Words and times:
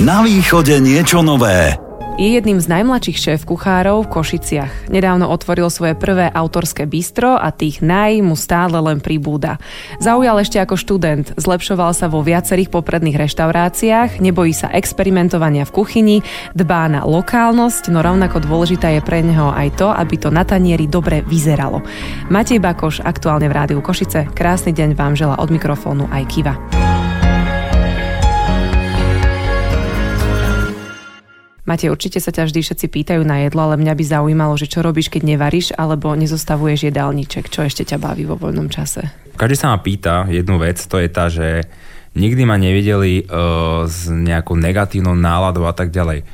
Na 0.00 0.24
východe 0.24 0.80
niečo 0.80 1.20
nové. 1.20 1.76
Je 2.16 2.32
jedným 2.32 2.56
z 2.56 2.72
najmladších 2.72 3.20
šéf 3.20 3.40
kuchárov 3.44 4.08
v 4.08 4.12
Košiciach. 4.16 4.88
Nedávno 4.88 5.28
otvoril 5.28 5.68
svoje 5.68 5.92
prvé 5.92 6.32
autorské 6.32 6.88
bistro 6.88 7.36
a 7.36 7.52
tých 7.52 7.84
naj 7.84 8.24
mu 8.24 8.32
stále 8.32 8.80
len 8.80 9.04
pribúda. 9.04 9.60
Zaujal 10.00 10.40
ešte 10.40 10.56
ako 10.56 10.80
študent, 10.80 11.36
zlepšoval 11.36 11.92
sa 11.92 12.08
vo 12.08 12.24
viacerých 12.24 12.72
popredných 12.72 13.20
reštauráciách, 13.20 14.24
nebojí 14.24 14.56
sa 14.56 14.72
experimentovania 14.72 15.68
v 15.68 15.74
kuchyni, 15.76 16.16
dbá 16.56 16.88
na 16.88 17.04
lokálnosť, 17.04 17.92
no 17.92 18.00
rovnako 18.00 18.40
dôležitá 18.40 18.96
je 18.96 19.04
pre 19.04 19.20
neho 19.20 19.52
aj 19.52 19.84
to, 19.84 19.92
aby 19.92 20.16
to 20.16 20.32
na 20.32 20.48
tanieri 20.48 20.88
dobre 20.88 21.20
vyzeralo. 21.28 21.84
Matej 22.32 22.56
Bakoš, 22.56 23.04
aktuálne 23.04 23.52
v 23.52 23.56
Rádiu 23.56 23.84
Košice. 23.84 24.32
Krásny 24.32 24.72
deň 24.72 24.96
vám 24.96 25.12
žela 25.12 25.36
od 25.36 25.52
mikrofónu 25.52 26.08
aj 26.08 26.24
Kiva. 26.24 26.56
Matej, 31.68 31.92
určite 31.92 32.18
sa 32.24 32.32
ťa 32.32 32.48
vždy 32.48 32.60
všetci 32.64 32.86
pýtajú 32.88 33.22
na 33.24 33.44
jedlo, 33.44 33.68
ale 33.68 33.76
mňa 33.76 33.92
by 33.92 34.04
zaujímalo, 34.04 34.56
že 34.56 34.70
čo 34.70 34.80
robíš, 34.80 35.12
keď 35.12 35.36
nevaríš, 35.36 35.76
alebo 35.76 36.16
nezostavuješ 36.16 36.88
jedálniček, 36.88 37.52
čo 37.52 37.68
ešte 37.68 37.84
ťa 37.84 38.00
baví 38.00 38.24
vo 38.24 38.40
voľnom 38.40 38.72
čase. 38.72 39.12
Každý 39.36 39.56
sa 39.56 39.72
ma 39.72 39.78
pýta 39.80 40.24
jednu 40.32 40.56
vec, 40.56 40.80
to 40.80 40.96
je 40.96 41.08
tá, 41.12 41.28
že 41.28 41.68
nikdy 42.16 42.48
ma 42.48 42.56
nevideli 42.56 43.28
uh, 43.28 43.84
s 43.84 44.08
nejakou 44.08 44.56
negatívnou 44.56 45.12
náladou 45.12 45.68
a 45.68 45.76
tak 45.76 45.92
ďalej. 45.92 46.24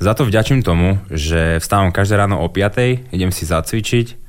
Za 0.00 0.16
to 0.16 0.24
vďačím 0.24 0.64
tomu, 0.64 0.96
že 1.12 1.60
vstávam 1.60 1.92
každé 1.92 2.16
ráno 2.16 2.40
o 2.40 2.48
5, 2.48 3.12
idem 3.12 3.28
si 3.28 3.44
zacvičiť, 3.44 4.20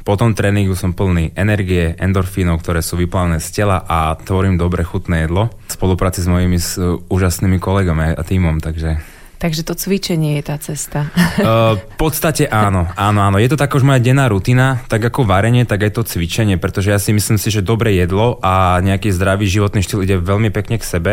po 0.00 0.16
tom 0.16 0.32
tréningu 0.32 0.72
som 0.72 0.96
plný 0.96 1.36
energie, 1.36 1.92
endorfínov, 2.00 2.64
ktoré 2.64 2.80
sú 2.80 2.96
vyplavené 2.96 3.36
z 3.36 3.52
tela 3.52 3.84
a 3.84 4.16
tvorím 4.16 4.56
dobre 4.56 4.80
chutné 4.80 5.28
jedlo 5.28 5.52
v 5.68 5.70
spolupráci 5.76 6.24
s 6.24 6.28
mojimi 6.28 6.56
s, 6.56 6.80
úžasnými 7.12 7.60
kolegami 7.60 8.16
a 8.16 8.22
týmom, 8.24 8.64
takže 8.64 8.96
Takže 9.40 9.64
to 9.64 9.72
cvičenie 9.72 10.36
je 10.36 10.44
tá 10.44 10.56
cesta. 10.60 11.08
Uh, 11.40 11.80
v 11.80 11.96
podstate 11.96 12.44
áno, 12.44 12.84
áno, 13.00 13.24
áno. 13.24 13.40
Je 13.40 13.48
to 13.48 13.56
taká 13.56 13.80
už 13.80 13.86
moja 13.86 13.96
denná 13.96 14.28
rutina, 14.28 14.84
tak 14.92 15.00
ako 15.00 15.24
varenie, 15.24 15.64
tak 15.64 15.88
aj 15.88 15.96
to 15.96 16.02
cvičenie, 16.04 16.60
pretože 16.60 16.92
ja 16.92 17.00
si 17.00 17.16
myslím 17.16 17.40
si, 17.40 17.48
že 17.48 17.64
dobré 17.64 17.96
jedlo 17.96 18.36
a 18.44 18.76
nejaký 18.84 19.08
zdravý 19.08 19.48
životný 19.48 19.80
štýl 19.80 20.04
ide 20.04 20.20
veľmi 20.20 20.52
pekne 20.52 20.76
k 20.76 20.84
sebe 20.84 21.12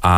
a 0.00 0.16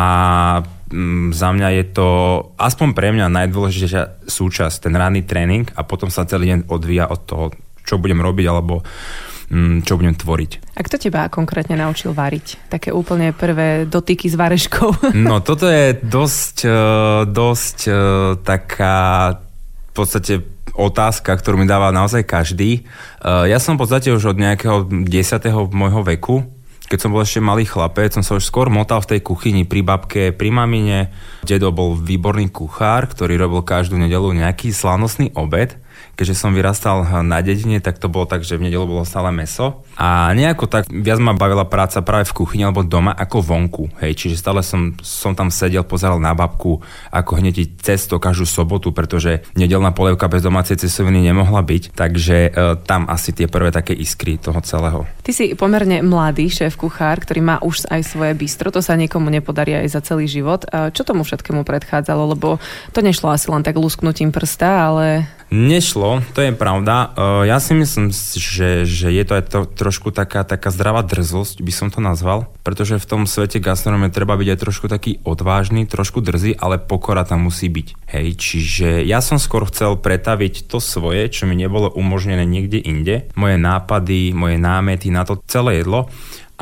mm, 0.87 1.35
za 1.35 1.49
mňa 1.51 1.67
je 1.81 1.85
to 1.91 2.07
aspoň 2.55 2.95
pre 2.95 3.11
mňa 3.11 3.27
najdôležitejšia 3.27 4.23
súčasť, 4.23 4.87
ten 4.87 4.93
ranný 4.95 5.27
tréning 5.27 5.67
a 5.75 5.83
potom 5.83 6.07
sa 6.07 6.23
celý 6.23 6.55
deň 6.55 6.59
odvíja 6.71 7.11
od 7.11 7.19
toho, 7.27 7.45
čo 7.83 7.99
budem 7.99 8.23
robiť 8.23 8.45
alebo 8.47 8.87
čo 9.83 9.99
budem 9.99 10.15
tvoriť. 10.15 10.79
A 10.79 10.81
kto 10.81 10.95
teba 10.95 11.27
konkrétne 11.27 11.75
naučil 11.75 12.15
variť? 12.15 12.71
Také 12.71 12.95
úplne 12.95 13.35
prvé 13.35 13.83
dotyky 13.83 14.31
s 14.31 14.39
vareškou. 14.39 15.11
No 15.31 15.43
toto 15.43 15.67
je 15.67 15.99
dosť, 16.01 16.57
e, 16.65 16.79
dosť 17.27 17.77
e, 17.87 17.91
taká 18.41 18.97
v 19.91 19.93
podstate 19.93 20.33
otázka, 20.71 21.35
ktorú 21.35 21.59
mi 21.59 21.67
dáva 21.67 21.91
naozaj 21.91 22.23
každý. 22.23 22.79
E, 22.79 23.47
ja 23.51 23.59
som 23.59 23.75
v 23.75 23.83
podstate 23.83 24.07
už 24.15 24.33
od 24.33 24.37
nejakého 24.39 24.87
10. 24.87 25.11
môjho 25.75 26.01
veku 26.07 26.47
keď 26.91 27.07
som 27.07 27.15
bol 27.15 27.23
ešte 27.23 27.39
malý 27.39 27.63
chlapec, 27.63 28.11
som 28.11 28.19
sa 28.19 28.35
už 28.35 28.43
skôr 28.43 28.67
motal 28.67 28.99
v 28.99 29.15
tej 29.15 29.19
kuchyni 29.23 29.63
pri 29.63 29.79
babke, 29.79 30.35
pri 30.35 30.51
mamine. 30.51 31.07
Dedo 31.47 31.71
bol 31.71 31.95
výborný 31.95 32.51
kuchár, 32.51 33.07
ktorý 33.07 33.39
robil 33.39 33.63
každú 33.63 33.95
nedelu 33.95 34.27
nejaký 34.35 34.75
slávnostný 34.75 35.31
obed 35.39 35.79
keďže 36.21 36.37
som 36.37 36.53
vyrastal 36.53 37.01
na 37.25 37.41
dedine, 37.41 37.81
tak 37.81 37.97
to 37.97 38.05
bolo 38.05 38.29
tak, 38.29 38.45
že 38.45 38.53
v 38.53 38.69
nedelu 38.69 38.85
bolo 38.85 39.01
stále 39.01 39.33
meso. 39.33 39.81
A 39.97 40.29
nejako 40.37 40.69
tak 40.69 40.85
viac 40.85 41.17
ma 41.17 41.33
bavila 41.33 41.65
práca 41.65 42.05
práve 42.05 42.29
v 42.29 42.37
kuchyni 42.37 42.61
alebo 42.61 42.85
doma 42.85 43.09
ako 43.09 43.41
vonku. 43.41 43.89
Hej, 43.97 44.21
čiže 44.21 44.37
stále 44.37 44.61
som, 44.61 44.93
som 45.01 45.33
tam 45.33 45.49
sedel, 45.49 45.81
pozeral 45.81 46.21
na 46.21 46.37
babku, 46.37 46.77
ako 47.09 47.41
hneď 47.41 47.73
cesto 47.81 48.21
každú 48.21 48.45
sobotu, 48.45 48.93
pretože 48.93 49.41
nedelná 49.57 49.89
polievka 49.89 50.29
bez 50.29 50.45
domácej 50.45 50.77
cestoviny 50.77 51.25
nemohla 51.25 51.65
byť. 51.65 51.97
Takže 51.97 52.37
e, 52.37 52.49
tam 52.85 53.09
asi 53.09 53.33
tie 53.33 53.49
prvé 53.49 53.73
také 53.73 53.97
iskry 53.97 54.37
toho 54.37 54.61
celého. 54.61 55.09
Ty 55.25 55.33
si 55.33 55.57
pomerne 55.57 56.05
mladý 56.05 56.53
šéf 56.53 56.77
kuchár, 56.77 57.17
ktorý 57.25 57.41
má 57.41 57.57
už 57.65 57.89
aj 57.89 58.05
svoje 58.05 58.37
bistro. 58.37 58.69
To 58.69 58.85
sa 58.85 58.93
niekomu 58.93 59.33
nepodarí 59.33 59.73
aj 59.73 59.89
za 59.89 60.05
celý 60.05 60.29
život. 60.29 60.69
Čo 60.69 61.01
tomu 61.01 61.25
všetkému 61.25 61.65
predchádzalo? 61.65 62.37
Lebo 62.37 62.61
to 62.93 63.01
nešlo 63.01 63.33
asi 63.33 63.49
len 63.49 63.65
tak 63.65 63.73
lusknutím 63.81 64.29
prsta, 64.29 64.69
ale 64.93 65.25
Nešlo, 65.51 66.23
to 66.31 66.47
je 66.47 66.55
pravda. 66.55 67.11
Ja 67.43 67.59
si 67.59 67.75
myslím, 67.75 68.07
že, 68.15 68.87
že 68.87 69.11
je 69.11 69.23
to 69.27 69.33
aj 69.35 69.43
to, 69.51 69.59
trošku 69.67 70.15
taká, 70.15 70.47
taká 70.47 70.71
zdravá 70.71 71.03
drzosť, 71.03 71.59
by 71.59 71.73
som 71.75 71.91
to 71.91 71.99
nazval, 71.99 72.47
pretože 72.63 72.95
v 72.95 73.03
tom 73.03 73.21
svete 73.27 73.59
gastronomie 73.59 74.07
treba 74.07 74.39
byť 74.39 74.47
aj 74.47 74.61
trošku 74.63 74.87
taký 74.87 75.19
odvážny, 75.27 75.83
trošku 75.83 76.23
drzý, 76.23 76.55
ale 76.55 76.79
pokora 76.79 77.27
tam 77.27 77.51
musí 77.51 77.67
byť. 77.67 77.87
Hej, 78.15 78.27
čiže 78.39 78.89
ja 79.03 79.19
som 79.19 79.43
skôr 79.43 79.67
chcel 79.67 79.99
pretaviť 79.99 80.71
to 80.71 80.79
svoje, 80.79 81.27
čo 81.27 81.43
mi 81.43 81.59
nebolo 81.59 81.91
umožnené 81.91 82.47
niekde 82.47 82.79
inde, 82.79 83.27
moje 83.35 83.59
nápady, 83.59 84.31
moje 84.31 84.55
námety 84.55 85.11
na 85.11 85.27
to 85.27 85.35
celé 85.51 85.83
jedlo 85.83 86.07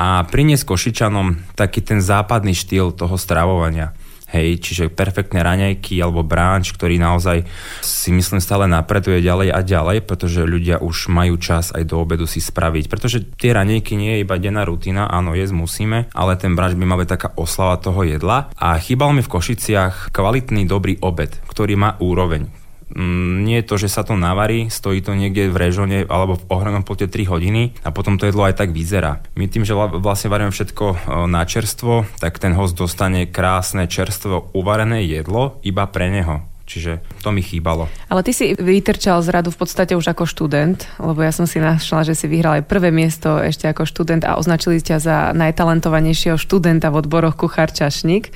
a 0.02 0.26
priniesť 0.26 0.66
Košičanom 0.66 1.54
taký 1.54 1.78
ten 1.78 2.02
západný 2.02 2.58
štýl 2.58 2.90
toho 2.90 3.14
stravovania. 3.14 3.94
Hej, 4.30 4.62
čiže 4.62 4.94
perfektné 4.94 5.42
raňajky 5.42 5.98
alebo 5.98 6.22
bránč, 6.22 6.70
ktorý 6.78 7.02
naozaj 7.02 7.42
si 7.82 8.14
myslím 8.14 8.38
stále 8.38 8.70
napreduje 8.70 9.18
ďalej 9.18 9.50
a 9.50 9.60
ďalej, 9.66 10.06
pretože 10.06 10.46
ľudia 10.46 10.78
už 10.78 11.10
majú 11.10 11.34
čas 11.34 11.74
aj 11.74 11.82
do 11.90 11.98
obedu 11.98 12.30
si 12.30 12.38
spraviť. 12.38 12.86
Pretože 12.86 13.26
tie 13.34 13.50
raňajky 13.50 13.98
nie 13.98 14.18
je 14.18 14.22
iba 14.22 14.38
denná 14.38 14.62
rutina, 14.62 15.10
áno, 15.10 15.34
jesť 15.34 15.58
musíme, 15.58 16.06
ale 16.14 16.38
ten 16.38 16.54
bránč 16.54 16.78
by 16.78 16.86
mal 16.86 17.02
byť 17.02 17.10
taká 17.10 17.28
oslava 17.34 17.82
toho 17.82 18.06
jedla. 18.06 18.54
A 18.54 18.78
chýbal 18.78 19.10
mi 19.10 19.26
v 19.26 19.32
Košiciach 19.34 20.14
kvalitný 20.14 20.62
dobrý 20.70 21.02
obed, 21.02 21.34
ktorý 21.50 21.74
má 21.74 21.98
úroveň 21.98 22.59
nie 22.98 23.62
je 23.62 23.68
to, 23.70 23.74
že 23.78 23.88
sa 23.88 24.02
to 24.02 24.18
navarí, 24.18 24.66
stojí 24.66 24.98
to 25.00 25.14
niekde 25.14 25.50
v 25.50 25.56
režone 25.56 25.98
alebo 26.10 26.34
v 26.34 26.46
ohranom 26.50 26.82
pote 26.82 27.06
3 27.06 27.30
hodiny 27.30 27.78
a 27.86 27.94
potom 27.94 28.18
to 28.18 28.26
jedlo 28.26 28.42
aj 28.46 28.58
tak 28.58 28.74
vyzerá. 28.74 29.22
My 29.38 29.46
tým, 29.46 29.62
že 29.62 29.78
vlastne 29.78 30.32
varíme 30.32 30.50
všetko 30.50 30.84
e, 30.90 30.96
na 31.30 31.46
čerstvo, 31.46 32.06
tak 32.18 32.42
ten 32.42 32.52
host 32.58 32.74
dostane 32.74 33.30
krásne 33.30 33.86
čerstvo 33.86 34.50
uvarené 34.52 35.06
jedlo 35.06 35.62
iba 35.62 35.86
pre 35.86 36.10
neho. 36.10 36.49
Čiže 36.70 37.02
to 37.26 37.34
mi 37.34 37.42
chýbalo. 37.42 37.90
Ale 38.06 38.22
ty 38.22 38.30
si 38.30 38.54
vytrčal 38.54 39.18
z 39.26 39.34
radu 39.34 39.50
v 39.50 39.58
podstate 39.58 39.98
už 39.98 40.14
ako 40.14 40.22
študent, 40.22 40.86
lebo 41.02 41.18
ja 41.18 41.34
som 41.34 41.42
si 41.42 41.58
našla, 41.58 42.06
že 42.06 42.14
si 42.14 42.30
vyhral 42.30 42.62
aj 42.62 42.70
prvé 42.70 42.94
miesto 42.94 43.42
ešte 43.42 43.66
ako 43.66 43.82
študent 43.82 44.22
a 44.22 44.38
označili 44.38 44.78
ťa 44.78 45.02
za 45.02 45.16
najtalentovanejšieho 45.34 46.38
študenta 46.38 46.94
v 46.94 47.02
odboroch 47.02 47.34
kuchár 47.34 47.74
čašník. 47.74 48.30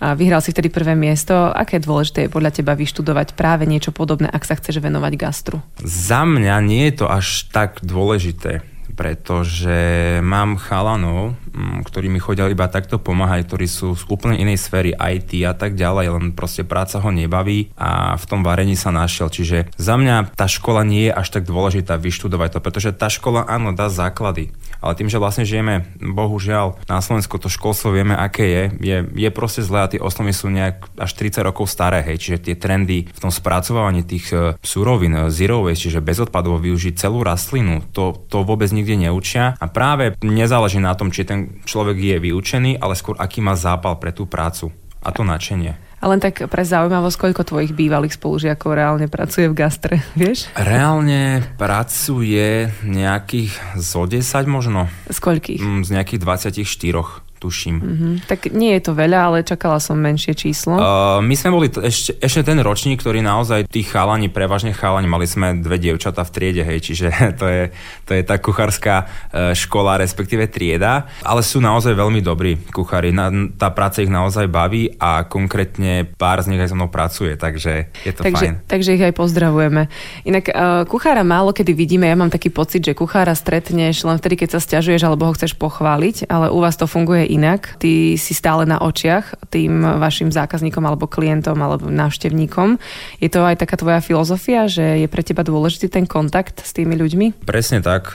A 0.00 0.16
vyhral 0.16 0.40
si 0.40 0.56
vtedy 0.56 0.72
prvé 0.72 0.96
miesto. 0.96 1.52
Aké 1.52 1.76
dôležité 1.76 2.24
je 2.24 2.32
podľa 2.32 2.56
teba 2.56 2.72
vyštudovať 2.72 3.36
práve 3.36 3.68
niečo 3.68 3.92
podobné, 3.92 4.32
ak 4.32 4.48
sa 4.48 4.56
chceš 4.56 4.80
venovať 4.80 5.12
gastru? 5.20 5.60
Za 5.84 6.24
mňa 6.24 6.56
nie 6.64 6.88
je 6.88 7.04
to 7.04 7.06
až 7.12 7.44
tak 7.52 7.84
dôležité 7.84 8.64
pretože 8.92 10.20
mám 10.20 10.60
chalanov, 10.60 11.32
mm, 11.56 11.82
ktorí 11.88 12.12
mi 12.12 12.20
chodia 12.20 12.46
iba 12.52 12.68
takto 12.68 13.00
pomáhať, 13.00 13.48
ktorí 13.48 13.66
sú 13.66 13.96
z 13.96 14.04
úplne 14.12 14.36
inej 14.36 14.60
sféry 14.60 14.92
IT 14.92 15.32
a 15.48 15.56
tak 15.56 15.74
ďalej, 15.74 16.06
len 16.12 16.24
proste 16.36 16.62
práca 16.62 17.00
ho 17.00 17.10
nebaví 17.10 17.72
a 17.80 18.14
v 18.20 18.24
tom 18.28 18.44
varení 18.44 18.76
sa 18.76 18.92
našiel. 18.92 19.32
Čiže 19.32 19.72
za 19.74 19.94
mňa 19.96 20.36
tá 20.36 20.44
škola 20.44 20.84
nie 20.84 21.08
je 21.08 21.16
až 21.16 21.28
tak 21.32 21.48
dôležitá 21.48 21.96
vyštudovať 21.96 22.56
to, 22.56 22.58
pretože 22.60 22.90
tá 22.92 23.08
škola 23.08 23.48
áno 23.48 23.72
dá 23.72 23.88
základy, 23.88 24.52
ale 24.84 24.92
tým, 25.00 25.08
že 25.08 25.16
vlastne 25.16 25.48
žijeme, 25.48 25.88
bohužiaľ, 25.96 26.84
na 26.84 27.00
Slovensku 27.00 27.40
to 27.40 27.48
školstvo 27.48 27.96
vieme, 27.96 28.12
aké 28.12 28.44
je, 28.44 28.62
je, 28.84 28.96
je 29.16 29.30
proste 29.32 29.64
zlé 29.64 29.80
a 29.80 29.88
tie 29.88 29.96
osnovy 29.96 30.36
sú 30.36 30.52
nejak 30.52 31.00
až 31.00 31.10
30 31.16 31.40
rokov 31.40 31.72
staré, 31.72 32.04
hej, 32.04 32.20
čiže 32.20 32.52
tie 32.52 32.54
trendy 32.60 33.08
v 33.08 33.18
tom 33.18 33.32
spracovávaní 33.32 34.04
tých 34.04 34.28
uh, 34.36 34.52
surovín, 34.60 35.16
uh, 35.16 35.32
zero 35.32 35.64
waste, 35.64 35.88
čiže 35.88 36.04
bezodpadovo 36.04 36.60
využiť 36.60 37.00
celú 37.00 37.24
rastlinu, 37.24 37.80
to, 37.96 38.12
to 38.28 38.44
vôbec 38.44 38.68
nikde 38.68 39.00
neučia 39.00 39.56
a 39.56 39.64
práve 39.72 40.20
nezáleží 40.20 40.84
na 40.84 40.92
tom, 40.92 41.08
či 41.08 41.24
ten 41.24 41.64
človek 41.64 41.96
je 41.96 42.16
vyučený, 42.20 42.76
ale 42.76 42.92
skôr 42.92 43.16
aký 43.16 43.40
má 43.40 43.56
zápal 43.56 43.96
pre 43.96 44.12
tú 44.12 44.28
prácu 44.28 44.68
a 45.00 45.08
to 45.12 45.24
nadšenie. 45.24 45.83
A 46.04 46.12
len 46.12 46.20
tak 46.20 46.44
pre 46.52 46.60
zaujímavosť, 46.68 47.16
koľko 47.16 47.48
tvojich 47.48 47.72
bývalých 47.72 48.20
spolužiakov 48.20 48.76
reálne 48.76 49.08
pracuje 49.08 49.48
v 49.48 49.56
gastre, 49.56 50.04
vieš? 50.20 50.52
Reálne 50.52 51.40
pracuje 51.56 52.68
nejakých 52.84 53.80
zo 53.80 54.04
10 54.04 54.20
možno. 54.44 54.92
Z 55.08 55.16
koľkých? 55.24 55.64
Mm, 55.64 55.80
z 55.80 55.88
nejakých 55.96 56.20
24 56.20 57.23
tuším. 57.44 57.76
Mm-hmm. 57.76 58.12
Tak 58.24 58.48
nie 58.56 58.72
je 58.80 58.82
to 58.88 58.96
veľa, 58.96 59.18
ale 59.28 59.36
čakala 59.44 59.76
som 59.76 60.00
menšie 60.00 60.32
číslo. 60.32 60.80
Uh, 60.80 61.20
my 61.20 61.34
sme 61.36 61.52
boli 61.52 61.68
t- 61.68 61.84
ešte, 61.84 62.16
ešte 62.16 62.40
ten 62.48 62.56
ročník, 62.64 63.04
ktorý 63.04 63.20
naozaj 63.20 63.68
tí 63.68 63.84
chalani, 63.84 64.32
prevažne 64.32 64.72
chalani, 64.72 65.04
mali 65.04 65.28
sme 65.28 65.60
dve 65.60 65.76
dievčata 65.76 66.24
v 66.24 66.30
triede, 66.32 66.62
hej, 66.64 66.80
čiže 66.80 67.08
to 67.40 67.44
je, 67.44 67.62
to 68.08 68.16
je 68.16 68.22
tá 68.24 68.40
kuchárska 68.40 69.04
uh, 69.04 69.52
škola, 69.52 70.00
respektíve 70.00 70.48
trieda, 70.48 71.04
ale 71.20 71.44
sú 71.44 71.60
naozaj 71.60 71.92
veľmi 71.92 72.24
dobrí 72.24 72.56
kuchári. 72.72 73.12
Na, 73.12 73.28
tá 73.60 73.68
práca 73.68 74.00
ich 74.00 74.08
naozaj 74.08 74.48
baví 74.48 74.88
a 74.96 75.28
konkrétne 75.28 76.08
pár 76.16 76.40
z 76.40 76.48
nich 76.48 76.62
aj 76.64 76.72
so 76.72 76.76
mnou 76.78 76.88
pracuje, 76.88 77.36
takže 77.36 77.92
je 78.08 78.12
to 78.16 78.24
takže, 78.24 78.46
fajn. 78.48 78.54
Takže 78.64 78.90
ich 78.96 79.04
aj 79.04 79.12
pozdravujeme. 79.12 79.92
Inak 80.24 80.44
uh, 80.48 80.88
kuchára 80.88 81.20
málo 81.20 81.52
kedy 81.52 81.76
vidíme, 81.76 82.08
ja 82.08 82.16
mám 82.16 82.32
taký 82.32 82.48
pocit, 82.48 82.80
že 82.80 82.96
kuchára 82.96 83.36
stretneš 83.36 84.06
len 84.06 84.16
vtedy, 84.16 84.40
keď 84.40 84.56
sa 84.56 84.60
stiažuješ 84.62 85.02
alebo 85.04 85.28
ho 85.28 85.36
chceš 85.36 85.58
pochváliť, 85.58 86.30
ale 86.30 86.48
u 86.48 86.62
vás 86.62 86.78
to 86.78 86.86
funguje 86.86 87.26
inak. 87.34 87.76
Ty 87.82 88.14
si 88.14 88.32
stále 88.32 88.62
na 88.64 88.78
očiach 88.78 89.50
tým 89.50 89.82
vašim 89.98 90.30
zákazníkom 90.30 90.82
alebo 90.86 91.10
klientom 91.10 91.58
alebo 91.58 91.90
návštevníkom. 91.90 92.78
Je 93.18 93.26
to 93.26 93.42
aj 93.42 93.58
taká 93.58 93.74
tvoja 93.74 93.98
filozofia, 93.98 94.70
že 94.70 95.02
je 95.02 95.08
pre 95.10 95.26
teba 95.26 95.42
dôležitý 95.42 95.90
ten 95.90 96.06
kontakt 96.06 96.62
s 96.62 96.70
tými 96.70 96.94
ľuďmi? 96.94 97.42
Presne 97.42 97.82
tak. 97.82 98.14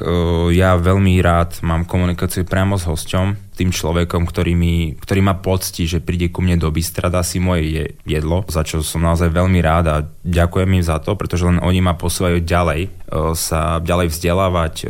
Ja 0.55 0.79
veľmi 0.79 1.19
rád 1.19 1.59
mám 1.61 1.83
komunikáciu 1.83 2.47
priamo 2.47 2.79
s 2.79 2.87
hosťom 2.87 3.48
tým 3.59 3.75
človekom, 3.75 4.23
ktorý, 4.23 4.55
mi, 4.55 4.95
ktorý 4.95 5.19
ma 5.19 5.35
poctí, 5.35 5.83
že 5.83 5.99
príde 5.99 6.31
ku 6.31 6.39
mne 6.39 6.55
do 6.55 6.71
bystra, 6.71 7.11
dá 7.11 7.19
si 7.19 7.43
moje 7.43 7.99
jedlo, 8.07 8.47
za 8.47 8.63
čo 8.63 8.79
som 8.79 9.03
naozaj 9.03 9.35
veľmi 9.35 9.59
rád 9.59 9.85
a 9.91 9.95
ďakujem 10.23 10.79
im 10.79 10.83
za 10.85 11.03
to, 11.03 11.19
pretože 11.19 11.43
len 11.43 11.59
oni 11.59 11.83
ma 11.83 11.99
posúvajú 11.99 12.39
ďalej, 12.39 12.87
e, 12.87 12.89
sa 13.35 13.83
ďalej 13.83 14.15
vzdelávať, 14.15 14.73
e, 14.81 14.85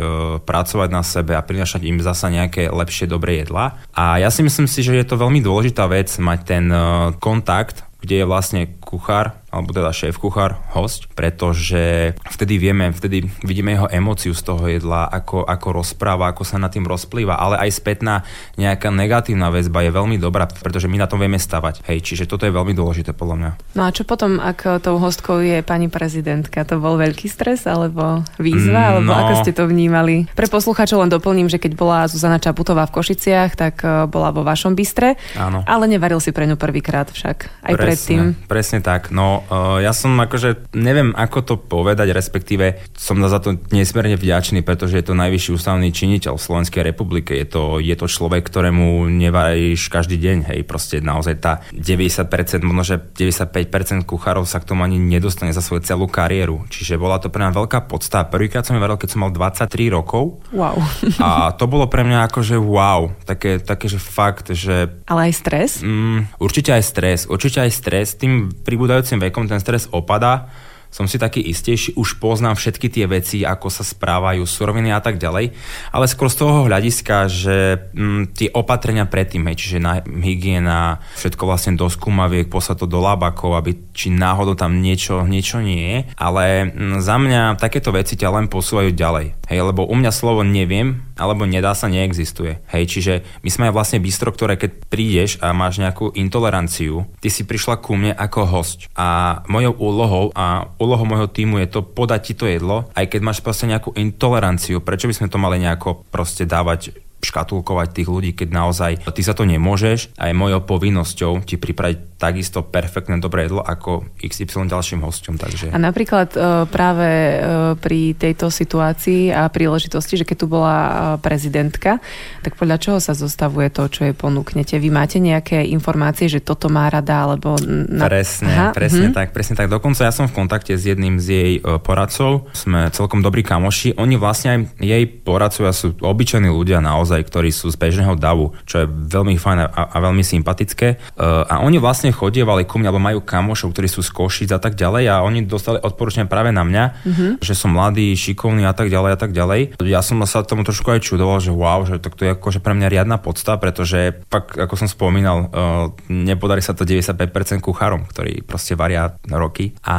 pracovať 0.46 0.90
na 0.94 1.02
sebe 1.02 1.34
a 1.34 1.42
prinašať 1.42 1.82
im 1.90 1.98
zasa 1.98 2.30
nejaké 2.30 2.70
lepšie, 2.70 3.10
dobré 3.10 3.42
jedla. 3.42 3.82
A 3.98 4.22
ja 4.22 4.30
si 4.30 4.46
myslím 4.46 4.70
si, 4.70 4.86
že 4.86 4.94
je 4.94 5.08
to 5.10 5.18
veľmi 5.18 5.42
dôležitá 5.42 5.90
vec 5.90 6.14
mať 6.22 6.40
ten 6.46 6.70
e, 6.70 6.78
kontakt, 7.18 7.90
kde 8.00 8.24
je 8.24 8.30
vlastne 8.30 8.62
kuchár 8.80 9.36
alebo 9.50 9.74
teda 9.74 9.90
šéf 9.90 10.22
kuchár, 10.22 10.62
host, 10.74 11.10
pretože 11.18 12.14
vtedy 12.30 12.62
vieme, 12.62 12.94
vtedy 12.94 13.26
vidíme 13.42 13.74
jeho 13.74 13.90
emóciu 13.90 14.34
z 14.38 14.42
toho 14.46 14.70
jedla, 14.70 15.10
ako, 15.10 15.46
ako 15.46 15.68
rozpráva, 15.82 16.30
ako 16.30 16.46
sa 16.46 16.62
nad 16.62 16.70
tým 16.70 16.86
rozplýva, 16.86 17.36
ale 17.38 17.58
aj 17.58 17.70
spätná 17.82 18.22
nejaká 18.56 18.94
negatívna 18.94 19.50
väzba 19.50 19.82
je 19.86 19.92
veľmi 19.92 20.22
dobrá, 20.22 20.46
pretože 20.46 20.86
my 20.86 21.02
na 21.02 21.10
tom 21.10 21.18
vieme 21.18 21.42
stavať. 21.42 21.82
Hej, 21.90 22.06
čiže 22.06 22.30
toto 22.30 22.46
je 22.46 22.54
veľmi 22.54 22.78
dôležité 22.78 23.12
podľa 23.18 23.36
mňa. 23.36 23.52
No 23.74 23.82
a 23.86 23.90
čo 23.90 24.06
potom, 24.06 24.38
ak 24.38 24.86
tou 24.86 25.02
hostkou 25.02 25.42
je 25.42 25.66
pani 25.66 25.90
prezidentka, 25.90 26.62
to 26.64 26.78
bol 26.78 26.96
veľký 27.02 27.26
stres 27.26 27.66
alebo 27.66 28.22
výzva, 28.38 28.82
mm, 28.86 28.90
alebo 28.94 29.10
no. 29.10 29.18
ako 29.18 29.34
ste 29.42 29.52
to 29.52 29.66
vnímali? 29.66 30.30
Pre 30.38 30.48
poslucháčov 30.48 31.02
len 31.02 31.10
doplním, 31.10 31.50
že 31.50 31.58
keď 31.58 31.74
bola 31.74 32.06
Zuzana 32.06 32.38
Čaputová 32.38 32.86
v 32.86 32.96
Košiciach, 33.02 33.58
tak 33.58 33.82
e, 33.82 34.06
bola 34.06 34.30
vo 34.30 34.46
vašom 34.46 34.78
bystre, 34.78 35.18
Áno. 35.34 35.66
ale 35.66 35.90
nevaril 35.90 36.22
si 36.22 36.30
pre 36.30 36.46
ňu 36.46 36.56
prvýkrát 36.56 37.10
však, 37.10 37.38
aj 37.66 37.74
presne, 37.74 37.84
predtým. 37.84 38.22
Presne 38.46 38.80
tak, 38.86 39.10
no 39.10 39.39
ja 39.80 39.94
som 39.96 40.18
akože, 40.18 40.74
neviem 40.76 41.16
ako 41.16 41.40
to 41.46 41.56
povedať, 41.56 42.12
respektíve 42.12 42.82
som 42.98 43.22
za 43.22 43.40
to 43.40 43.56
nesmierne 43.70 44.18
vďačný, 44.18 44.66
pretože 44.66 44.98
je 45.00 45.06
to 45.06 45.16
najvyšší 45.16 45.56
ústavný 45.56 45.90
činiteľ 45.94 46.36
v 46.36 46.46
Slovenskej 46.46 46.82
republike. 46.84 47.38
Je 47.38 47.46
to, 47.46 47.78
je 47.78 47.96
to 47.96 48.10
človek, 48.10 48.44
ktorému 48.44 49.06
nevaríš 49.08 49.94
každý 49.94 50.18
deň, 50.18 50.38
hej, 50.50 50.60
proste 50.66 51.00
naozaj 51.00 51.36
tá 51.38 51.62
90%, 51.72 52.66
možno 52.66 52.84
že 52.84 52.96
95% 52.98 54.10
kuchárov 54.10 54.50
sa 54.50 54.58
k 54.58 54.74
tomu 54.74 54.82
ani 54.82 54.98
nedostane 54.98 55.54
za 55.54 55.62
svoju 55.62 55.86
celú 55.86 56.10
kariéru. 56.10 56.66
Čiže 56.74 56.98
bola 56.98 57.22
to 57.22 57.30
pre 57.30 57.46
mňa 57.46 57.54
veľká 57.54 57.86
podsta. 57.86 58.26
Prvýkrát 58.26 58.66
som 58.66 58.76
varil, 58.82 58.98
keď 58.98 59.10
som 59.14 59.22
mal 59.22 59.32
23 59.32 59.70
rokov. 59.94 60.42
Wow. 60.50 60.82
a 61.22 61.54
to 61.54 61.70
bolo 61.70 61.86
pre 61.86 62.02
mňa 62.02 62.26
akože 62.26 62.58
wow. 62.58 63.14
Také, 63.30 63.62
také 63.62 63.86
že 63.86 64.02
fakt, 64.02 64.50
že... 64.58 64.90
Ale 65.06 65.30
aj 65.30 65.34
stres? 65.38 65.72
Mm, 65.86 66.34
určite 66.42 66.74
aj 66.74 66.84
stres. 66.84 67.20
Určite 67.30 67.62
aj 67.62 67.72
stres. 67.72 68.18
Tým 68.18 68.50
pribúdajúcim 68.66 69.22
vekom 69.22 69.29
ten 69.34 69.62
stres 69.62 69.88
opada, 69.90 70.50
som 70.90 71.06
si 71.06 71.22
taký 71.22 71.46
istejší, 71.46 71.94
už 71.94 72.18
poznám 72.18 72.58
všetky 72.58 72.90
tie 72.90 73.06
veci, 73.06 73.46
ako 73.46 73.70
sa 73.70 73.86
správajú 73.86 74.42
suroviny 74.42 74.90
a 74.90 74.98
tak 74.98 75.22
ďalej, 75.22 75.54
ale 75.94 76.06
skôr 76.10 76.34
z 76.34 76.42
toho 76.42 76.66
hľadiska, 76.66 77.30
že 77.30 77.58
m, 77.94 78.26
mm, 78.26 78.34
tie 78.34 78.50
opatrenia 78.50 79.06
predtým, 79.06 79.46
hej, 79.50 79.56
čiže 79.58 79.78
na, 79.78 80.02
hygiena, 80.02 80.98
všetko 81.22 81.46
vlastne 81.46 81.78
do 81.78 81.86
skúmaviek, 81.86 82.50
poslať 82.50 82.86
to 82.86 82.88
do 82.90 83.00
labakov, 83.06 83.54
aby 83.54 83.78
či 83.94 84.10
náhodou 84.10 84.58
tam 84.58 84.82
niečo, 84.82 85.22
niečo 85.30 85.62
nie 85.62 85.78
je, 85.78 85.98
ale 86.18 86.74
m, 86.74 86.98
mm, 86.98 87.06
za 87.06 87.22
mňa 87.22 87.62
takéto 87.62 87.94
veci 87.94 88.18
ťa 88.18 88.34
len 88.34 88.46
posúvajú 88.50 88.90
ďalej, 88.90 89.38
hej, 89.46 89.60
lebo 89.62 89.86
u 89.86 89.94
mňa 89.94 90.10
slovo 90.10 90.42
neviem 90.42 91.06
alebo 91.20 91.44
nedá 91.44 91.76
sa 91.76 91.92
neexistuje, 91.92 92.64
hej, 92.72 92.84
čiže 92.88 93.14
my 93.44 93.50
sme 93.52 93.76
vlastne 93.76 94.00
bistro, 94.00 94.32
ktoré 94.32 94.56
keď 94.56 94.72
prídeš 94.88 95.36
a 95.44 95.52
máš 95.52 95.84
nejakú 95.84 96.16
intoleranciu, 96.16 97.06
ty 97.20 97.28
si 97.28 97.44
prišla 97.44 97.84
ku 97.84 98.00
mne 98.00 98.16
ako 98.16 98.48
host 98.48 98.88
a 98.96 99.42
mojou 99.52 99.76
úlohou 99.76 100.26
a 100.34 100.72
úlohou 100.80 101.04
môjho 101.04 101.28
týmu 101.28 101.60
je 101.60 101.68
to 101.68 101.84
podať 101.84 102.32
ti 102.32 102.34
to 102.40 102.46
jedlo, 102.48 102.88
aj 102.96 103.12
keď 103.12 103.22
máš 103.22 103.44
proste 103.44 103.68
nejakú 103.68 103.92
intoleranciu, 104.00 104.80
prečo 104.80 105.12
by 105.12 105.16
sme 105.20 105.28
to 105.28 105.36
mali 105.36 105.60
nejako 105.60 106.08
proste 106.08 106.48
dávať 106.48 107.09
škatulkovať 107.20 107.88
tých 107.92 108.08
ľudí, 108.08 108.32
keď 108.36 108.50
naozaj 108.52 108.92
ty 109.12 109.22
sa 109.24 109.36
to 109.36 109.44
nemôžeš 109.44 110.16
a 110.16 110.32
je 110.32 110.36
mojou 110.36 110.64
povinnosťou 110.64 111.44
ti 111.44 111.60
pripraviť 111.60 112.10
takisto 112.20 112.68
perfektné 112.68 113.24
dobré 113.24 113.48
jedlo 113.48 113.64
ako 113.64 114.04
XY 114.20 114.68
ďalším 114.68 115.08
hostom. 115.08 115.40
Takže... 115.40 115.72
A 115.72 115.80
napríklad 115.80 116.36
e, 116.36 116.68
práve 116.68 117.08
e, 117.08 117.36
pri 117.80 118.12
tejto 118.12 118.52
situácii 118.52 119.32
a 119.32 119.48
príležitosti, 119.48 120.20
že 120.20 120.28
keď 120.28 120.38
tu 120.44 120.48
bola 120.52 120.76
e, 120.76 120.92
prezidentka, 121.24 122.04
tak 122.44 122.60
podľa 122.60 122.78
čoho 122.84 123.00
sa 123.00 123.16
zostavuje 123.16 123.72
to, 123.72 123.88
čo 123.88 124.12
je 124.12 124.14
ponúknete? 124.14 124.76
Vy 124.76 124.92
máte 124.92 125.24
nejaké 125.24 125.64
informácie, 125.72 126.28
že 126.28 126.44
toto 126.44 126.68
má 126.68 126.92
rada, 126.92 127.24
alebo... 127.24 127.56
Na... 127.64 128.12
Presne, 128.12 128.52
Aha, 128.52 128.68
presne 128.76 129.10
uh-huh. 129.10 129.16
tak, 129.16 129.32
presne 129.32 129.56
tak. 129.56 129.72
Dokonca 129.72 130.04
ja 130.04 130.12
som 130.12 130.28
v 130.28 130.36
kontakte 130.36 130.76
s 130.76 130.84
jedným 130.84 131.24
z 131.24 131.28
jej 131.32 131.52
poradcov, 131.64 132.52
sme 132.52 132.92
celkom 132.92 133.24
dobrí 133.24 133.48
kamoši. 133.48 133.96
Oni 133.96 134.20
vlastne 134.20 134.68
aj 134.68 134.84
jej 134.84 135.04
poradcovia 135.08 135.72
sú 135.72 135.96
obyčajní 135.96 136.52
ľudia 136.52 136.84
naozaj, 136.84 137.09
ktorí 137.18 137.50
sú 137.50 137.74
z 137.74 137.78
bežného 137.82 138.14
davu, 138.14 138.54
čo 138.70 138.84
je 138.84 138.86
veľmi 138.88 139.40
fajn 139.42 139.60
a, 139.66 139.68
a 139.90 139.98
veľmi 139.98 140.22
sympatické. 140.22 141.18
A 141.50 141.66
oni 141.66 141.82
vlastne 141.82 142.14
chodievali 142.14 142.70
ku 142.70 142.78
mne, 142.78 142.94
alebo 142.94 143.02
majú 143.02 143.20
kamošov, 143.26 143.74
ktorí 143.74 143.90
sú 143.90 144.06
z 144.06 144.14
Košic 144.14 144.50
a 144.54 144.62
tak 144.62 144.78
ďalej 144.78 145.10
a 145.10 145.26
oni 145.26 145.48
dostali 145.48 145.82
odporúčania 145.82 146.30
práve 146.30 146.54
na 146.54 146.62
mňa, 146.62 146.84
mm-hmm. 147.02 147.32
že 147.42 147.54
som 147.58 147.74
mladý, 147.74 148.14
šikovný 148.14 148.68
a 148.70 148.76
tak 148.76 148.92
ďalej 148.94 149.12
a 149.16 149.20
tak 149.20 149.32
ďalej. 149.32 149.82
Ja 149.82 150.06
som 150.06 150.22
sa 150.28 150.46
tomu 150.46 150.62
trošku 150.68 150.92
aj 150.92 151.02
čudoval, 151.02 151.40
že 151.42 151.50
wow, 151.50 151.88
že 151.88 151.98
to 151.98 152.12
je 152.22 152.36
akože 152.36 152.60
pre 152.60 152.76
mňa 152.76 152.88
riadna 152.92 153.18
podsta, 153.18 153.56
pretože 153.58 154.20
pak, 154.28 154.60
ako 154.60 154.76
som 154.76 154.88
spomínal, 154.92 155.50
uh, 155.50 155.90
nepodarí 156.12 156.60
sa 156.60 156.76
to 156.76 156.84
95% 156.84 157.64
kuchárom, 157.64 158.06
ktorí 158.06 158.44
proste 158.44 158.76
varia 158.76 159.16
roky. 159.32 159.74
A 159.88 159.98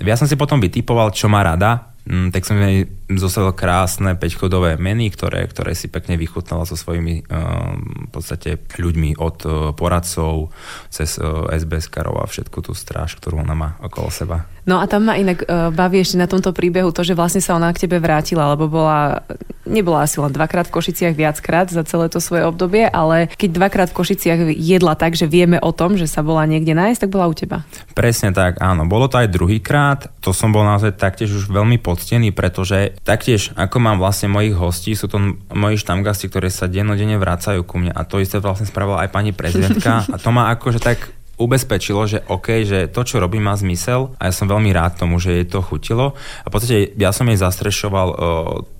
ja 0.00 0.16
som 0.16 0.26
si 0.26 0.34
potom 0.34 0.58
vytipoval, 0.58 1.12
čo 1.12 1.28
má 1.28 1.44
rada, 1.44 1.92
Mm, 2.02 2.34
tak 2.34 2.42
som 2.42 2.58
jej 2.58 2.90
zostavil 3.18 3.52
krásne 3.56 4.14
peťchodové 4.14 4.76
meny, 4.76 5.12
ktoré, 5.12 5.44
ktoré 5.48 5.72
si 5.72 5.88
pekne 5.88 6.20
vychutnala 6.20 6.68
so 6.68 6.76
svojimi 6.76 7.26
um, 7.26 8.06
v 8.06 8.10
podstate 8.12 8.60
ľuďmi 8.60 9.18
od 9.18 9.36
uh, 9.44 9.52
poradcov 9.72 10.52
cez 10.92 11.16
SBS 11.48 11.88
karov 11.88 12.20
a 12.20 12.28
všetku 12.28 12.60
tú 12.62 12.72
stráž, 12.76 13.16
ktorú 13.18 13.42
ona 13.42 13.56
má 13.56 13.70
okolo 13.80 14.08
seba. 14.12 14.46
No 14.62 14.78
a 14.78 14.86
tam 14.86 15.10
ma 15.10 15.18
inak 15.18 15.42
uh, 15.42 15.74
baví 15.74 15.98
ešte 15.98 16.14
na 16.14 16.30
tomto 16.30 16.54
príbehu 16.54 16.94
to, 16.94 17.02
že 17.02 17.18
vlastne 17.18 17.42
sa 17.42 17.58
ona 17.58 17.74
k 17.74 17.82
tebe 17.82 17.98
vrátila, 17.98 18.54
lebo 18.54 18.70
bola, 18.70 19.26
nebola 19.66 20.06
asi 20.06 20.22
len 20.22 20.30
dvakrát 20.30 20.70
v 20.70 20.74
Košiciach 20.78 21.18
viackrát 21.18 21.66
za 21.66 21.82
celé 21.82 22.06
to 22.06 22.22
svoje 22.22 22.46
obdobie, 22.46 22.86
ale 22.86 23.26
keď 23.34 23.50
dvakrát 23.58 23.88
v 23.90 23.98
Košiciach 23.98 24.40
jedla 24.54 24.94
tak, 24.94 25.18
že 25.18 25.26
vieme 25.26 25.58
o 25.58 25.74
tom, 25.74 25.98
že 25.98 26.06
sa 26.06 26.22
bola 26.22 26.46
niekde 26.46 26.78
nájsť, 26.78 27.00
tak 27.02 27.10
bola 27.10 27.26
u 27.26 27.34
teba. 27.34 27.66
Presne 27.98 28.30
tak, 28.30 28.62
áno. 28.62 28.86
Bolo 28.86 29.10
to 29.10 29.18
aj 29.18 29.34
druhýkrát. 29.34 30.14
To 30.22 30.30
som 30.30 30.54
bol 30.54 30.62
naozaj 30.62 30.94
taktiež 30.94 31.34
už 31.34 31.50
veľmi 31.50 31.82
poctený, 31.82 32.30
pretože 32.30 32.94
taktiež, 33.02 33.50
ako 33.58 33.76
mám 33.82 33.98
vlastne 33.98 34.30
mojich 34.30 34.54
hostí, 34.54 34.94
sú 34.94 35.10
to 35.10 35.18
moji 35.50 35.76
štamgasti, 35.78 36.30
ktoré 36.30 36.48
sa 36.48 36.70
dennodenne 36.70 37.18
vracajú 37.18 37.66
ku 37.66 37.82
mne. 37.82 37.90
A 37.90 38.06
to 38.06 38.22
isté 38.22 38.38
vlastne 38.38 38.66
spravila 38.66 39.02
aj 39.02 39.10
pani 39.10 39.34
prezidentka. 39.34 40.02
A 40.14 40.16
to 40.18 40.30
ma 40.30 40.54
akože 40.54 40.78
tak 40.78 41.10
ubezpečilo, 41.40 42.06
že 42.06 42.22
OK, 42.30 42.62
že 42.62 42.86
to, 42.86 43.02
čo 43.02 43.18
robím, 43.18 43.50
má 43.50 43.58
zmysel. 43.58 44.14
A 44.22 44.30
ja 44.30 44.32
som 44.32 44.46
veľmi 44.46 44.70
rád 44.70 45.02
tomu, 45.02 45.18
že 45.18 45.42
jej 45.42 45.46
to 45.48 45.58
chutilo. 45.58 46.14
A 46.44 46.46
v 46.46 46.52
podstate 46.54 46.94
ja 46.94 47.10
som 47.10 47.26
jej 47.26 47.38
zastrešoval 47.40 48.08
uh, 48.14 48.16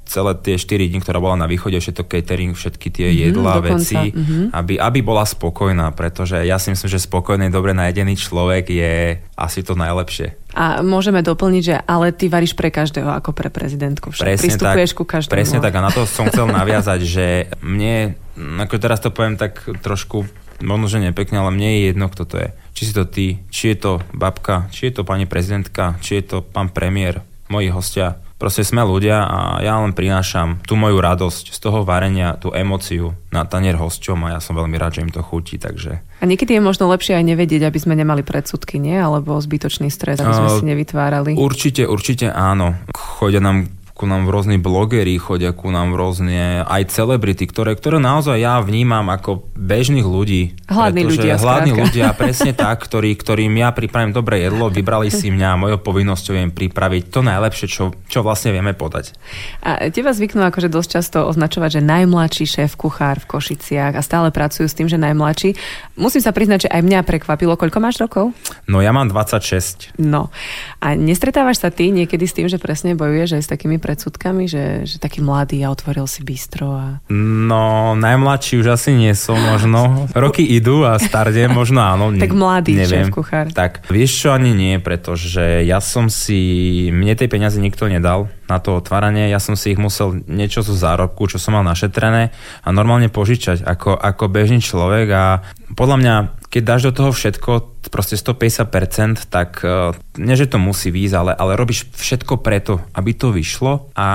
celé 0.06 0.32
tie 0.38 0.54
4 0.60 0.92
dní, 0.92 0.98
ktorá 1.00 1.22
bola 1.22 1.38
na 1.38 1.48
východe, 1.48 1.78
všetko 1.78 2.04
catering, 2.04 2.52
všetky 2.52 2.88
tie 2.92 3.08
mm-hmm, 3.08 3.24
jedlá, 3.32 3.52
dokonca. 3.58 3.70
veci, 3.78 4.00
mm-hmm. 4.12 4.44
aby, 4.52 4.74
aby 4.76 4.98
bola 5.00 5.24
spokojná, 5.24 5.94
pretože 5.94 6.42
ja 6.42 6.60
si 6.60 6.74
myslím, 6.74 6.88
že 6.90 7.00
spokojný, 7.00 7.48
dobre 7.48 7.72
najedený 7.72 8.18
človek 8.18 8.68
je 8.68 9.22
asi 9.38 9.60
to 9.64 9.78
najlepšie. 9.78 10.36
A 10.52 10.84
môžeme 10.84 11.24
doplniť, 11.24 11.62
že 11.64 11.76
ale 11.88 12.12
ty 12.12 12.28
varíš 12.28 12.52
pre 12.52 12.68
každého 12.68 13.08
ako 13.08 13.32
pre 13.32 13.48
prezidentku. 13.48 14.12
Však 14.12 14.26
presne 14.28 14.44
pristupuješ 14.52 14.90
tak, 14.92 14.98
ku 15.00 15.04
každému. 15.08 15.32
Presne 15.32 15.58
tak 15.64 15.72
a 15.72 15.80
na 15.80 15.90
to 15.90 16.04
som 16.04 16.28
chcel 16.28 16.44
naviazať, 16.52 17.00
že 17.08 17.26
mne, 17.64 18.20
ako 18.36 18.76
teraz 18.76 19.00
to 19.00 19.08
poviem 19.08 19.40
tak 19.40 19.64
trošku 19.80 20.28
možno, 20.60 20.86
že 20.92 20.98
nepekne, 21.00 21.42
ale 21.42 21.50
mne 21.56 21.68
je 21.72 21.80
jedno, 21.90 22.06
kto 22.12 22.24
to 22.28 22.36
je. 22.38 22.48
Či 22.72 22.82
si 22.88 22.92
to 22.92 23.04
ty, 23.04 23.26
či 23.48 23.74
je 23.74 23.76
to 23.76 23.92
babka, 24.14 24.70
či 24.70 24.88
je 24.88 25.00
to 25.00 25.02
pani 25.08 25.24
prezidentka, 25.24 25.98
či 26.00 26.22
je 26.22 26.24
to 26.24 26.36
pán 26.40 26.68
premiér, 26.68 27.20
moji 27.50 27.68
hostia. 27.68 28.20
Proste 28.42 28.66
sme 28.66 28.82
ľudia 28.82 29.22
a 29.22 29.62
ja 29.62 29.78
len 29.78 29.94
prinášam 29.94 30.58
tú 30.66 30.74
moju 30.74 30.98
radosť 30.98 31.54
z 31.54 31.58
toho 31.62 31.86
varenia, 31.86 32.34
tú 32.34 32.50
emociu 32.50 33.14
na 33.30 33.46
tanier 33.46 33.78
hosťom 33.78 34.18
a 34.26 34.34
ja 34.34 34.38
som 34.42 34.58
veľmi 34.58 34.74
rád, 34.74 34.98
že 34.98 35.06
im 35.06 35.14
to 35.14 35.22
chutí, 35.22 35.62
takže... 35.62 36.02
A 36.18 36.26
niekedy 36.26 36.58
je 36.58 36.62
možno 36.62 36.90
lepšie 36.90 37.22
aj 37.22 37.22
nevedieť, 37.22 37.62
aby 37.70 37.78
sme 37.78 37.94
nemali 37.94 38.26
predsudky, 38.26 38.82
nie? 38.82 38.98
Alebo 38.98 39.38
zbytočný 39.38 39.94
stres, 39.94 40.18
aby 40.18 40.34
sme 40.34 40.48
uh, 40.50 40.58
si 40.58 40.64
nevytvárali. 40.66 41.38
Určite, 41.38 41.86
určite 41.86 42.34
áno. 42.34 42.74
Chodia 42.90 43.38
nám 43.38 43.70
ku 44.02 44.10
nám 44.10 44.26
rôzni 44.26 44.58
blogeri, 44.58 45.14
chodia 45.14 45.54
ku 45.54 45.70
nám 45.70 45.94
rôzne 45.94 46.66
aj 46.66 46.90
celebrity, 46.90 47.46
ktoré, 47.46 47.78
ktoré 47.78 48.02
naozaj 48.02 48.34
ja 48.34 48.58
vnímam 48.58 49.06
ako 49.06 49.46
bežných 49.54 50.02
ľudí. 50.02 50.58
Hladní 50.66 51.06
ľudia. 51.06 51.38
Hladní 51.38 51.70
ľudia, 51.70 52.10
presne 52.18 52.50
tak, 52.50 52.82
ktorí, 52.82 53.14
ktorým 53.14 53.54
ja 53.62 53.70
pripravím 53.70 54.10
dobré 54.10 54.42
jedlo, 54.42 54.66
vybrali 54.74 55.06
si 55.06 55.30
mňa 55.30 55.54
a 55.54 55.60
mojou 55.60 55.78
povinnosťou 55.78 56.34
im 56.34 56.50
pripraviť 56.50 57.14
to 57.14 57.22
najlepšie, 57.22 57.70
čo, 57.70 57.94
čo 58.10 58.26
vlastne 58.26 58.50
vieme 58.50 58.74
podať. 58.74 59.14
A 59.62 59.86
teba 59.94 60.10
zvyknú 60.10 60.42
akože 60.50 60.66
dosť 60.66 60.88
často 60.98 61.18
označovať, 61.30 61.78
že 61.78 61.86
najmladší 61.86 62.44
šéf 62.58 62.74
kuchár 62.74 63.22
v 63.22 63.38
Košiciach 63.38 63.94
a 63.94 64.02
stále 64.02 64.34
pracujú 64.34 64.66
s 64.66 64.74
tým, 64.74 64.90
že 64.90 64.98
najmladší. 64.98 65.54
Musím 65.94 66.26
sa 66.26 66.34
priznať, 66.34 66.66
že 66.66 66.72
aj 66.74 66.82
mňa 66.82 67.06
prekvapilo. 67.06 67.54
Koľko 67.54 67.78
máš 67.78 68.02
rokov? 68.02 68.34
No 68.66 68.82
ja 68.82 68.90
mám 68.90 69.06
26. 69.06 69.94
No. 70.02 70.34
A 70.82 70.98
nestretávaš 70.98 71.62
sa 71.62 71.70
ty 71.70 71.94
niekedy 71.94 72.26
s 72.26 72.34
tým, 72.34 72.50
že 72.50 72.58
presne 72.58 72.98
bojuješ 72.98 73.38
aj 73.38 73.42
s 73.46 73.52
takými 73.52 73.78
predsudkami, 73.92 74.48
že, 74.48 74.88
že 74.88 74.96
taký 74.96 75.20
mladý 75.20 75.60
a 75.60 75.68
otvoril 75.68 76.08
si 76.08 76.24
bistro 76.24 76.72
a... 76.72 77.04
No, 77.12 77.92
najmladší 77.92 78.64
už 78.64 78.72
asi 78.72 78.96
nie 78.96 79.12
som 79.12 79.36
možno. 79.36 79.84
Roky 80.16 80.40
idú 80.40 80.88
a 80.88 80.96
starde 80.96 81.44
možno 81.52 81.84
áno. 81.84 82.08
tak 82.16 82.32
mladý 82.32 82.80
neviem. 82.80 83.04
šéf 83.04 83.12
kuchár. 83.12 83.52
Tak, 83.52 83.84
vieš 83.92 84.24
čo, 84.24 84.28
ani 84.32 84.56
nie, 84.56 84.80
pretože 84.80 85.60
ja 85.68 85.84
som 85.84 86.08
si... 86.08 86.88
Mne 86.88 87.12
tej 87.12 87.28
peniaze 87.28 87.60
nikto 87.60 87.84
nedal 87.84 88.32
na 88.48 88.56
to 88.64 88.80
otváranie, 88.80 89.28
ja 89.28 89.36
som 89.36 89.52
si 89.52 89.76
ich 89.76 89.80
musel 89.80 90.24
niečo 90.24 90.64
zo 90.64 90.72
zárobku, 90.72 91.28
čo 91.28 91.36
som 91.36 91.52
mal 91.52 91.64
našetrené 91.68 92.32
a 92.64 92.68
normálne 92.72 93.12
požičať 93.12 93.60
ako, 93.60 93.92
ako 93.92 94.24
bežný 94.32 94.64
človek 94.64 95.06
a 95.12 95.24
podľa 95.76 95.96
mňa, 96.00 96.14
keď 96.52 96.62
dáš 96.68 96.82
do 96.84 96.92
toho 96.92 97.10
všetko, 97.16 97.72
proste 97.88 98.20
150%, 98.20 99.26
tak 99.32 99.64
uh, 99.64 99.96
nie, 100.20 100.36
že 100.36 100.52
to 100.52 100.60
musí 100.60 100.92
výjsť, 100.92 101.14
ale, 101.16 101.32
ale 101.32 101.56
robíš 101.56 101.88
všetko 101.96 102.44
preto, 102.44 102.84
aby 102.92 103.16
to 103.16 103.32
vyšlo 103.32 103.88
a 103.96 104.08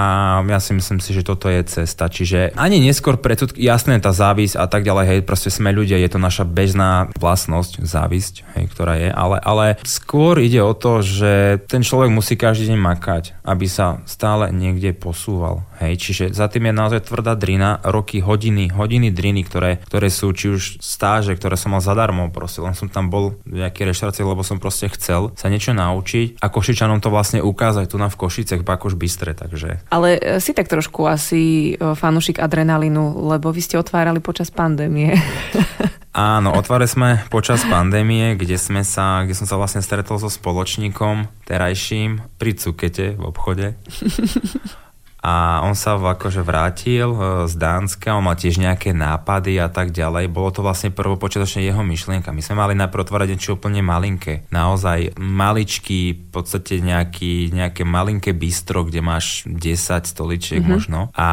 ja 0.46 0.62
si 0.62 0.78
myslím 0.78 1.02
si, 1.02 1.18
že 1.18 1.26
toto 1.26 1.50
je 1.50 1.66
cesta. 1.66 2.06
Čiže 2.08 2.54
ani 2.54 2.78
neskôr 2.78 3.18
predsud, 3.18 3.58
jasné, 3.58 3.98
tá 3.98 4.14
závisť 4.14 4.56
a 4.62 4.70
tak 4.70 4.86
ďalej, 4.86 5.06
hej, 5.10 5.20
proste 5.26 5.50
sme 5.50 5.74
ľudia, 5.74 5.98
je 5.98 6.14
to 6.14 6.22
naša 6.22 6.46
bežná 6.46 7.10
vlastnosť, 7.18 7.82
závisť, 7.82 8.36
hej, 8.56 8.66
ktorá 8.70 8.94
je, 9.02 9.10
ale, 9.10 9.42
ale 9.42 9.66
skôr 9.84 10.38
ide 10.38 10.62
o 10.62 10.78
to, 10.78 11.02
že 11.02 11.66
ten 11.66 11.82
človek 11.82 12.14
musí 12.14 12.38
každý 12.38 12.70
deň 12.70 12.80
makať, 12.80 13.24
aby 13.42 13.66
sa 13.66 14.06
stále 14.06 14.54
niekde 14.54 14.94
posúval. 14.94 15.66
Hej, 15.78 15.94
čiže 16.02 16.24
za 16.34 16.50
tým 16.50 16.70
je 16.70 16.74
naozaj 16.74 17.06
tvrdá 17.06 17.38
drina, 17.38 17.78
roky, 17.86 18.18
hodiny, 18.18 18.74
hodiny 18.74 19.14
driny, 19.14 19.46
ktoré, 19.46 19.78
ktoré 19.86 20.10
sú 20.10 20.34
či 20.34 20.50
už 20.50 20.82
stáže, 20.82 21.38
ktoré 21.38 21.54
som 21.54 21.78
mal 21.78 21.86
zadarmo, 21.86 22.34
proste 22.34 22.66
len 22.66 22.74
som 22.74 22.90
tam 22.90 23.14
bol 23.14 23.38
v 23.46 23.62
nejakej 23.62 23.94
reštaurácii, 23.94 24.26
lebo 24.26 24.42
som 24.42 24.58
proste 24.58 24.90
chcel 24.98 25.30
sa 25.38 25.54
niečo 25.54 25.78
naučiť 25.78 26.42
a 26.42 26.50
Košičanom 26.50 26.98
to 26.98 27.14
vlastne 27.14 27.46
ukázať 27.46 27.94
tu 27.94 28.02
na 28.02 28.10
v 28.10 28.18
Košicech, 28.18 28.66
Bakoš 28.66 28.98
Bystre, 28.98 29.38
takže. 29.38 29.86
Ale 29.94 30.18
e, 30.18 30.42
si 30.42 30.58
tak 30.58 30.66
trošku 30.66 31.06
asi 31.06 31.74
e, 31.78 31.94
fanúšik 31.94 32.42
adrenalínu, 32.42 33.30
lebo 33.30 33.54
vy 33.54 33.62
ste 33.62 33.78
otvárali 33.78 34.18
počas 34.18 34.50
pandémie. 34.50 35.14
Áno, 36.18 36.58
otvárali 36.58 36.90
sme 36.90 37.10
počas 37.30 37.62
pandémie, 37.70 38.34
kde, 38.34 38.58
sme 38.58 38.82
sa, 38.82 39.22
kde 39.22 39.38
som 39.38 39.46
sa 39.46 39.54
vlastne 39.54 39.86
stretol 39.86 40.18
so 40.18 40.34
spoločníkom 40.34 41.30
terajším 41.46 42.26
pri 42.42 42.58
Cukete 42.58 43.14
v 43.14 43.24
obchode 43.30 43.78
a 45.28 45.60
on 45.66 45.76
sa 45.76 45.98
akože 45.98 46.40
vrátil 46.46 47.10
e, 47.12 47.52
z 47.52 47.54
Dánska, 47.60 48.16
on 48.16 48.24
mal 48.24 48.38
tiež 48.38 48.62
nejaké 48.62 48.94
nápady 48.94 49.60
a 49.60 49.68
tak 49.68 49.92
ďalej. 49.92 50.32
Bolo 50.32 50.54
to 50.54 50.64
vlastne 50.64 50.94
prvopočiatočne 50.94 51.68
jeho 51.68 51.84
myšlienka. 51.84 52.32
My 52.32 52.40
sme 52.40 52.56
mali 52.64 52.80
najprv 52.80 53.04
otvárať 53.04 53.36
niečo 53.36 53.60
úplne 53.60 53.84
malinké. 53.84 54.48
Naozaj 54.54 55.18
maličký, 55.18 56.16
v 56.16 56.30
podstate 56.30 56.80
nejaký, 56.80 57.50
nejaké 57.50 57.82
malinké 57.82 58.32
bistro, 58.38 58.86
kde 58.86 59.02
máš 59.02 59.44
10 59.50 60.06
stoličiek 60.06 60.62
mm-hmm. 60.62 60.72
možno. 60.72 61.12
A 61.18 61.28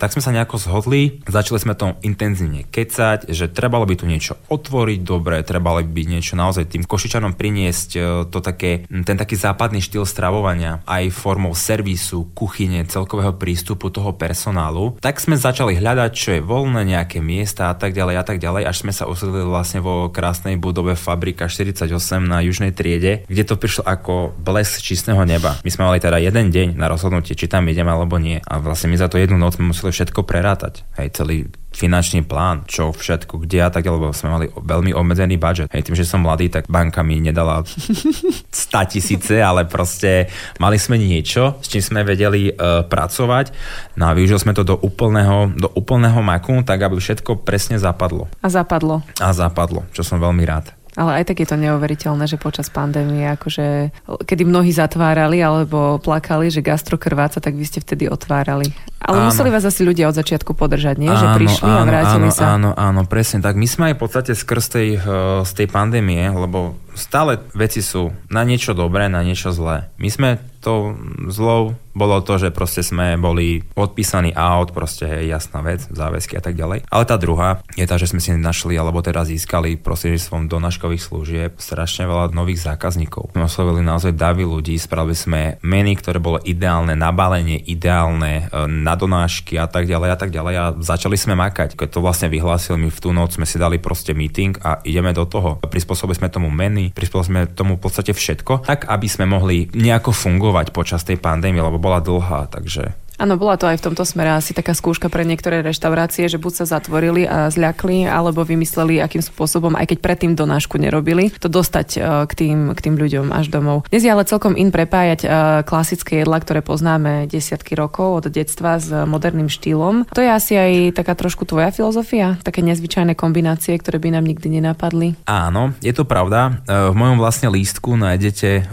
tak 0.00 0.16
sme 0.16 0.24
sa 0.24 0.32
nejako 0.32 0.56
zhodli, 0.58 1.20
začali 1.28 1.60
sme 1.60 1.76
to 1.76 1.94
intenzívne 2.02 2.66
kecať, 2.66 3.30
že 3.30 3.52
trebalo 3.52 3.84
by 3.84 3.94
tu 4.00 4.08
niečo 4.08 4.40
otvoriť 4.48 5.00
dobre, 5.04 5.44
trebalo 5.44 5.84
by 5.84 6.02
niečo 6.08 6.34
naozaj 6.34 6.72
tým 6.72 6.88
košičanom 6.88 7.36
priniesť 7.36 7.90
e, 7.94 8.00
to 8.26 8.40
také, 8.40 8.88
ten 8.88 9.14
taký 9.14 9.36
západný 9.36 9.84
štýl 9.84 10.08
stravovania 10.08 10.80
aj 10.88 11.12
formou 11.12 11.52
servisu, 11.52 12.32
kuchyne, 12.32 12.82
celkového 12.88 13.26
celkového 13.26 13.35
prístupu 13.36 13.92
toho 13.92 14.16
personálu, 14.16 14.96
tak 14.98 15.20
sme 15.22 15.36
začali 15.36 15.78
hľadať, 15.78 16.10
čo 16.16 16.28
je 16.36 16.42
voľné, 16.42 16.88
nejaké 16.88 17.20
miesta 17.20 17.70
a 17.70 17.74
tak 17.76 17.92
ďalej 17.92 18.14
a 18.16 18.24
tak 18.24 18.40
ďalej, 18.40 18.64
až 18.66 18.76
sme 18.82 18.92
sa 18.96 19.04
usadili 19.06 19.44
vlastne 19.44 19.84
vo 19.84 20.08
krásnej 20.08 20.56
budove 20.56 20.96
Fabrika 20.96 21.46
48 21.46 21.86
na 22.24 22.40
južnej 22.40 22.72
triede, 22.72 23.28
kde 23.28 23.42
to 23.44 23.54
prišlo 23.60 23.84
ako 23.84 24.32
bles 24.40 24.80
čistého 24.80 25.20
neba. 25.28 25.60
My 25.60 25.70
sme 25.70 25.86
mali 25.86 26.00
teda 26.00 26.16
jeden 26.16 26.48
deň 26.50 26.80
na 26.80 26.88
rozhodnutie, 26.88 27.36
či 27.36 27.46
tam 27.46 27.68
ideme 27.68 27.92
alebo 27.92 28.16
nie. 28.16 28.40
A 28.42 28.58
vlastne 28.58 28.88
my 28.88 28.96
za 28.96 29.12
to 29.12 29.20
jednu 29.20 29.36
noc 29.36 29.60
sme 29.60 29.70
museli 29.70 29.92
všetko 29.92 30.24
prerátať. 30.24 30.88
Hej, 30.96 31.20
celý 31.20 31.52
finančný 31.76 32.24
plán, 32.24 32.64
čo 32.64 32.88
všetko, 32.88 33.44
kde 33.44 33.60
a 33.60 33.68
tak, 33.68 33.84
lebo 33.84 34.08
sme 34.16 34.32
mali 34.32 34.46
veľmi 34.48 34.96
obmedzený 34.96 35.36
budget. 35.36 35.68
Hej, 35.68 35.92
tým, 35.92 35.96
že 36.00 36.08
som 36.08 36.24
mladý, 36.24 36.48
tak 36.48 36.72
banka 36.72 37.04
mi 37.04 37.20
nedala 37.20 37.60
100 38.48 38.92
tisíce, 38.96 39.36
ale 39.36 39.68
proste 39.68 40.32
mali 40.56 40.80
sme 40.80 40.96
niečo, 40.96 41.60
s 41.60 41.68
čím 41.68 41.84
sme 41.84 42.00
vedeli 42.00 42.48
uh, 42.48 42.88
pracovať. 42.88 43.52
No 44.00 44.08
a 44.08 44.16
využili 44.16 44.40
sme 44.40 44.56
to 44.56 44.64
do 44.64 44.80
úplného, 44.80 45.52
do 45.52 45.68
úplného 45.76 46.24
maku, 46.24 46.64
tak 46.64 46.80
aby 46.80 46.96
všetko 46.96 47.44
presne 47.44 47.76
zapadlo. 47.76 48.32
A 48.40 48.48
zapadlo. 48.48 49.04
A 49.20 49.28
zapadlo, 49.36 49.84
čo 49.92 50.00
som 50.00 50.16
veľmi 50.16 50.42
rád. 50.48 50.72
Ale 50.96 51.20
aj 51.20 51.28
tak 51.28 51.44
je 51.44 51.48
to 51.52 51.60
neuveriteľné, 51.60 52.24
že 52.24 52.40
počas 52.40 52.72
pandémie, 52.72 53.28
akože, 53.36 53.92
kedy 54.24 54.48
mnohí 54.48 54.72
zatvárali 54.72 55.44
alebo 55.44 56.00
plakali, 56.00 56.48
že 56.48 56.64
gastro 56.64 56.96
krváca, 56.96 57.36
tak 57.36 57.52
vy 57.52 57.68
ste 57.68 57.84
vtedy 57.84 58.08
otvárali. 58.08 58.72
Ale 58.96 59.22
áno. 59.22 59.28
museli 59.28 59.52
vás 59.52 59.62
asi 59.62 59.84
ľudia 59.84 60.08
od 60.08 60.16
začiatku 60.16 60.56
podržať, 60.56 60.96
nie? 60.96 61.12
Áno, 61.12 61.20
že 61.20 61.26
prišli 61.36 61.68
áno, 61.68 61.78
a 61.78 61.84
vrátili 61.84 62.28
áno, 62.28 62.34
sa. 62.34 62.44
Áno, 62.56 62.70
áno, 62.72 63.00
presne 63.04 63.44
tak. 63.44 63.54
My 63.54 63.68
sme 63.68 63.92
aj 63.92 63.94
v 63.94 64.00
podstate 64.00 64.32
skrz 64.32 64.64
tej, 64.72 64.88
eh, 64.96 65.02
z 65.44 65.50
tej 65.52 65.68
pandémie, 65.68 66.24
lebo 66.32 66.74
stále 66.96 67.38
veci 67.52 67.84
sú 67.84 68.10
na 68.32 68.42
niečo 68.42 68.72
dobré, 68.72 69.12
na 69.12 69.20
niečo 69.20 69.52
zlé. 69.52 69.92
My 70.00 70.08
sme 70.08 70.30
to 70.64 70.96
zlou 71.30 71.76
bolo 71.96 72.20
to, 72.20 72.36
že 72.36 72.52
proste 72.52 72.84
sme 72.84 73.16
boli 73.16 73.64
odpísaní 73.72 74.36
out, 74.36 74.76
proste 74.76 75.08
je 75.08 75.32
jasná 75.32 75.64
vec, 75.64 75.80
záväzky 75.88 76.36
a 76.36 76.42
tak 76.44 76.52
ďalej. 76.52 76.84
Ale 76.92 77.08
tá 77.08 77.16
druhá 77.16 77.64
je 77.72 77.88
tá, 77.88 77.96
že 77.96 78.12
sme 78.12 78.20
si 78.20 78.36
našli 78.36 78.76
alebo 78.76 79.00
teda 79.00 79.24
získali 79.24 79.80
prostredníctvom 79.80 80.44
donáškových 80.44 81.00
služieb 81.00 81.52
strašne 81.56 82.04
veľa 82.04 82.36
nových 82.36 82.68
zákazníkov. 82.68 83.32
Sme 83.32 83.48
oslovili 83.48 83.80
naozaj 83.80 84.12
davy 84.12 84.44
ľudí, 84.44 84.76
spravili 84.76 85.16
sme 85.16 85.40
meny, 85.64 85.96
ktoré 85.96 86.20
bolo 86.20 86.36
ideálne, 86.44 86.92
nabalenie 86.92 87.56
ideálne, 87.64 88.52
e, 88.52 88.68
na 88.86 88.94
donášky 88.94 89.58
a 89.58 89.66
tak 89.66 89.90
ďalej 89.90 90.08
a 90.14 90.16
tak 90.16 90.30
ďalej 90.30 90.54
a 90.54 90.64
začali 90.78 91.18
sme 91.18 91.34
makať. 91.34 91.74
Keď 91.74 91.98
to 91.98 91.98
vlastne 91.98 92.30
vyhlásili, 92.30 92.78
my 92.78 92.90
v 92.94 93.02
tú 93.02 93.10
noc 93.10 93.34
sme 93.34 93.42
si 93.42 93.58
dali 93.58 93.82
proste 93.82 94.14
meeting 94.14 94.54
a 94.62 94.78
ideme 94.86 95.10
do 95.10 95.26
toho. 95.26 95.58
Prispôsobili 95.66 96.14
sme 96.14 96.30
tomu 96.30 96.46
meny, 96.46 96.94
prispôsobili 96.94 97.26
sme 97.26 97.42
tomu 97.50 97.74
v 97.74 97.82
podstate 97.82 98.14
všetko, 98.14 98.62
tak 98.62 98.86
aby 98.86 99.10
sme 99.10 99.26
mohli 99.26 99.66
nejako 99.74 100.14
fungovať 100.14 100.70
počas 100.70 101.02
tej 101.02 101.18
pandémie, 101.18 101.58
lebo 101.58 101.82
bola 101.82 101.98
dlhá, 101.98 102.46
takže 102.46 102.94
Áno, 103.16 103.40
bola 103.40 103.56
to 103.56 103.64
aj 103.64 103.80
v 103.80 103.84
tomto 103.88 104.04
smere 104.04 104.36
asi 104.36 104.52
taká 104.52 104.76
skúška 104.76 105.08
pre 105.08 105.24
niektoré 105.24 105.64
reštaurácie, 105.64 106.28
že 106.28 106.36
buď 106.36 106.52
sa 106.62 106.76
zatvorili 106.76 107.24
a 107.24 107.48
zľakli, 107.48 108.04
alebo 108.04 108.44
vymysleli, 108.44 109.00
akým 109.00 109.24
spôsobom, 109.24 109.72
aj 109.72 109.96
keď 109.96 109.98
predtým 110.04 110.32
donášku 110.36 110.76
nerobili, 110.76 111.32
to 111.40 111.48
dostať 111.48 111.88
e, 111.96 111.98
k 112.28 112.32
tým, 112.36 112.58
k 112.76 112.80
tým 112.84 112.94
ľuďom 113.00 113.32
až 113.32 113.48
domov. 113.48 113.88
Dnes 113.88 114.04
je 114.04 114.12
ale 114.12 114.28
celkom 114.28 114.52
in 114.52 114.68
prepájať 114.68 115.20
e, 115.24 115.28
klasické 115.64 116.20
jedla, 116.20 116.44
ktoré 116.44 116.60
poznáme 116.60 117.24
desiatky 117.24 117.72
rokov 117.72 118.20
od 118.20 118.24
detstva 118.28 118.76
s 118.76 118.92
moderným 118.92 119.48
štýlom. 119.48 120.04
To 120.12 120.20
je 120.20 120.28
asi 120.28 120.52
aj 120.52 121.00
taká 121.00 121.16
trošku 121.16 121.48
tvoja 121.48 121.72
filozofia, 121.72 122.36
také 122.44 122.60
nezvyčajné 122.60 123.16
kombinácie, 123.16 123.80
ktoré 123.80 123.96
by 123.96 124.20
nám 124.20 124.28
nikdy 124.28 124.60
nenapadli. 124.60 125.16
Áno, 125.24 125.72
je 125.80 125.96
to 125.96 126.04
pravda. 126.04 126.60
E, 126.68 126.92
v 126.92 126.94
mojom 126.94 127.16
vlastne 127.16 127.48
lístku 127.48 127.96
nájdete 127.96 128.68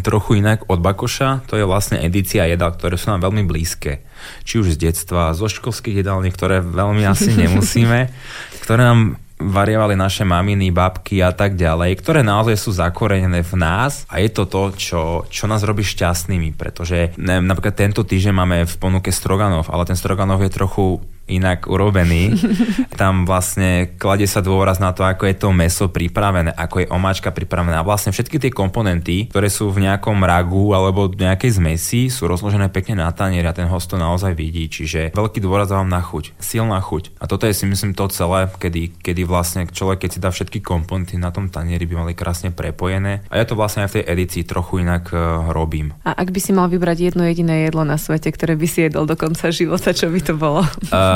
trochu 0.00 0.40
inak 0.40 0.64
od 0.72 0.80
Bakoša, 0.80 1.44
to 1.44 1.60
je 1.60 1.68
vlastne 1.68 2.00
edícia 2.00 2.48
jedal, 2.48 2.72
ktoré 2.72 2.96
sú 2.96 3.12
nám 3.12 3.28
veľmi 3.28 3.44
blízke 3.44 3.73
blízke. 3.74 4.06
Či 4.46 4.54
už 4.62 4.78
z 4.78 4.88
detstva, 4.88 5.34
zo 5.34 5.50
školských 5.50 6.00
jedálni, 6.00 6.30
ktoré 6.30 6.62
veľmi 6.62 7.02
asi 7.04 7.34
nemusíme, 7.34 8.08
ktoré 8.64 8.82
nám 8.86 9.18
variovali 9.34 9.98
naše 9.98 10.22
maminy, 10.22 10.70
babky 10.70 11.18
a 11.18 11.34
tak 11.34 11.58
ďalej, 11.58 11.98
ktoré 11.98 12.22
naozaj 12.22 12.54
sú 12.54 12.70
zakorenené 12.70 13.42
v 13.42 13.54
nás 13.58 14.06
a 14.06 14.22
je 14.22 14.30
to 14.30 14.46
to, 14.46 14.62
čo, 14.78 15.00
čo 15.26 15.44
nás 15.50 15.66
robí 15.66 15.82
šťastnými, 15.82 16.54
pretože 16.54 17.12
ne, 17.18 17.42
napríklad 17.42 17.74
tento 17.74 18.06
týždeň 18.06 18.30
máme 18.32 18.58
v 18.62 18.74
ponuke 18.78 19.10
Stroganov, 19.10 19.68
ale 19.74 19.90
ten 19.90 19.98
Stroganov 19.98 20.38
je 20.38 20.54
trochu 20.54 21.02
inak 21.26 21.66
urobený. 21.66 22.36
Tam 23.00 23.24
vlastne 23.24 23.96
kladie 23.96 24.28
sa 24.28 24.44
dôraz 24.44 24.78
na 24.78 24.92
to, 24.92 25.02
ako 25.04 25.24
je 25.24 25.36
to 25.36 25.48
meso 25.50 25.88
pripravené, 25.88 26.52
ako 26.52 26.84
je 26.84 26.90
omáčka 26.92 27.32
pripravená. 27.32 27.80
Vlastne 27.80 28.12
všetky 28.12 28.36
tie 28.38 28.52
komponenty, 28.52 29.32
ktoré 29.32 29.48
sú 29.48 29.72
v 29.72 29.88
nejakom 29.88 30.20
ragu 30.22 30.76
alebo 30.76 31.08
nejakej 31.08 31.58
zmesi, 31.58 32.12
sú 32.12 32.28
rozložené 32.28 32.68
pekne 32.68 33.00
na 33.00 33.10
tanier 33.10 33.44
a 33.48 33.56
ten 33.56 33.66
host 33.66 33.88
to 33.90 33.96
naozaj 33.96 34.36
vidí. 34.36 34.68
Čiže 34.68 35.16
veľký 35.16 35.40
dôraz 35.40 35.72
vám 35.72 35.88
na 35.88 36.04
chuť, 36.04 36.36
silná 36.38 36.78
chuť. 36.78 37.16
A 37.18 37.24
toto 37.24 37.48
je 37.48 37.56
si 37.56 37.64
myslím 37.64 37.96
to 37.96 38.06
celé, 38.12 38.46
kedy, 38.46 39.00
kedy 39.00 39.22
vlastne 39.24 39.64
človek, 39.64 40.06
keď 40.06 40.10
si 40.12 40.22
dá 40.22 40.28
všetky 40.28 40.60
komponenty 40.60 41.16
na 41.16 41.32
tom 41.32 41.48
tanieri, 41.48 41.88
by 41.88 42.04
mali 42.04 42.12
krásne 42.12 42.52
prepojené. 42.52 43.24
A 43.32 43.40
ja 43.40 43.44
to 43.48 43.56
vlastne 43.56 43.88
aj 43.88 43.90
v 43.90 43.96
tej 44.00 44.04
edícii 44.12 44.42
trochu 44.44 44.84
inak 44.84 45.10
uh, 45.10 45.50
robím. 45.50 45.96
A 46.04 46.14
ak 46.14 46.30
by 46.30 46.40
si 46.40 46.52
mal 46.52 46.68
vybrať 46.68 47.12
jedno 47.12 47.24
jediné 47.24 47.66
jedlo 47.66 47.82
na 47.82 47.96
svete, 47.96 48.28
ktoré 48.30 48.54
by 48.54 48.66
si 48.68 48.86
jedol 48.86 49.08
do 49.08 49.16
konca 49.16 49.48
života, 49.50 49.96
čo 49.96 50.12
by 50.12 50.20
to 50.20 50.34
bolo? 50.36 50.62
Uh, 50.90 51.13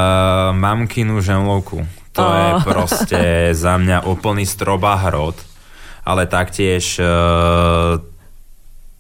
mamkinu 0.53 1.21
žemlovku. 1.21 1.87
To 2.13 2.25
oh. 2.25 2.35
je 2.35 2.51
proste 2.65 3.21
za 3.63 3.79
mňa 3.79 4.09
úplný 4.09 4.47
stroba 4.49 4.99
hrod. 5.09 5.39
Ale 6.09 6.27
taktiež... 6.27 6.99
Uh, 6.99 8.01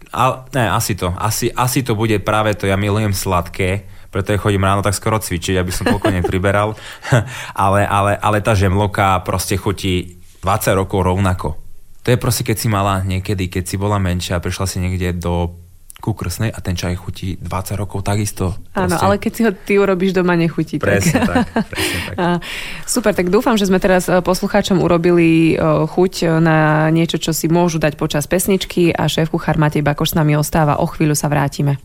ale, 0.08 0.34
ne, 0.56 0.64
asi 0.72 0.96
to. 0.96 1.12
Asi, 1.16 1.52
asi 1.52 1.84
to 1.84 1.92
bude 1.92 2.16
práve 2.24 2.56
to. 2.56 2.64
Ja 2.64 2.80
milujem 2.80 3.12
sladké, 3.12 3.84
preto 4.08 4.32
ja 4.32 4.40
chodím 4.40 4.64
ráno 4.64 4.80
tak 4.80 4.96
skoro 4.96 5.20
cvičiť, 5.20 5.60
aby 5.60 5.72
som 5.72 5.84
pokojne 5.84 6.24
priberal. 6.24 6.72
ale, 7.64 7.84
ale, 7.84 8.16
ale 8.16 8.38
tá 8.40 8.56
žemloka 8.56 9.20
proste 9.24 9.60
chutí 9.60 10.16
20 10.40 10.80
rokov 10.80 11.04
rovnako. 11.04 11.60
To 12.06 12.08
je 12.08 12.16
proste, 12.16 12.40
keď 12.40 12.56
si 12.56 12.68
mala 12.72 13.04
niekedy, 13.04 13.52
keď 13.52 13.68
si 13.68 13.76
bola 13.76 14.00
menšia 14.00 14.40
a 14.40 14.44
prišla 14.44 14.64
si 14.64 14.80
niekde 14.80 15.12
do 15.20 15.60
ku 15.98 16.14
krsnej 16.14 16.54
a 16.54 16.58
ten 16.62 16.78
čaj 16.78 16.94
chutí 16.94 17.34
20 17.42 17.74
rokov 17.74 18.06
takisto. 18.06 18.54
Áno, 18.78 18.94
ale 19.02 19.18
keď 19.18 19.32
si 19.34 19.42
ho 19.42 19.50
ty 19.50 19.74
urobíš 19.82 20.14
doma, 20.14 20.38
nechutí. 20.38 20.78
Presne 20.78 21.26
tak. 21.26 21.50
tak, 21.50 21.66
presne 21.66 21.98
tak. 22.06 22.16
super, 22.94 23.12
tak 23.18 23.34
dúfam, 23.34 23.58
že 23.58 23.66
sme 23.66 23.82
teraz 23.82 24.06
e, 24.06 24.22
poslucháčom 24.22 24.78
urobili 24.78 25.58
e, 25.58 25.84
chuť 25.90 26.12
e, 26.22 26.26
na 26.38 26.86
niečo, 26.94 27.18
čo 27.18 27.34
si 27.34 27.50
môžu 27.50 27.82
dať 27.82 27.98
počas 27.98 28.30
pesničky 28.30 28.94
a 28.94 29.10
šéf 29.10 29.34
kuchár 29.34 29.58
Matej 29.58 29.82
Bakoš 29.82 30.14
s 30.14 30.18
nami 30.18 30.38
ostáva. 30.38 30.78
O 30.78 30.86
chvíľu 30.86 31.18
sa 31.18 31.26
vrátime. 31.26 31.82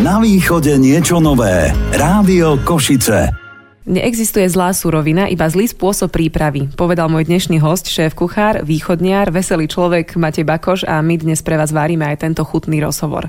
Na 0.00 0.16
východe 0.20 0.80
niečo 0.80 1.20
nové. 1.20 1.76
Rádio 1.92 2.56
Košice. 2.64 3.43
Neexistuje 3.84 4.48
zlá 4.48 4.72
surovina, 4.72 5.28
iba 5.28 5.44
zlý 5.44 5.68
spôsob 5.68 6.08
prípravy, 6.08 6.72
povedal 6.72 7.12
môj 7.12 7.28
dnešný 7.28 7.60
host, 7.60 7.84
šéf 7.92 8.16
kuchár, 8.16 8.64
východniar, 8.64 9.28
veselý 9.28 9.68
človek 9.68 10.16
Matej 10.16 10.48
Bakoš 10.48 10.88
a 10.88 11.04
my 11.04 11.20
dnes 11.20 11.44
pre 11.44 11.60
vás 11.60 11.68
varíme 11.68 12.08
aj 12.08 12.24
tento 12.24 12.48
chutný 12.48 12.80
rozhovor. 12.80 13.28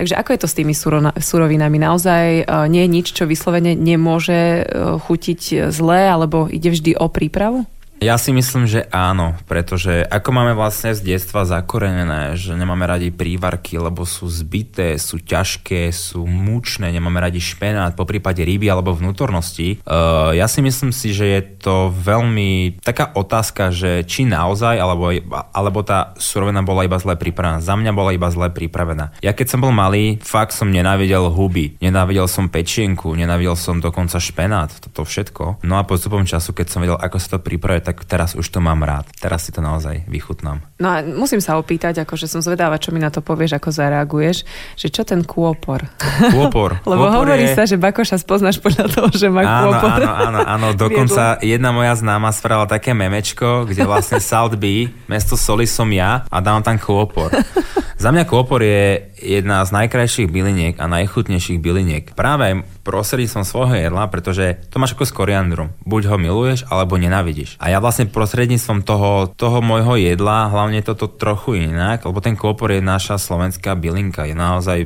Takže 0.00 0.16
ako 0.16 0.32
je 0.32 0.40
to 0.40 0.48
s 0.48 0.56
tými 0.56 0.72
surovinami? 1.20 1.76
Naozaj 1.76 2.24
e, 2.32 2.42
nie 2.72 2.88
je 2.88 2.94
nič, 2.96 3.06
čo 3.12 3.28
vyslovene 3.28 3.76
nemôže 3.76 4.64
e, 4.64 4.96
chutiť 5.04 5.68
zle, 5.68 6.08
alebo 6.08 6.48
ide 6.48 6.72
vždy 6.72 6.96
o 6.96 7.12
prípravu? 7.12 7.68
Ja 8.00 8.16
si 8.16 8.32
myslím, 8.32 8.64
že 8.64 8.88
áno, 8.88 9.36
pretože 9.44 10.00
ako 10.08 10.32
máme 10.32 10.56
vlastne 10.56 10.96
z 10.96 11.04
detstva 11.04 11.44
zakorenené, 11.44 12.32
že 12.32 12.56
nemáme 12.56 12.88
radi 12.88 13.12
prívarky, 13.12 13.76
lebo 13.76 14.08
sú 14.08 14.24
zbité, 14.24 14.96
sú 14.96 15.20
ťažké, 15.20 15.92
sú 15.92 16.24
mučné, 16.24 16.96
nemáme 16.96 17.20
radi 17.20 17.44
špenát, 17.44 17.92
po 17.92 18.08
prípade 18.08 18.40
ryby 18.40 18.72
alebo 18.72 18.96
vnútornosti. 18.96 19.84
Uh, 19.84 20.32
ja 20.32 20.48
si 20.48 20.64
myslím 20.64 20.96
si, 20.96 21.12
že 21.12 21.28
je 21.28 21.42
to 21.60 21.92
veľmi 21.92 22.80
taká 22.80 23.12
otázka, 23.12 23.68
že 23.68 24.08
či 24.08 24.24
naozaj, 24.24 24.80
alebo, 24.80 25.12
alebo 25.52 25.84
tá 25.84 26.16
surovina 26.16 26.64
bola 26.64 26.88
iba 26.88 26.96
zle 26.96 27.20
pripravená. 27.20 27.60
Za 27.60 27.76
mňa 27.76 27.92
bola 27.92 28.16
iba 28.16 28.32
zle 28.32 28.48
pripravená. 28.48 29.20
Ja 29.20 29.36
keď 29.36 29.46
som 29.52 29.60
bol 29.60 29.76
malý, 29.76 30.16
fakt 30.24 30.56
som 30.56 30.72
nenávidel 30.72 31.28
huby, 31.28 31.76
nenávidel 31.84 32.32
som 32.32 32.48
pečienku, 32.48 33.12
nenávidel 33.12 33.60
som 33.60 33.76
dokonca 33.76 34.16
špenát, 34.16 34.72
toto 34.88 35.04
všetko. 35.04 35.60
No 35.68 35.76
a 35.76 35.84
postupom 35.84 36.24
času, 36.24 36.56
keď 36.56 36.66
som 36.72 36.80
vedel, 36.80 36.96
ako 36.96 37.20
sa 37.20 37.36
to 37.36 37.44
pripravuje, 37.44 37.89
tak 37.90 38.06
teraz 38.06 38.38
už 38.38 38.46
to 38.46 38.62
mám 38.62 38.86
rád. 38.86 39.10
Teraz 39.18 39.42
si 39.42 39.50
to 39.50 39.58
naozaj 39.58 40.06
vychutnám. 40.06 40.62
No 40.78 40.86
a 40.94 41.02
musím 41.02 41.42
sa 41.42 41.58
opýtať, 41.58 42.06
akože 42.06 42.30
som 42.30 42.38
zvedáva, 42.38 42.78
čo 42.78 42.94
mi 42.94 43.02
na 43.02 43.10
to 43.10 43.18
povieš, 43.18 43.58
ako 43.58 43.74
zareaguješ, 43.74 44.46
že 44.78 44.86
čo 44.94 45.02
ten 45.02 45.26
kôpor? 45.26 45.90
Kôpor. 46.30 46.78
Lebo 46.86 47.10
kôpor 47.10 47.26
hovorí 47.26 47.50
je... 47.50 47.58
sa, 47.58 47.66
že 47.66 47.74
Bakoša 47.74 48.22
spoznáš 48.22 48.62
podľa 48.62 48.86
toho, 48.94 49.10
že 49.10 49.26
má 49.26 49.42
áno, 49.42 49.74
kôpor. 49.74 50.06
Áno, 50.06 50.14
áno, 50.14 50.40
áno. 50.46 50.68
Dokonca 50.86 51.42
jedna 51.42 51.74
moja 51.74 51.98
známa 51.98 52.30
spravila 52.30 52.70
také 52.70 52.94
memečko, 52.94 53.66
kde 53.66 53.82
vlastne 53.82 54.22
Salt 54.22 54.54
B, 54.54 54.86
mesto 55.10 55.34
soli 55.34 55.66
som 55.66 55.90
ja 55.90 56.22
a 56.30 56.36
dám 56.38 56.62
tam 56.62 56.78
kôpor. 56.78 57.34
Za 58.00 58.14
mňa 58.14 58.24
kôpor 58.24 58.62
je 58.64 59.09
jedna 59.20 59.62
z 59.62 59.70
najkrajších 59.76 60.28
byliniek 60.32 60.74
a 60.80 60.88
najchutnejších 60.88 61.60
byliniek. 61.60 62.16
Práve 62.16 62.64
prostredníctvom 62.82 63.44
svojho 63.44 63.76
jedla, 63.76 64.08
pretože 64.08 64.66
to 64.72 64.80
máš 64.80 64.96
ako 64.96 65.04
s 65.06 65.14
koriandrom. 65.14 65.68
Buď 65.84 66.10
ho 66.10 66.16
miluješ, 66.16 66.66
alebo 66.72 66.96
nenávidíš. 66.96 67.60
A 67.60 67.70
ja 67.70 67.78
vlastne 67.78 68.08
prostredníctvom 68.08 68.82
toho, 68.82 69.30
toho 69.36 69.60
môjho 69.60 70.00
jedla, 70.00 70.50
hlavne 70.50 70.80
toto 70.80 71.06
trochu 71.06 71.70
inak, 71.70 72.02
lebo 72.08 72.18
ten 72.24 72.34
kôpor 72.34 72.72
je 72.72 72.82
naša 72.82 73.20
slovenská 73.20 73.76
bylinka, 73.76 74.26
je 74.26 74.34
naozaj 74.34 74.78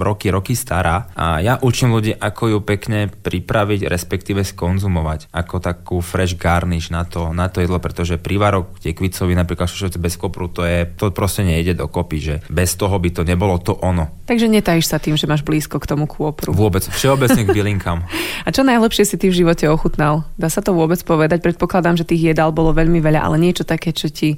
roky, 0.00 0.30
roky 0.30 0.54
stará. 0.54 1.10
A 1.18 1.42
ja 1.42 1.58
učím 1.60 1.92
ľudí, 1.92 2.14
ako 2.14 2.56
ju 2.56 2.58
pekne 2.62 3.10
pripraviť, 3.10 3.90
respektíve 3.90 4.46
skonzumovať, 4.46 5.34
ako 5.34 5.56
takú 5.58 5.96
fresh 6.00 6.38
garnish 6.38 6.88
na 6.88 7.02
to, 7.04 7.34
na 7.34 7.50
to 7.50 7.60
jedlo, 7.60 7.82
pretože 7.82 8.22
prívarok 8.22 8.78
tekvicovi, 8.80 9.34
napríklad 9.34 9.68
šošovce 9.68 9.98
bez 9.98 10.14
kopru, 10.16 10.48
to, 10.48 10.62
je, 10.64 10.86
to 10.94 11.10
proste 11.10 11.42
nejde 11.42 11.74
dokopy, 11.74 12.16
že 12.22 12.34
bez 12.48 12.78
toho 12.78 12.94
by 12.96 13.10
to 13.10 13.22
nebolo 13.26 13.58
to 13.58 13.71
ono. 13.80 14.12
Takže 14.28 14.50
netajíš 14.50 14.92
sa 14.92 14.98
tým, 15.00 15.16
že 15.16 15.24
máš 15.24 15.40
blízko 15.46 15.80
k 15.80 15.88
tomu 15.88 16.04
kôpru. 16.04 16.52
Vôbec, 16.52 16.84
všeobecne 16.84 17.46
k 17.46 17.54
bylinkám. 17.54 18.04
A 18.46 18.48
čo 18.52 18.66
najlepšie 18.66 19.04
si 19.08 19.16
ty 19.16 19.32
v 19.32 19.38
živote 19.44 19.64
ochutnal? 19.70 20.28
Dá 20.36 20.52
sa 20.52 20.60
to 20.60 20.76
vôbec 20.76 21.00
povedať? 21.06 21.40
Predpokladám, 21.40 21.96
že 21.96 22.08
tých 22.08 22.34
jedál 22.34 22.52
bolo 22.52 22.76
veľmi 22.76 23.00
veľa, 23.00 23.24
ale 23.24 23.40
niečo 23.40 23.64
také, 23.64 23.94
čo 23.94 24.12
ti 24.12 24.36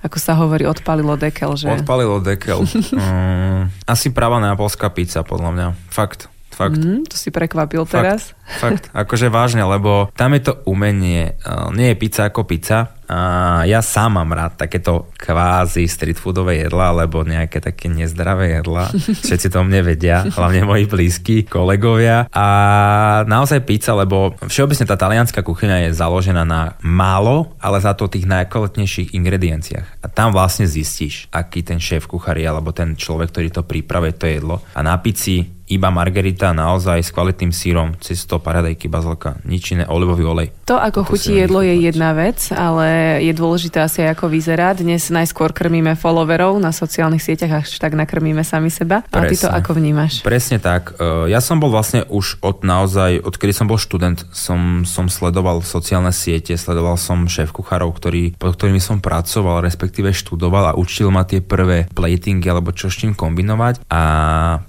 ako 0.00 0.16
sa 0.16 0.32
hovorí, 0.32 0.64
odpalilo 0.64 1.12
dekel, 1.20 1.60
že? 1.60 1.68
Odpalilo 1.68 2.24
dekel. 2.24 2.64
um, 2.64 3.68
asi 3.92 4.08
práva 4.16 4.40
neapolská 4.40 4.88
pizza, 4.88 5.20
podľa 5.20 5.50
mňa. 5.52 5.66
Fakt. 5.92 6.32
Fakt. 6.60 6.76
Mm, 6.76 7.08
to 7.08 7.16
si 7.16 7.32
prekvapil 7.32 7.88
fakt, 7.88 7.94
teraz. 7.96 8.20
Fakt, 8.60 8.92
akože 9.08 9.32
vážne, 9.32 9.64
lebo 9.64 10.12
tam 10.12 10.36
je 10.36 10.52
to 10.52 10.60
umenie. 10.68 11.40
Nie 11.72 11.96
je 11.96 11.96
pizza 11.96 12.28
ako 12.28 12.44
pizza, 12.44 13.00
a 13.10 13.18
ja 13.66 13.82
sám 13.82 14.22
mám 14.22 14.30
rád 14.30 14.54
takéto 14.54 15.10
kvázi 15.18 15.90
street 15.90 16.14
foodové 16.14 16.62
jedla, 16.62 16.94
alebo 16.94 17.26
nejaké 17.26 17.58
také 17.58 17.90
nezdravé 17.90 18.62
jedla. 18.62 18.86
Všetci 19.26 19.50
to 19.50 19.66
mne 19.66 19.82
vedia, 19.82 20.30
hlavne 20.30 20.62
moji 20.62 20.86
blízki 20.86 21.42
kolegovia. 21.42 22.30
A 22.30 22.46
naozaj 23.26 23.66
pizza, 23.66 23.98
lebo 23.98 24.38
všeobecne 24.46 24.86
tá 24.86 24.94
talianská 24.94 25.42
kuchyňa 25.42 25.90
je 25.90 25.98
založená 25.98 26.46
na 26.46 26.78
málo, 26.86 27.58
ale 27.58 27.82
za 27.82 27.98
to 27.98 28.06
tých 28.06 28.30
najkvalitnejších 28.30 29.10
ingredienciách. 29.10 29.86
A 29.98 30.06
tam 30.06 30.30
vlastne 30.30 30.70
zistíš, 30.70 31.26
aký 31.34 31.66
ten 31.66 31.82
šéf 31.82 32.06
kuchári 32.06 32.46
alebo 32.46 32.70
ten 32.70 32.94
človek, 32.94 33.34
ktorý 33.34 33.48
to 33.50 33.66
pripravuje 33.66 34.14
to 34.14 34.30
jedlo. 34.30 34.62
A 34.78 34.86
na 34.86 34.94
pici 35.02 35.59
iba 35.70 35.88
margarita 35.94 36.50
naozaj 36.50 36.98
s 37.06 37.14
kvalitným 37.14 37.54
sírom, 37.54 37.94
cesto, 38.02 38.42
paradajky, 38.42 38.90
bazalka, 38.90 39.38
nič 39.46 39.78
iné, 39.78 39.86
olivový 39.86 40.26
olej. 40.26 40.48
To, 40.66 40.74
ako 40.74 41.06
Toto 41.06 41.10
chutí 41.14 41.38
jedlo, 41.38 41.62
je 41.62 41.74
jedna 41.78 42.10
vec, 42.10 42.50
ale 42.50 43.18
je 43.22 43.30
dôležité 43.30 43.78
asi 43.78 44.02
aj 44.02 44.18
ako 44.18 44.26
vyzerá. 44.34 44.74
Dnes 44.74 45.06
najskôr 45.14 45.54
krmíme 45.54 45.94
followerov 45.94 46.58
na 46.58 46.74
sociálnych 46.74 47.22
sieťach, 47.22 47.62
až 47.62 47.78
tak 47.78 47.94
nakrmíme 47.94 48.42
sami 48.42 48.68
seba. 48.68 49.06
A 49.14 49.30
ty 49.30 49.38
to 49.38 49.46
ako 49.46 49.78
vnímaš? 49.78 50.26
Presne 50.26 50.58
tak. 50.58 50.98
E, 50.98 51.30
ja 51.30 51.38
som 51.38 51.62
bol 51.62 51.70
vlastne 51.70 52.02
už 52.10 52.42
od 52.42 52.66
naozaj, 52.66 53.22
odkedy 53.22 53.54
som 53.54 53.70
bol 53.70 53.78
študent, 53.78 54.26
som, 54.34 54.82
som 54.82 55.06
sledoval 55.06 55.62
sociálne 55.62 56.10
siete, 56.10 56.58
sledoval 56.58 56.98
som 56.98 57.30
šéf 57.30 57.54
kuchárov, 57.54 57.94
ktorý, 57.94 58.34
pod 58.34 58.58
ktorými 58.58 58.82
som 58.82 58.98
pracoval, 58.98 59.62
respektíve 59.62 60.10
študoval 60.10 60.74
a 60.74 60.78
učil 60.78 61.14
ma 61.14 61.22
tie 61.22 61.38
prvé 61.38 61.86
platingy 61.94 62.50
alebo 62.50 62.74
čo 62.74 62.90
s 62.90 62.98
čím 62.98 63.14
kombinovať. 63.14 63.86
A 63.86 64.02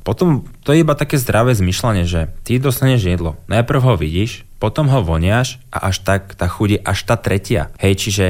potom 0.06 0.46
to 0.62 0.78
je 0.78 0.86
iba 0.86 0.94
také 0.94 1.18
zdravé 1.18 1.58
zmyšľanie, 1.58 2.06
že 2.06 2.30
ty 2.46 2.62
dostaneš 2.62 3.10
jedlo. 3.10 3.34
Najprv 3.50 3.82
ho 3.82 3.94
vidíš, 3.98 4.46
potom 4.62 4.86
ho 4.94 5.02
voniaš 5.02 5.58
a 5.74 5.90
až 5.90 6.06
tak 6.06 6.38
tá 6.38 6.46
chudí 6.46 6.78
až 6.78 7.02
tá 7.10 7.18
tretia. 7.18 7.74
Hej, 7.82 7.98
čiže 7.98 8.26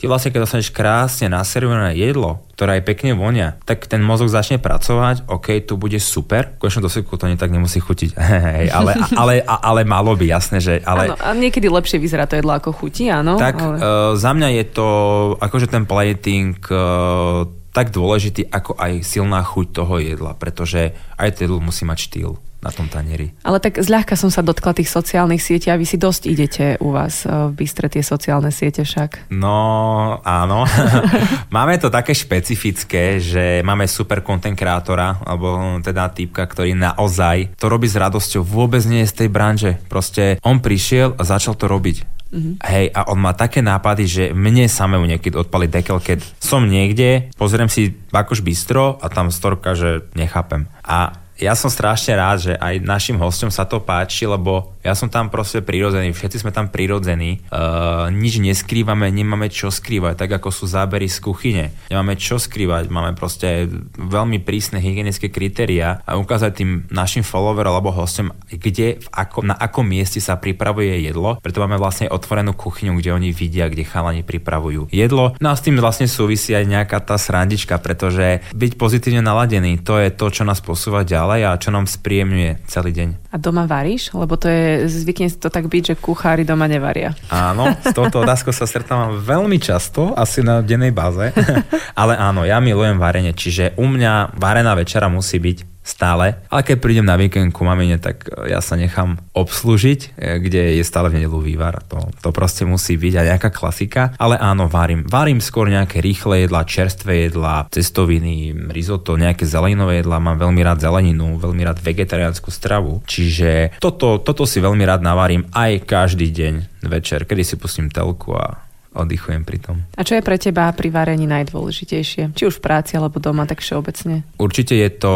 ty 0.00 0.08
vlastne 0.08 0.32
keď 0.32 0.48
dostaneš 0.48 0.72
krásne 0.72 1.28
naservované 1.28 1.92
jedlo, 1.92 2.40
ktoré 2.56 2.80
aj 2.80 2.88
pekne 2.88 3.12
vonia, 3.12 3.60
tak 3.68 3.84
ten 3.84 4.00
mozog 4.00 4.32
začne 4.32 4.56
pracovať, 4.56 5.28
OK, 5.28 5.60
tu 5.68 5.76
bude 5.76 6.00
super, 6.00 6.56
v 6.56 6.64
konečnom 6.64 6.88
dosledku 6.88 7.20
to 7.20 7.28
nie 7.28 7.36
tak 7.36 7.52
nemusí 7.52 7.84
chutiť, 7.84 8.16
hej, 8.56 8.72
ale, 8.72 8.96
ale, 9.12 9.34
ale, 9.44 9.60
ale 9.60 9.80
malo 9.84 10.16
by, 10.16 10.24
jasné, 10.24 10.64
že... 10.64 10.80
Ale... 10.88 11.12
Áno, 11.12 11.20
a 11.20 11.36
niekedy 11.36 11.68
lepšie 11.68 12.00
vyzerá 12.00 12.24
to 12.24 12.40
jedlo 12.40 12.56
ako 12.56 12.72
chutí, 12.72 13.12
áno? 13.12 13.36
Tak 13.36 13.54
ale... 13.60 13.76
uh, 13.76 14.12
za 14.16 14.32
mňa 14.32 14.48
je 14.60 14.64
to, 14.72 14.88
akože 15.36 15.68
ten 15.68 15.84
plating 15.84 16.56
uh, 16.72 17.44
tak 17.74 17.90
dôležitý 17.90 18.46
ako 18.54 18.78
aj 18.78 19.02
silná 19.02 19.42
chuť 19.42 19.66
toho 19.74 19.98
jedla, 19.98 20.38
pretože 20.38 20.94
aj 21.18 21.34
to 21.34 21.50
jedlo 21.50 21.58
musí 21.58 21.82
mať 21.82 21.98
štýl. 21.98 22.32
na 22.64 22.72
tom 22.72 22.88
tanieri. 22.88 23.28
Ale 23.44 23.60
tak 23.60 23.76
zľahka 23.76 24.16
som 24.16 24.32
sa 24.32 24.40
dotkla 24.40 24.72
tých 24.72 24.88
sociálnych 24.88 25.44
sietí 25.44 25.68
a 25.68 25.76
vy 25.76 25.84
si 25.84 26.00
dosť 26.00 26.22
idete 26.24 26.66
u 26.80 26.96
vás 26.96 27.28
v 27.28 27.52
Bystre 27.52 27.92
tie 27.92 28.00
sociálne 28.00 28.48
siete 28.48 28.88
však. 28.88 29.28
No, 29.36 30.24
áno. 30.24 30.64
máme 31.56 31.76
to 31.76 31.92
také 31.92 32.16
špecifické, 32.16 33.20
že 33.20 33.60
máme 33.60 33.84
super 33.84 34.24
content 34.24 34.56
kreatora, 34.56 35.20
alebo 35.28 35.76
teda 35.84 36.08
týpka, 36.08 36.48
ktorý 36.48 36.72
naozaj 36.72 37.52
to 37.60 37.68
robí 37.68 37.84
s 37.84 38.00
radosťou, 38.00 38.40
vôbec 38.40 38.80
nie 38.88 39.04
je 39.04 39.12
z 39.12 39.16
tej 39.20 39.28
branže. 39.28 39.76
Proste 39.92 40.40
on 40.40 40.64
prišiel 40.64 41.20
a 41.20 41.22
začal 41.28 41.60
to 41.60 41.68
robiť. 41.68 42.14
Mm-hmm. 42.34 42.54
Hej, 42.66 42.86
a 42.90 43.00
on 43.14 43.22
má 43.22 43.30
také 43.30 43.62
nápady, 43.62 44.04
že 44.10 44.24
mne 44.34 44.66
samému 44.66 45.06
niekedy 45.06 45.38
odpali 45.38 45.70
dekel, 45.70 46.02
keď 46.02 46.26
som 46.42 46.66
niekde, 46.66 47.30
pozriem 47.38 47.70
si 47.70 47.94
Bakoš 48.10 48.42
Bistro 48.42 48.98
a 48.98 49.06
tam 49.06 49.30
storka, 49.30 49.78
že 49.78 50.10
nechápem. 50.18 50.66
A 50.82 51.14
ja 51.38 51.54
som 51.54 51.70
strašne 51.70 52.18
rád, 52.18 52.50
že 52.50 52.52
aj 52.58 52.82
našim 52.82 53.18
hostom 53.22 53.54
sa 53.54 53.62
to 53.66 53.78
páči, 53.78 54.26
lebo 54.26 54.73
ja 54.84 54.92
som 54.92 55.08
tam 55.08 55.32
proste 55.32 55.64
prirodzený, 55.64 56.12
všetci 56.12 56.44
sme 56.44 56.52
tam 56.52 56.68
prirodzení, 56.68 57.48
uh, 57.48 58.12
nič 58.12 58.36
neskrývame, 58.38 59.08
nemáme 59.08 59.48
čo 59.48 59.72
skrývať, 59.72 60.20
tak 60.20 60.30
ako 60.36 60.52
sú 60.52 60.68
zábery 60.68 61.08
z 61.08 61.18
kuchyne. 61.24 61.64
Nemáme 61.88 62.20
čo 62.20 62.36
skrývať, 62.36 62.92
máme 62.92 63.16
proste 63.16 63.66
veľmi 63.96 64.44
prísne 64.44 64.84
hygienické 64.84 65.32
kritéria 65.32 66.04
a 66.04 66.20
ukázať 66.20 66.52
tým 66.52 66.70
našim 66.92 67.24
followerom 67.24 67.72
alebo 67.72 67.96
hostom, 67.96 68.36
kde, 68.52 69.00
v 69.00 69.08
ako, 69.08 69.48
na 69.48 69.56
akom 69.56 69.88
mieste 69.88 70.20
sa 70.20 70.36
pripravuje 70.36 71.00
jedlo, 71.00 71.40
preto 71.40 71.64
máme 71.64 71.80
vlastne 71.80 72.12
otvorenú 72.12 72.52
kuchyňu, 72.52 72.92
kde 73.00 73.10
oni 73.16 73.32
vidia, 73.32 73.72
kde 73.72 73.88
chalani 73.88 74.20
pripravujú 74.20 74.92
jedlo. 74.92 75.32
No 75.40 75.48
a 75.50 75.56
s 75.56 75.64
tým 75.64 75.80
vlastne 75.80 76.04
súvisí 76.04 76.52
aj 76.52 76.68
nejaká 76.68 77.00
tá 77.00 77.16
srandička, 77.16 77.80
pretože 77.80 78.44
byť 78.52 78.72
pozitívne 78.76 79.24
naladený, 79.24 79.80
to 79.80 79.96
je 79.96 80.12
to, 80.12 80.28
čo 80.28 80.44
nás 80.44 80.60
posúva 80.60 81.08
ďalej 81.08 81.40
a 81.48 81.60
čo 81.60 81.72
nám 81.72 81.88
spríjemňuje 81.88 82.68
celý 82.68 82.92
deň. 82.92 83.08
A 83.32 83.36
doma 83.40 83.64
varíš? 83.64 84.14
Lebo 84.14 84.38
to 84.38 84.46
je, 84.46 84.73
zvykne 84.86 85.28
to 85.36 85.48
tak 85.50 85.66
byť, 85.66 85.82
že 85.82 85.94
kuchári 85.98 86.46
doma 86.46 86.70
nevaria. 86.70 87.12
Áno, 87.28 87.74
s 87.80 87.92
touto 87.92 88.22
otázkou 88.22 88.54
sa 88.54 88.64
stretávam 88.64 89.18
veľmi 89.18 89.58
často, 89.58 90.14
asi 90.14 90.40
na 90.40 90.62
dennej 90.62 90.94
báze. 90.94 91.34
Ale 92.00 92.14
áno, 92.14 92.46
ja 92.46 92.62
milujem 92.62 92.96
varenie, 92.96 93.34
čiže 93.34 93.74
u 93.76 93.86
mňa 93.90 94.38
varená 94.38 94.72
večera 94.78 95.10
musí 95.10 95.42
byť 95.42 95.73
stále. 95.84 96.40
Ale 96.48 96.64
keď 96.64 96.76
prídem 96.80 97.04
na 97.04 97.20
víkend 97.20 97.52
ku 97.52 97.62
mamine, 97.68 98.00
tak 98.00 98.24
e, 98.32 98.50
ja 98.50 98.64
sa 98.64 98.74
nechám 98.74 99.20
obslúžiť, 99.36 100.16
e, 100.16 100.40
kde 100.40 100.80
je 100.80 100.84
stále 100.84 101.12
v 101.12 101.20
nedelu 101.20 101.38
vývar. 101.44 101.84
To, 101.92 102.08
to 102.24 102.32
proste 102.32 102.64
musí 102.64 102.96
byť 102.96 103.14
aj 103.20 103.26
nejaká 103.36 103.50
klasika. 103.52 104.16
Ale 104.16 104.40
áno, 104.40 104.66
varím. 104.66 105.04
Varím 105.04 105.44
skôr 105.44 105.68
nejaké 105.68 106.00
rýchle 106.00 106.48
jedla, 106.48 106.64
čerstvé 106.64 107.28
jedla, 107.28 107.68
cestoviny, 107.68 108.56
risotto, 108.72 109.20
nejaké 109.20 109.44
zeleninové 109.44 110.00
jedla. 110.00 110.24
Mám 110.24 110.40
veľmi 110.40 110.60
rád 110.64 110.80
zeleninu, 110.80 111.36
veľmi 111.36 111.62
rád 111.62 111.84
vegetariánsku 111.84 112.48
stravu. 112.48 113.04
Čiže 113.04 113.76
toto, 113.76 114.16
toto 114.24 114.48
si 114.48 114.64
veľmi 114.64 114.82
rád 114.88 115.04
navarím 115.04 115.44
aj 115.52 115.84
každý 115.84 116.32
deň 116.32 116.54
večer, 116.88 117.28
kedy 117.28 117.44
si 117.44 117.54
pustím 117.60 117.92
telku 117.92 118.32
a 118.32 118.63
oddychujem 118.94 119.42
pri 119.42 119.58
tom. 119.60 119.76
A 119.98 120.02
čo 120.06 120.16
je 120.16 120.22
pre 120.22 120.38
teba 120.38 120.70
pri 120.72 120.88
varení 120.88 121.26
najdôležitejšie? 121.28 122.32
Či 122.34 122.44
už 122.48 122.58
v 122.58 122.64
práci 122.64 122.96
alebo 122.96 123.18
doma, 123.18 123.44
tak 123.44 123.60
všeobecne? 123.60 124.24
Určite 124.38 124.78
je 124.78 124.90
to 124.94 125.14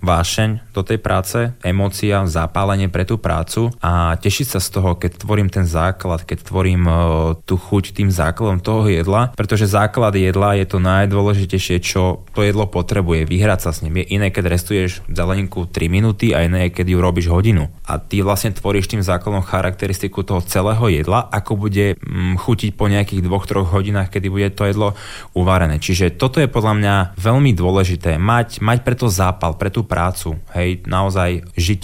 vášeň 0.00 0.72
do 0.72 0.82
tej 0.86 0.98
práce, 1.02 1.50
emócia, 1.64 2.22
zapálenie 2.28 2.86
pre 2.86 3.02
tú 3.02 3.18
prácu 3.18 3.72
a 3.82 4.14
tešiť 4.20 4.46
sa 4.56 4.60
z 4.62 4.68
toho, 4.70 4.94
keď 4.94 5.24
tvorím 5.24 5.48
ten 5.48 5.64
základ, 5.64 6.22
keď 6.22 6.46
tvorím 6.46 6.84
uh, 6.86 6.96
tú 7.42 7.56
chuť 7.56 7.96
tým 7.96 8.12
základom 8.12 8.60
toho 8.60 8.86
jedla, 8.86 9.32
pretože 9.34 9.66
základ 9.66 10.14
jedla 10.14 10.54
je 10.60 10.66
to 10.68 10.78
najdôležitejšie, 10.78 11.82
čo 11.82 12.22
to 12.36 12.44
jedlo 12.44 12.68
potrebuje, 12.68 13.24
vyhrať 13.24 13.60
sa 13.66 13.70
s 13.72 13.80
ním. 13.82 14.04
Je 14.04 14.20
iné, 14.20 14.28
keď 14.28 14.52
restuješ 14.52 15.00
zeleninku 15.08 15.64
3 15.66 15.88
minúty 15.88 16.36
a 16.36 16.44
iné, 16.44 16.68
keď 16.68 16.92
ju 16.92 16.98
robíš 17.00 17.26
hodinu. 17.32 17.72
A 17.88 17.96
ty 17.96 18.20
vlastne 18.20 18.52
tvoríš 18.52 18.92
tým 18.92 19.02
základom 19.02 19.42
charakteristiku 19.42 20.22
toho 20.22 20.44
celého 20.44 20.86
jedla, 20.92 21.24
ako 21.32 21.56
bude 21.56 21.96
mm, 21.96 22.36
chutiť 22.36 22.70
po 22.76 22.86
nejakých 22.86 23.15
nejakých 23.16 23.32
dvoch, 23.32 23.48
troch 23.48 23.72
hodinách, 23.72 24.12
kedy 24.12 24.28
bude 24.28 24.52
to 24.52 24.68
jedlo 24.68 24.92
uvarené. 25.32 25.80
Čiže 25.80 26.20
toto 26.20 26.36
je 26.36 26.52
podľa 26.52 26.74
mňa 26.76 26.94
veľmi 27.16 27.56
dôležité. 27.56 28.20
Mať, 28.20 28.60
mať 28.60 28.84
preto 28.84 29.08
zápal, 29.08 29.56
pre 29.56 29.72
tú 29.72 29.88
prácu. 29.88 30.36
Hej, 30.52 30.84
naozaj 30.84 31.48
žiť 31.56 31.82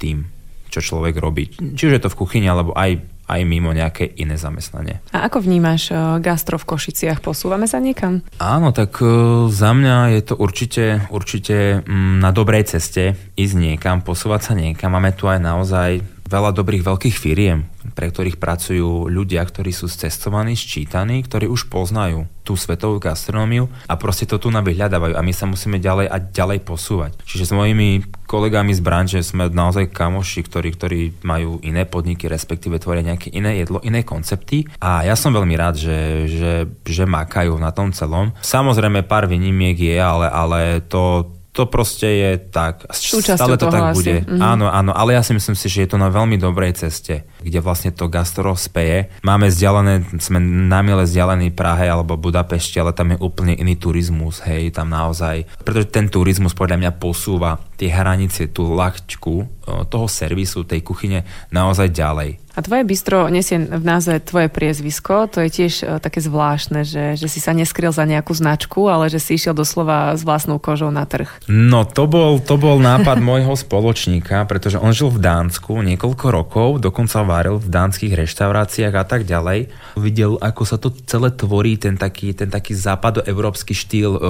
tým, 0.00 0.24
čo 0.72 0.80
človek 0.80 1.20
robí. 1.20 1.52
Či 1.52 1.92
už 1.92 2.00
je 2.00 2.02
to 2.02 2.08
v 2.08 2.18
kuchyni, 2.24 2.48
alebo 2.48 2.72
aj 2.72 3.04
aj 3.30 3.46
mimo 3.46 3.70
nejaké 3.70 4.10
iné 4.18 4.34
zamestnanie. 4.34 4.98
A 5.14 5.30
ako 5.30 5.46
vnímaš 5.46 5.94
uh, 5.94 6.18
gastro 6.18 6.58
v 6.58 6.66
Košiciach? 6.66 7.22
Posúvame 7.22 7.70
sa 7.70 7.78
niekam? 7.78 8.26
Áno, 8.42 8.74
tak 8.74 8.98
uh, 8.98 9.46
za 9.46 9.70
mňa 9.70 10.18
je 10.18 10.22
to 10.26 10.34
určite, 10.34 11.06
určite 11.14 11.86
um, 11.86 12.18
na 12.18 12.34
dobrej 12.34 12.74
ceste 12.74 13.14
ísť 13.38 13.54
niekam, 13.54 14.02
posúvať 14.02 14.50
sa 14.50 14.52
niekam. 14.58 14.90
Máme 14.90 15.14
tu 15.14 15.30
aj 15.30 15.38
naozaj 15.38 16.02
veľa 16.30 16.54
dobrých 16.54 16.86
veľkých 16.86 17.16
firiem, 17.18 17.66
pre 17.98 18.06
ktorých 18.06 18.38
pracujú 18.38 19.10
ľudia, 19.10 19.42
ktorí 19.42 19.74
sú 19.74 19.90
cestovaní, 19.90 20.54
sčítaní, 20.54 21.26
ktorí 21.26 21.50
už 21.50 21.66
poznajú 21.66 22.30
tú 22.46 22.54
svetovú 22.54 23.02
gastronómiu 23.02 23.66
a 23.90 23.94
proste 23.98 24.24
to 24.30 24.38
tu 24.38 24.48
na 24.48 24.62
vyhľadávajú 24.62 25.18
a 25.18 25.26
my 25.26 25.32
sa 25.34 25.50
musíme 25.50 25.82
ďalej 25.82 26.06
a 26.06 26.16
ďalej 26.22 26.62
posúvať. 26.62 27.18
Čiže 27.26 27.50
s 27.50 27.52
mojimi 27.52 28.06
kolegami 28.30 28.70
z 28.74 28.80
branže 28.80 29.20
sme 29.26 29.50
naozaj 29.50 29.90
kamoši, 29.90 30.46
ktorí, 30.46 30.68
ktorí 30.78 31.00
majú 31.26 31.58
iné 31.66 31.82
podniky, 31.82 32.30
respektíve 32.30 32.78
tvoria 32.78 33.02
nejaké 33.02 33.34
iné 33.34 33.58
jedlo, 33.58 33.82
iné 33.82 34.06
koncepty 34.06 34.70
a 34.78 35.02
ja 35.02 35.18
som 35.18 35.34
veľmi 35.34 35.54
rád, 35.58 35.76
že, 35.78 35.98
že, 36.30 36.52
že 36.86 37.04
makajú 37.10 37.58
na 37.58 37.74
tom 37.74 37.90
celom. 37.90 38.30
Samozrejme 38.38 39.02
pár 39.02 39.26
výnimiek 39.26 39.74
je, 39.74 39.96
ale, 39.98 40.30
ale 40.30 40.60
to 40.86 41.39
to 41.50 41.66
proste 41.66 42.06
je 42.06 42.30
tak. 42.38 42.86
Súčasťou 42.86 43.58
Stále 43.58 43.58
to 43.58 43.66
tak 43.74 43.90
asi. 43.90 43.96
bude. 43.98 44.16
Mm-hmm. 44.22 44.38
Áno, 44.38 44.70
áno, 44.70 44.94
ale 44.94 45.18
ja 45.18 45.22
si 45.26 45.34
myslím 45.34 45.58
si, 45.58 45.66
že 45.66 45.82
je 45.82 45.90
to 45.90 45.98
na 45.98 46.06
veľmi 46.06 46.38
dobrej 46.38 46.78
ceste, 46.78 47.26
kde 47.42 47.58
vlastne 47.58 47.90
to 47.90 48.06
gastro 48.06 48.54
speje. 48.54 49.10
Máme 49.26 49.50
vzdialené, 49.50 50.14
sme 50.22 50.38
na 50.42 50.78
miele 50.86 51.02
vzdialený 51.02 51.50
Prahe 51.50 51.90
alebo 51.90 52.14
Budapešti, 52.14 52.78
ale 52.78 52.94
tam 52.94 53.14
je 53.14 53.18
úplne 53.18 53.58
iný 53.58 53.74
turizmus, 53.74 54.46
hej, 54.46 54.70
tam 54.70 54.94
naozaj. 54.94 55.42
Pretože 55.66 55.90
ten 55.90 56.06
turizmus 56.06 56.54
podľa 56.54 56.86
mňa 56.86 56.90
posúva 57.02 57.58
tie 57.74 57.90
hranice, 57.90 58.54
tú 58.54 58.70
laťku 58.70 59.66
toho 59.90 60.06
servisu, 60.06 60.62
tej 60.62 60.86
kuchyne 60.86 61.26
naozaj 61.50 61.90
ďalej. 61.90 62.49
A 62.60 62.68
tvoje 62.68 62.84
bistro 62.84 63.24
nesie 63.32 63.56
v 63.56 63.80
názve 63.80 64.20
tvoje 64.20 64.52
priezvisko, 64.52 65.32
to 65.32 65.40
je 65.40 65.48
tiež 65.48 65.74
uh, 65.80 65.96
také 65.96 66.20
zvláštne, 66.20 66.84
že, 66.84 67.16
že 67.16 67.24
si 67.24 67.40
sa 67.40 67.56
neskryl 67.56 67.88
za 67.88 68.04
nejakú 68.04 68.36
značku, 68.36 68.84
ale 68.84 69.08
že 69.08 69.16
si 69.16 69.40
išiel 69.40 69.56
doslova 69.56 70.12
s 70.12 70.28
vlastnou 70.28 70.60
kožou 70.60 70.92
na 70.92 71.08
trh. 71.08 71.32
No 71.48 71.88
to 71.88 72.04
bol, 72.04 72.36
to 72.36 72.60
bol 72.60 72.76
nápad 72.76 73.16
môjho 73.32 73.56
spoločníka, 73.56 74.44
pretože 74.44 74.76
on 74.76 74.92
žil 74.92 75.08
v 75.08 75.24
Dánsku 75.24 75.72
niekoľko 75.72 76.26
rokov, 76.28 76.68
dokonca 76.84 77.24
varil 77.24 77.56
v 77.56 77.72
dánskych 77.72 78.12
reštauráciách 78.12 78.92
a 78.92 79.04
tak 79.08 79.24
ďalej. 79.24 79.72
Videl, 79.96 80.36
ako 80.36 80.62
sa 80.68 80.76
to 80.76 80.92
celé 81.08 81.32
tvorí, 81.32 81.80
ten 81.80 81.96
taký, 81.96 82.36
ten 82.36 82.52
taký 82.52 82.76
západoevropský 82.76 83.72
štýl 83.72 84.12
uh, 84.12 84.20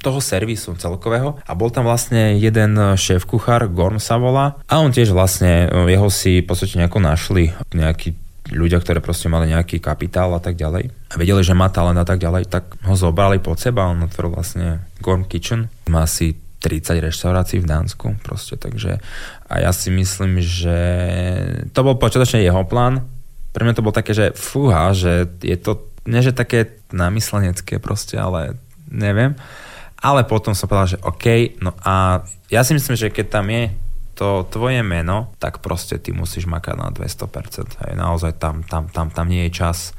toho 0.00 0.24
servisu 0.24 0.72
celkového. 0.80 1.36
A 1.44 1.52
bol 1.52 1.68
tam 1.68 1.84
vlastne 1.84 2.40
jeden 2.40 2.96
šéf 2.96 3.28
kuchár, 3.28 3.68
Gorm 3.68 4.00
sa 4.00 4.16
volá, 4.16 4.56
a 4.72 4.80
on 4.80 4.88
tiež 4.88 5.12
vlastne, 5.12 5.68
jeho 5.68 6.08
si 6.08 6.40
v 6.40 6.48
podstate 6.48 6.80
nejako 6.80 7.04
našli 7.04 7.52
nejakí 7.74 8.14
ľudia, 8.52 8.76
ktorí 8.76 9.00
proste 9.00 9.32
mali 9.32 9.48
nejaký 9.48 9.80
kapitál 9.80 10.36
a 10.36 10.40
tak 10.42 10.60
ďalej 10.60 10.92
a 10.92 11.14
vedeli, 11.16 11.40
že 11.40 11.56
má 11.56 11.72
talent 11.72 11.96
a 11.96 12.04
tak 12.04 12.20
ďalej, 12.20 12.52
tak 12.52 12.76
ho 12.84 12.92
zobrali 12.92 13.40
pod 13.40 13.56
seba, 13.56 13.88
on 13.88 14.04
otvoril 14.04 14.36
vlastne 14.36 14.84
Gorm 15.00 15.24
Kitchen, 15.24 15.72
má 15.88 16.04
asi 16.04 16.36
30 16.60 17.00
reštaurácií 17.00 17.60
v 17.64 17.68
Dánsku 17.68 18.20
proste, 18.20 18.60
takže 18.60 19.00
a 19.48 19.54
ja 19.64 19.72
si 19.72 19.88
myslím, 19.88 20.44
že 20.44 20.76
to 21.72 21.80
bol 21.84 21.96
počiatočne 21.96 22.44
jeho 22.44 22.64
plán, 22.68 23.08
pre 23.56 23.64
mňa 23.64 23.76
to 23.76 23.84
bolo 23.84 23.96
také, 23.96 24.12
že 24.12 24.36
fúha, 24.36 24.92
že 24.92 25.24
je 25.40 25.56
to, 25.56 25.88
nie 26.04 26.20
že 26.20 26.36
také 26.36 26.80
namyslenecké 26.92 27.80
proste, 27.80 28.20
ale 28.20 28.60
neviem, 28.92 29.36
ale 30.04 30.20
potom 30.28 30.52
som 30.52 30.68
povedal, 30.68 31.00
že 31.00 31.02
OK, 31.04 31.56
no 31.64 31.72
a 31.80 32.24
ja 32.52 32.60
si 32.60 32.76
myslím, 32.76 32.92
že 32.92 33.08
keď 33.08 33.40
tam 33.40 33.48
je 33.48 33.72
to 34.14 34.46
tvoje 34.48 34.80
meno, 34.86 35.34
tak 35.42 35.58
proste 35.58 35.98
ty 35.98 36.14
musíš 36.14 36.46
makať 36.46 36.74
na 36.78 36.88
200%. 36.94 37.82
Hej. 37.84 37.92
Naozaj 37.98 38.38
tam, 38.38 38.62
tam, 38.62 38.86
tam, 38.88 39.10
tam 39.10 39.26
nie 39.26 39.50
je 39.50 39.58
čas 39.58 39.92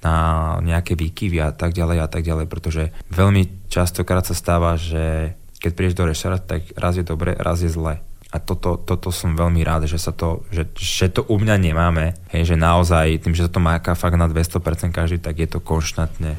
na 0.00 0.56
nejaké 0.64 0.96
výkyvy 0.96 1.38
a 1.42 1.52
tak 1.52 1.76
ďalej 1.76 1.98
a 2.00 2.08
tak 2.08 2.24
ďalej, 2.24 2.46
pretože 2.48 2.90
veľmi 3.12 3.68
častokrát 3.68 4.24
sa 4.24 4.34
stáva, 4.34 4.80
že 4.80 5.36
keď 5.58 5.70
prídeš 5.74 5.98
do 5.98 6.06
reštaurácie, 6.06 6.48
tak 6.48 6.62
raz 6.78 6.94
je 6.96 7.04
dobre, 7.04 7.34
raz 7.34 7.60
je 7.60 7.70
zle. 7.70 8.00
A 8.28 8.36
toto, 8.36 8.76
toto 8.76 9.08
som 9.08 9.32
veľmi 9.32 9.64
rád, 9.64 9.88
že, 9.88 9.96
sa 9.96 10.12
to, 10.12 10.44
že, 10.52 10.68
že 10.76 11.08
to 11.08 11.24
u 11.32 11.40
mňa 11.40 11.56
nemáme. 11.56 12.12
Hej, 12.28 12.52
že 12.52 12.56
naozaj 12.60 13.24
tým, 13.24 13.32
že 13.32 13.48
sa 13.48 13.52
to 13.52 13.60
máka 13.60 13.96
fakt 13.96 14.20
na 14.20 14.28
200% 14.28 14.92
každý, 14.92 15.16
tak 15.16 15.40
je 15.40 15.48
to 15.48 15.64
konštantne 15.64 16.36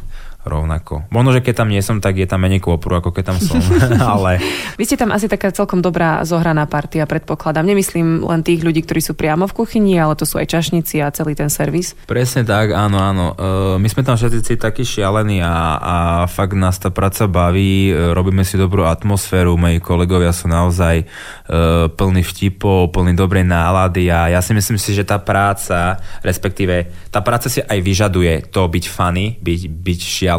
rovnako. 0.50 1.06
Možno, 1.14 1.32
že 1.32 1.46
keď 1.46 1.64
tam 1.64 1.70
nie 1.70 1.80
som, 1.86 2.02
tak 2.02 2.18
je 2.18 2.26
tam 2.26 2.42
menej 2.42 2.60
kôpru, 2.60 2.98
ako 2.98 3.14
keď 3.14 3.24
tam 3.34 3.38
som. 3.38 3.62
ale... 4.18 4.42
Vy 4.76 4.84
ste 4.90 4.98
tam 4.98 5.14
asi 5.14 5.30
taká 5.30 5.54
celkom 5.54 5.80
dobrá 5.86 6.26
zohraná 6.26 6.66
partia, 6.66 7.06
predpokladám. 7.06 7.64
Nemyslím 7.70 8.26
len 8.26 8.42
tých 8.42 8.66
ľudí, 8.66 8.82
ktorí 8.84 9.00
sú 9.00 9.14
priamo 9.14 9.46
v 9.46 9.54
kuchyni, 9.54 9.96
ale 10.02 10.18
to 10.18 10.26
sú 10.26 10.42
aj 10.42 10.50
čašníci 10.50 11.06
a 11.06 11.14
celý 11.14 11.38
ten 11.38 11.54
servis. 11.54 11.94
Presne 12.10 12.42
tak, 12.42 12.74
áno, 12.74 12.98
áno. 12.98 13.26
Uh, 13.38 13.76
my 13.78 13.86
sme 13.86 14.02
tam 14.02 14.18
všetci 14.18 14.58
takí 14.58 14.82
šialení 14.82 15.46
a, 15.46 15.78
a 15.78 15.96
fakt 16.26 16.58
nás 16.58 16.82
tá 16.82 16.90
práca 16.90 17.30
baví, 17.30 17.94
uh, 17.94 18.12
robíme 18.18 18.42
si 18.42 18.58
dobrú 18.58 18.90
atmosféru, 18.90 19.54
moji 19.60 19.78
kolegovia 19.84 20.34
sú 20.34 20.50
naozaj 20.50 21.06
uh, 21.06 21.92
plní 21.94 22.26
vtipov, 22.26 22.90
plní 22.96 23.14
dobrej 23.14 23.46
nálady 23.46 24.10
a 24.10 24.32
ja 24.34 24.40
si 24.42 24.56
myslím 24.56 24.82
si, 24.82 24.96
že 24.96 25.06
tá 25.06 25.20
práca, 25.20 26.00
respektíve 26.26 26.90
tá 27.14 27.20
práca 27.22 27.52
si 27.52 27.60
aj 27.60 27.80
vyžaduje 27.84 28.50
to 28.50 28.66
byť 28.66 28.86
funny, 28.88 29.38
byť, 29.44 29.62
byť 29.68 30.00
šialený 30.00 30.39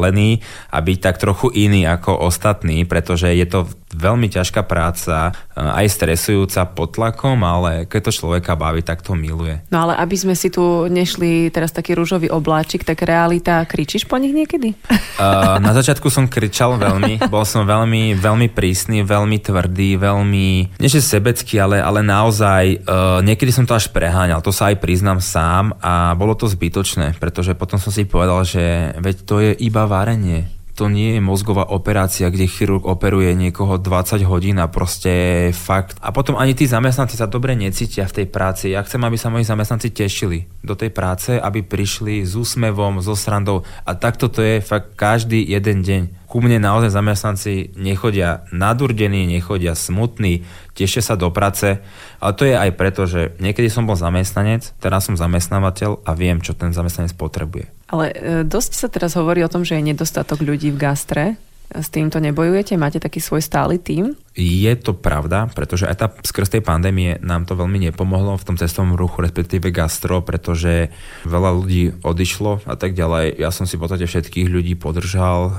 a 0.72 0.78
byť 0.80 0.98
tak 1.02 1.20
trochu 1.20 1.52
iný 1.52 1.84
ako 1.84 2.24
ostatní, 2.24 2.88
pretože 2.88 3.28
je 3.28 3.44
to 3.44 3.68
veľmi 3.90 4.30
ťažká 4.30 4.62
práca, 4.64 5.34
eh, 5.34 5.60
aj 5.60 5.86
stresujúca 5.90 6.62
pod 6.70 6.94
tlakom, 6.94 7.38
ale 7.42 7.90
keď 7.90 8.10
to 8.10 8.12
človeka 8.14 8.54
baví, 8.54 8.86
tak 8.86 9.02
to 9.02 9.18
miluje. 9.18 9.62
No 9.74 9.86
ale 9.86 9.98
aby 9.98 10.16
sme 10.16 10.34
si 10.38 10.48
tu 10.50 10.86
nešli 10.86 11.50
teraz 11.50 11.74
taký 11.74 11.98
rúžový 11.98 12.30
obláčik, 12.30 12.86
tak 12.86 13.02
realita, 13.02 13.62
kričíš 13.66 14.06
po 14.06 14.18
nich 14.18 14.34
niekedy? 14.34 14.74
Uh, 15.18 15.58
na 15.58 15.74
začiatku 15.74 16.06
som 16.08 16.30
kričal 16.30 16.78
veľmi, 16.78 17.26
bol 17.34 17.42
som 17.42 17.66
veľmi, 17.66 18.14
veľmi 18.16 18.48
prísny, 18.50 19.02
veľmi 19.02 19.38
tvrdý, 19.42 19.98
veľmi, 19.98 20.48
nie 20.78 20.90
že 20.90 21.02
sebecký, 21.02 21.58
ale, 21.58 21.82
ale 21.82 22.00
naozaj 22.00 22.86
uh, 22.86 23.18
niekedy 23.20 23.50
som 23.50 23.66
to 23.66 23.74
až 23.74 23.90
preháňal, 23.90 24.40
to 24.40 24.54
sa 24.54 24.70
aj 24.70 24.78
priznám 24.78 25.18
sám 25.18 25.74
a 25.82 26.14
bolo 26.14 26.38
to 26.38 26.46
zbytočné, 26.46 27.18
pretože 27.18 27.52
potom 27.58 27.76
som 27.76 27.90
si 27.90 28.06
povedal, 28.06 28.42
že 28.46 28.94
veď 28.98 29.16
to 29.26 29.36
je 29.42 29.52
iba 29.60 29.79
varenie 29.84 30.60
to 30.80 30.88
nie 30.88 31.12
je 31.12 31.20
mozgová 31.20 31.68
operácia, 31.68 32.32
kde 32.32 32.48
chirurg 32.48 32.88
operuje 32.88 33.36
niekoho 33.36 33.76
20 33.76 34.24
hodín 34.24 34.56
a 34.56 34.72
proste 34.72 35.52
fakt. 35.52 36.00
A 36.00 36.08
potom 36.08 36.40
ani 36.40 36.56
tí 36.56 36.64
zamestnanci 36.64 37.20
sa 37.20 37.28
dobre 37.28 37.52
necítia 37.52 38.08
v 38.08 38.24
tej 38.24 38.26
práci. 38.32 38.72
Ja 38.72 38.80
chcem, 38.80 39.04
aby 39.04 39.20
sa 39.20 39.28
moji 39.28 39.44
zamestnanci 39.44 39.92
tešili 39.92 40.48
do 40.64 40.72
tej 40.72 40.88
práce, 40.88 41.36
aby 41.36 41.60
prišli 41.60 42.24
s 42.24 42.32
úsmevom, 42.32 43.04
so 43.04 43.12
srandou 43.12 43.60
a 43.84 43.92
takto 43.92 44.32
to 44.32 44.40
je 44.40 44.64
fakt 44.64 44.96
každý 44.96 45.44
jeden 45.44 45.84
deň 45.84 46.19
ku 46.30 46.38
mne 46.38 46.62
naozaj 46.62 46.94
zamestnanci 46.94 47.74
nechodia 47.74 48.46
nadurdení, 48.54 49.26
nechodia 49.26 49.74
smutní, 49.74 50.46
tešia 50.78 51.02
sa 51.02 51.18
do 51.18 51.34
práce, 51.34 51.82
ale 52.22 52.32
to 52.38 52.46
je 52.46 52.54
aj 52.54 52.70
preto, 52.78 53.10
že 53.10 53.34
niekedy 53.42 53.66
som 53.66 53.82
bol 53.82 53.98
zamestnanec, 53.98 54.70
teraz 54.78 55.10
som 55.10 55.18
zamestnávateľ 55.18 56.06
a 56.06 56.14
viem, 56.14 56.38
čo 56.38 56.54
ten 56.54 56.70
zamestnanec 56.70 57.18
potrebuje. 57.18 57.66
Ale 57.90 58.14
e, 58.14 58.16
dosť 58.46 58.72
sa 58.78 58.86
teraz 58.86 59.18
hovorí 59.18 59.42
o 59.42 59.50
tom, 59.50 59.66
že 59.66 59.74
je 59.74 59.90
nedostatok 59.90 60.38
ľudí 60.38 60.70
v 60.70 60.78
gastre. 60.78 61.24
S 61.70 61.86
týmto 61.86 62.18
nebojujete? 62.18 62.74
Máte 62.74 62.98
taký 62.98 63.22
svoj 63.22 63.46
stály 63.46 63.78
tým? 63.78 64.18
Je 64.34 64.72
to 64.74 64.90
pravda, 64.90 65.46
pretože 65.54 65.86
aj 65.86 65.96
tá 66.02 66.06
skrz 66.10 66.58
tej 66.58 66.62
pandémie 66.66 67.22
nám 67.22 67.46
to 67.46 67.54
veľmi 67.54 67.78
nepomohlo 67.90 68.34
v 68.34 68.46
tom 68.46 68.56
cestovnom 68.58 68.98
ruchu, 68.98 69.22
respektíve 69.22 69.70
gastro, 69.70 70.18
pretože 70.18 70.90
veľa 71.22 71.50
ľudí 71.54 72.02
odišlo 72.02 72.66
a 72.66 72.74
tak 72.74 72.98
ďalej. 72.98 73.38
Ja 73.38 73.54
som 73.54 73.70
si 73.70 73.78
v 73.78 73.86
podstate 73.86 74.10
všetkých 74.10 74.50
ľudí 74.50 74.74
podržal, 74.74 75.40
e, 75.46 75.52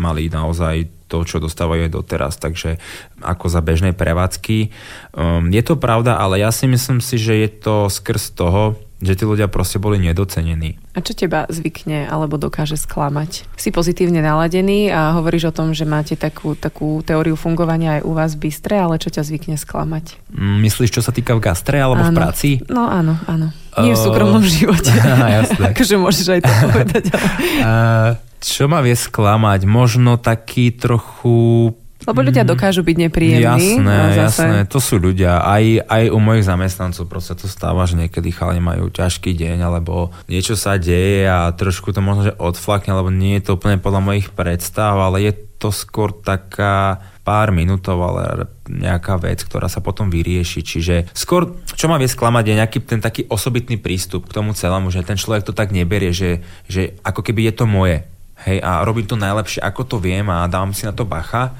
mali 0.00 0.32
naozaj 0.32 1.04
to, 1.12 1.28
čo 1.28 1.44
dostávajú 1.44 1.86
aj 1.86 1.92
doteraz, 1.92 2.40
takže 2.40 2.80
ako 3.20 3.46
za 3.52 3.60
bežnej 3.60 3.92
prevádzky. 3.92 4.72
Um, 5.12 5.52
je 5.52 5.60
to 5.60 5.76
pravda, 5.76 6.16
ale 6.16 6.40
ja 6.40 6.48
si 6.48 6.64
myslím 6.64 7.04
si, 7.04 7.20
že 7.20 7.36
je 7.44 7.48
to 7.52 7.92
skrz 7.92 8.32
toho, 8.32 8.80
že 9.02 9.18
tí 9.18 9.24
ľudia 9.26 9.50
proste 9.50 9.82
boli 9.82 9.98
nedocenení. 9.98 10.78
A 10.94 11.02
čo 11.02 11.12
teba 11.12 11.44
zvykne 11.50 12.06
alebo 12.06 12.38
dokáže 12.38 12.78
sklamať? 12.78 13.46
Si 13.58 13.74
pozitívne 13.74 14.22
naladený 14.22 14.94
a 14.94 15.18
hovoríš 15.18 15.50
o 15.50 15.56
tom, 15.56 15.74
že 15.74 15.82
máte 15.84 16.14
takú, 16.14 16.54
takú 16.54 17.02
teóriu 17.02 17.34
fungovania 17.34 18.00
aj 18.00 18.02
u 18.06 18.12
vás 18.14 18.30
v 18.38 18.48
Bystre, 18.48 18.78
ale 18.78 19.02
čo 19.02 19.10
ťa 19.10 19.26
zvykne 19.26 19.58
sklamať? 19.58 20.18
Mm, 20.30 20.62
myslíš, 20.64 20.94
čo 20.94 21.02
sa 21.02 21.10
týka 21.10 21.34
v 21.34 21.42
gastre 21.42 21.82
alebo 21.82 22.06
áno. 22.06 22.14
v 22.14 22.18
práci? 22.18 22.48
No 22.70 22.86
áno, 22.86 23.18
áno. 23.26 23.50
Nie 23.82 23.98
v 23.98 24.00
súkromnom 24.00 24.44
živote. 24.46 24.94
jasné. 25.42 25.74
akože 25.74 25.94
môžeš 25.98 26.26
aj 26.30 26.40
to 26.46 26.52
povedať. 26.70 27.04
Ale... 27.10 27.28
Uh, 27.60 28.10
čo 28.44 28.70
ma 28.70 28.84
vie 28.84 28.94
sklamať? 28.94 29.66
Možno 29.66 30.20
taký 30.20 30.70
trochu 30.76 31.72
lebo 32.04 32.20
ľudia 32.20 32.44
mm. 32.44 32.50
dokážu 32.52 32.80
byť 32.84 32.96
nepríjemní. 33.08 33.80
Jasné, 33.80 33.98
zase... 34.12 34.44
jasné, 34.44 34.58
to 34.68 34.78
sú 34.80 35.00
ľudia. 35.00 35.40
Aj, 35.40 35.64
aj 35.88 36.12
u 36.12 36.18
mojich 36.20 36.44
zamestnancov 36.44 37.08
proste 37.08 37.34
to 37.36 37.48
stáva, 37.48 37.88
že 37.88 37.96
niekedy 37.96 38.32
chalani 38.32 38.60
majú 38.60 38.92
ťažký 38.92 39.32
deň, 39.32 39.58
alebo 39.64 40.12
niečo 40.28 40.56
sa 40.56 40.76
deje 40.76 41.24
a 41.24 41.48
trošku 41.52 41.92
to 41.92 42.04
možno, 42.04 42.32
že 42.32 42.36
odflakne, 42.36 42.92
alebo 42.92 43.08
nie 43.08 43.40
je 43.40 43.50
to 43.50 43.56
úplne 43.56 43.80
podľa 43.80 44.00
mojich 44.04 44.28
predstav, 44.32 45.00
ale 45.00 45.24
je 45.24 45.32
to 45.56 45.72
skôr 45.72 46.12
taká 46.12 47.00
pár 47.24 47.48
minútov, 47.56 47.96
ale 48.04 48.52
nejaká 48.68 49.16
vec, 49.16 49.40
ktorá 49.48 49.64
sa 49.72 49.80
potom 49.80 50.12
vyrieši. 50.12 50.60
Čiže 50.60 50.94
skôr, 51.16 51.56
čo 51.72 51.88
ma 51.88 51.96
vie 51.96 52.04
sklamať, 52.04 52.44
je 52.44 52.58
nejaký 52.60 52.78
ten 52.84 53.00
taký 53.00 53.24
osobitný 53.32 53.80
prístup 53.80 54.28
k 54.28 54.36
tomu 54.36 54.52
celému, 54.52 54.92
že 54.92 55.00
ten 55.00 55.16
človek 55.16 55.48
to 55.48 55.56
tak 55.56 55.72
neberie, 55.72 56.12
že, 56.12 56.44
že 56.68 57.00
ako 57.00 57.24
keby 57.24 57.48
je 57.48 57.54
to 57.56 57.64
moje. 57.64 58.04
Hej, 58.44 58.60
a 58.60 58.84
robím 58.84 59.08
to 59.08 59.16
najlepšie, 59.16 59.64
ako 59.64 59.88
to 59.88 59.96
viem 59.96 60.28
a 60.28 60.44
dám 60.52 60.76
si 60.76 60.84
na 60.84 60.92
to 60.92 61.08
bacha 61.08 61.56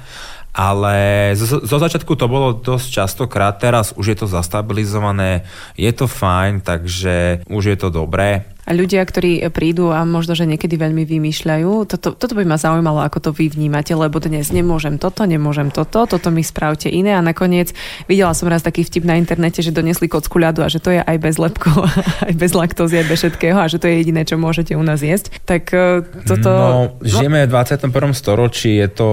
ale 0.55 1.31
zo, 1.35 1.59
zo 1.59 1.77
začiatku 1.77 2.15
to 2.15 2.31
bolo 2.31 2.55
dosť 2.55 3.03
častokrát, 3.03 3.59
teraz 3.59 3.91
už 3.99 4.15
je 4.15 4.17
to 4.23 4.27
zastabilizované, 4.31 5.43
je 5.75 5.91
to 5.91 6.07
fajn, 6.07 6.63
takže 6.63 7.43
už 7.51 7.63
je 7.75 7.77
to 7.77 7.91
dobré. 7.91 8.54
A 8.65 8.73
ľudia, 8.73 9.05
ktorí 9.05 9.45
prídu 9.53 9.93
a 9.93 10.01
možno, 10.03 10.33
že 10.33 10.49
niekedy 10.49 10.73
veľmi 10.75 11.05
vymýšľajú, 11.05 11.85
toto, 11.85 12.17
toto 12.17 12.33
by 12.33 12.43
ma 12.49 12.57
zaujímalo, 12.57 13.05
ako 13.05 13.29
to 13.29 13.31
vy 13.31 13.53
vnímate, 13.53 13.93
lebo 13.93 14.17
dnes 14.17 14.49
nemôžem 14.49 14.97
toto, 14.97 15.21
nemôžem 15.29 15.69
toto, 15.69 16.09
toto 16.09 16.33
mi 16.33 16.41
spravte 16.41 16.89
iné 16.89 17.13
a 17.13 17.21
nakoniec 17.21 17.77
videla 18.09 18.33
som 18.33 18.49
raz 18.49 18.65
taký 18.65 18.81
vtip 18.81 19.05
na 19.05 19.21
internete, 19.21 19.61
že 19.61 19.69
donesli 19.69 20.09
kocku 20.09 20.41
ľadu 20.41 20.65
a 20.65 20.67
že 20.67 20.81
to 20.81 20.89
je 20.89 21.01
aj 21.01 21.17
bez 21.21 21.37
lepkov, 21.37 21.85
aj 22.27 22.33
bez 22.33 22.51
laktózy, 22.57 23.05
aj 23.05 23.07
bez 23.07 23.17
všetkého 23.21 23.57
a 23.61 23.69
že 23.69 23.77
to 23.77 23.85
je 23.85 24.01
jediné, 24.01 24.25
čo 24.25 24.41
môžete 24.41 24.73
u 24.73 24.81
nás 24.81 25.05
jesť. 25.05 25.29
Tak 25.45 25.63
e, 25.69 26.01
toto... 26.25 26.49
No, 26.49 26.97
žijeme 27.05 27.45
v 27.45 27.53
21. 27.53 28.17
storočí, 28.17 28.81
je 28.81 28.89
to 28.89 29.09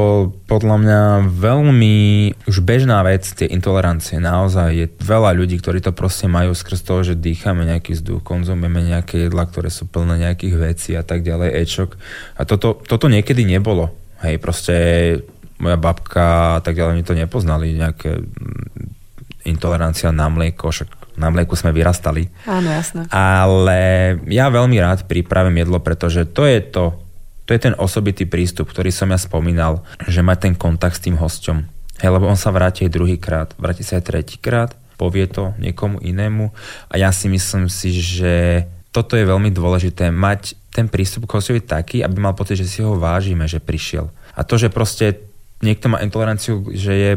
podľa 0.48 0.76
mňa 0.80 1.00
veľmi 1.28 1.96
už 2.48 2.56
bežná 2.64 3.04
vec, 3.04 3.24
tie 3.24 3.48
intolerancie. 3.48 4.16
Naozaj 4.16 4.68
je 4.72 4.86
veľa 5.00 5.36
ľudí, 5.36 5.60
ktorí 5.60 5.84
to 5.84 5.92
proste 5.92 6.28
majú 6.28 6.56
skrz 6.56 6.80
toho, 6.84 7.00
že 7.04 7.14
dýchame 7.16 7.68
nejaký 7.68 7.96
vzduch, 7.96 8.24
konzumujeme 8.24 8.80
nejaké 8.92 9.28
jedla, 9.28 9.41
ktoré 9.46 9.68
sú 9.72 9.90
plné 9.90 10.22
nejakých 10.22 10.54
vecí 10.58 10.90
a 10.94 11.02
tak 11.06 11.26
ďalej, 11.26 11.54
ečok. 11.62 11.96
A 12.38 12.46
toto, 12.46 12.78
toto 12.82 13.06
niekedy 13.06 13.42
nebolo. 13.46 13.90
Hej, 14.22 14.38
proste 14.38 14.74
moja 15.62 15.78
babka 15.78 16.58
a 16.58 16.60
tak 16.60 16.74
ďalej, 16.74 16.94
mi 16.98 17.04
to 17.06 17.14
nepoznali, 17.14 17.78
nejaké 17.78 18.18
mm, 18.18 19.46
intolerancia 19.46 20.10
na 20.10 20.26
mlieko, 20.26 20.74
však 20.74 21.02
na 21.14 21.28
mlieku 21.28 21.54
sme 21.54 21.70
vyrastali. 21.70 22.26
Áno, 22.48 22.72
jasné. 22.72 23.06
Ale 23.12 24.16
ja 24.26 24.48
veľmi 24.48 24.76
rád 24.80 25.04
pripravím 25.06 25.62
jedlo, 25.62 25.78
pretože 25.78 26.24
to 26.26 26.48
je 26.48 26.58
to, 26.64 26.96
to 27.46 27.50
je 27.54 27.60
ten 27.60 27.74
osobitý 27.76 28.24
prístup, 28.24 28.70
ktorý 28.72 28.88
som 28.88 29.12
ja 29.12 29.18
spomínal, 29.20 29.84
že 30.08 30.24
mať 30.24 30.50
ten 30.50 30.54
kontakt 30.56 30.98
s 30.98 31.04
tým 31.04 31.20
hosťom. 31.20 31.68
Hej, 32.02 32.10
lebo 32.10 32.26
on 32.26 32.38
sa 32.40 32.50
vráti 32.50 32.88
aj 32.88 32.94
druhýkrát, 32.96 33.48
vráti 33.60 33.86
sa 33.86 34.00
aj 34.00 34.08
tretíkrát, 34.08 34.70
povie 34.98 35.26
to 35.30 35.54
niekomu 35.58 36.02
inému 36.02 36.50
a 36.90 36.94
ja 36.98 37.10
si 37.14 37.30
myslím 37.30 37.70
si, 37.70 37.94
že 37.94 38.66
toto 38.92 39.16
je 39.16 39.24
veľmi 39.24 39.48
dôležité, 39.48 40.12
mať 40.12 40.54
ten 40.68 40.86
prístup 40.86 41.24
k 41.24 41.40
hostovi 41.40 41.60
taký, 41.64 42.04
aby 42.04 42.16
mal 42.20 42.36
pocit, 42.36 42.60
že 42.60 42.68
si 42.68 42.84
ho 42.84 43.00
vážime, 43.00 43.48
že 43.48 43.58
prišiel. 43.58 44.12
A 44.36 44.44
to, 44.44 44.60
že 44.60 44.68
proste 44.68 45.24
niekto 45.64 45.88
má 45.88 46.04
intoleranciu, 46.04 46.68
že 46.76 46.92
je 46.92 47.12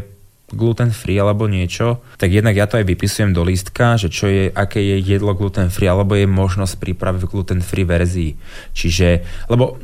gluten 0.52 0.94
free 0.94 1.18
alebo 1.18 1.50
niečo, 1.50 2.00
tak 2.16 2.30
jednak 2.30 2.54
ja 2.54 2.70
to 2.70 2.78
aj 2.78 2.86
vypisujem 2.86 3.34
do 3.34 3.42
lístka, 3.42 3.98
že 3.98 4.08
čo 4.08 4.30
je, 4.30 4.48
aké 4.48 4.78
je 4.78 4.96
jedlo 5.02 5.34
gluten 5.34 5.68
free, 5.68 5.90
alebo 5.90 6.14
je 6.14 6.24
možnosť 6.24 6.78
prípravy 6.78 7.18
v 7.20 7.30
gluten 7.30 7.60
free 7.60 7.82
verzii. 7.82 8.38
Čiže, 8.70 9.26
lebo 9.50 9.76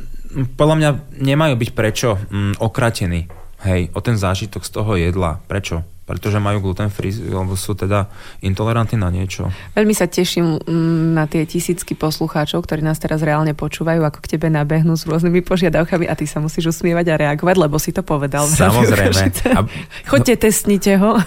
podľa 0.55 0.75
mňa 0.79 0.89
nemajú 1.19 1.53
byť 1.59 1.69
prečo 1.75 2.15
mm, 2.15 2.63
okratení, 2.63 3.27
hej, 3.67 3.91
o 3.91 3.99
ten 3.99 4.15
zážitok 4.15 4.63
z 4.63 4.71
toho 4.71 4.91
jedla. 4.95 5.43
Prečo? 5.45 5.92
Pretože 6.13 6.37
majú 6.37 6.69
gluten 6.69 6.93
free, 6.93 7.09
alebo 7.33 7.57
sú 7.57 7.73
teda 7.73 8.05
intolerantní 8.45 9.01
na 9.01 9.09
niečo. 9.09 9.49
Veľmi 9.73 9.97
sa 9.97 10.05
teším 10.05 10.61
mm, 10.61 11.17
na 11.17 11.25
tie 11.25 11.41
tisícky 11.49 11.97
poslucháčov, 11.97 12.61
ktorí 12.61 12.85
nás 12.85 13.01
teraz 13.01 13.25
reálne 13.25 13.57
počúvajú, 13.57 14.05
ako 14.05 14.21
k 14.21 14.37
tebe 14.37 14.53
nabehnú 14.53 14.93
s 14.93 15.09
rôznymi 15.09 15.41
požiadavkami 15.41 16.05
a 16.05 16.13
ty 16.13 16.29
sa 16.29 16.37
musíš 16.37 16.77
usmievať 16.77 17.09
a 17.09 17.15
reagovať, 17.17 17.55
lebo 17.57 17.81
si 17.81 17.89
to 17.89 18.05
povedal. 18.05 18.45
Samozrejme. 18.61 19.33
A... 19.57 19.65
Choďte, 20.05 20.45
testnite 20.45 21.01
ho. 21.01 21.17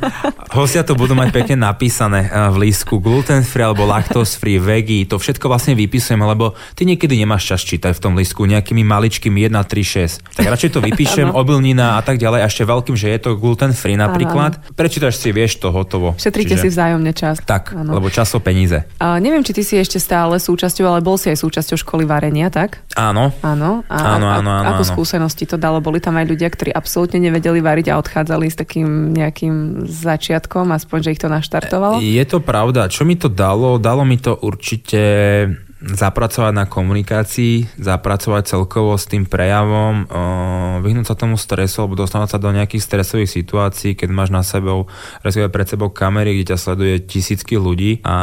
Hostia 0.62 0.86
to 0.86 0.94
budú 0.94 1.18
mať 1.18 1.34
pekne 1.34 1.66
napísané 1.66 2.30
eh, 2.30 2.46
v 2.54 2.70
lístku 2.70 3.02
gluten 3.02 3.42
free 3.42 3.66
alebo 3.66 3.82
lactose 3.82 4.38
free, 4.38 4.62
veggie, 4.62 5.10
to 5.10 5.18
všetko 5.18 5.50
vlastne 5.50 5.74
vypisujem, 5.74 6.22
lebo 6.22 6.54
ty 6.78 6.86
niekedy 6.86 7.18
nemáš 7.18 7.50
čas 7.50 7.66
čítať 7.66 7.98
v 7.98 8.00
tom 8.00 8.14
lístku 8.14 8.46
nejakými 8.46 8.86
maličkými 8.86 9.42
1, 9.42 9.58
3, 9.58 10.30
6. 10.30 10.38
Tak 10.38 10.46
radšej 10.46 10.70
to 10.70 10.78
vypíšem, 10.78 11.34
obilnina 11.42 11.98
a 11.98 12.00
tak 12.06 12.22
ďalej, 12.22 12.46
a 12.46 12.46
ešte 12.46 12.62
veľkým, 12.62 12.94
že 12.94 13.10
je 13.10 13.18
to 13.18 13.34
gluten 13.34 13.74
free 13.74 13.98
napríklad 13.98 14.35
základ. 14.36 14.54
Ano. 14.62 14.76
Prečítaš 14.76 15.14
si, 15.18 15.28
vieš 15.32 15.58
to 15.58 15.68
hotovo. 15.72 16.14
Šetríte 16.16 16.54
Čiže... 16.56 16.62
si 16.62 16.68
vzájomne 16.70 17.12
čas. 17.16 17.42
Tak, 17.42 17.74
ano. 17.74 17.96
lebo 17.98 18.06
čas 18.12 18.30
sú 18.30 18.38
peníze. 18.38 18.84
A 19.00 19.18
neviem, 19.18 19.42
či 19.42 19.52
ty 19.56 19.62
si 19.64 19.74
ešte 19.80 19.98
stále 19.98 20.38
súčasťou, 20.38 20.86
ale 20.86 21.00
bol 21.02 21.18
si 21.18 21.32
aj 21.32 21.42
súčasťou 21.42 21.78
školy 21.80 22.04
varenia, 22.06 22.52
tak? 22.52 22.84
Áno. 22.94 23.32
Áno. 23.42 23.82
A, 23.90 23.96
áno, 24.16 24.26
áno, 24.30 24.50
áno. 24.50 24.68
Ako 24.76 24.84
áno. 24.86 24.92
skúsenosti 24.96 25.44
to 25.48 25.56
dalo? 25.58 25.82
Boli 25.82 25.98
tam 25.98 26.16
aj 26.16 26.26
ľudia, 26.26 26.48
ktorí 26.50 26.70
absolútne 26.72 27.18
nevedeli 27.18 27.58
variť 27.60 27.92
a 27.92 27.98
odchádzali 28.00 28.46
s 28.48 28.56
takým 28.56 29.12
nejakým 29.14 29.86
začiatkom, 29.86 30.70
aspoň, 30.72 30.98
že 31.02 31.12
ich 31.16 31.20
to 31.22 31.28
naštartovalo? 31.30 31.98
Je 32.02 32.24
to 32.26 32.38
pravda. 32.42 32.88
Čo 32.90 33.02
mi 33.08 33.16
to 33.18 33.26
dalo? 33.26 33.78
Dalo 33.80 34.06
mi 34.06 34.18
to 34.20 34.36
určite 34.36 35.02
zapracovať 35.76 36.52
na 36.56 36.64
komunikácii, 36.64 37.76
zapracovať 37.76 38.48
celkovo 38.48 38.96
s 38.96 39.04
tým 39.04 39.28
prejavom, 39.28 40.08
vyhnúť 40.80 41.12
sa 41.12 41.20
tomu 41.20 41.36
stresu 41.36 41.84
alebo 41.84 42.00
dostávať 42.00 42.32
sa 42.32 42.38
do 42.40 42.48
nejakých 42.48 42.80
stresových 42.80 43.28
situácií, 43.28 43.92
keď 43.92 44.08
máš 44.08 44.32
na 44.32 44.40
sebou, 44.40 44.88
respektíve 45.20 45.52
pred 45.52 45.68
sebou 45.68 45.92
kamery, 45.92 46.40
kde 46.40 46.56
ťa 46.56 46.62
sleduje 46.64 46.94
tisícky 47.04 47.60
ľudí. 47.60 48.00
A 48.08 48.16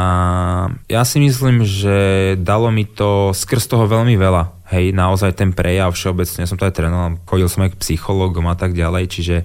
ja 0.90 1.06
si 1.06 1.22
myslím, 1.22 1.62
že 1.62 2.34
dalo 2.42 2.74
mi 2.74 2.90
to 2.90 3.30
skrz 3.30 3.70
toho 3.70 3.86
veľmi 3.86 4.18
veľa 4.18 4.63
hej, 4.74 4.90
naozaj 4.90 5.38
ten 5.38 5.54
prejav 5.54 5.94
všeobecne, 5.94 6.50
som 6.50 6.58
to 6.58 6.66
aj 6.66 6.74
trénoval, 6.74 7.22
chodil 7.22 7.46
som 7.46 7.62
aj 7.62 7.78
k 7.78 7.80
psychologom 7.86 8.50
a 8.50 8.58
tak 8.58 8.74
ďalej, 8.74 9.04
čiže 9.06 9.36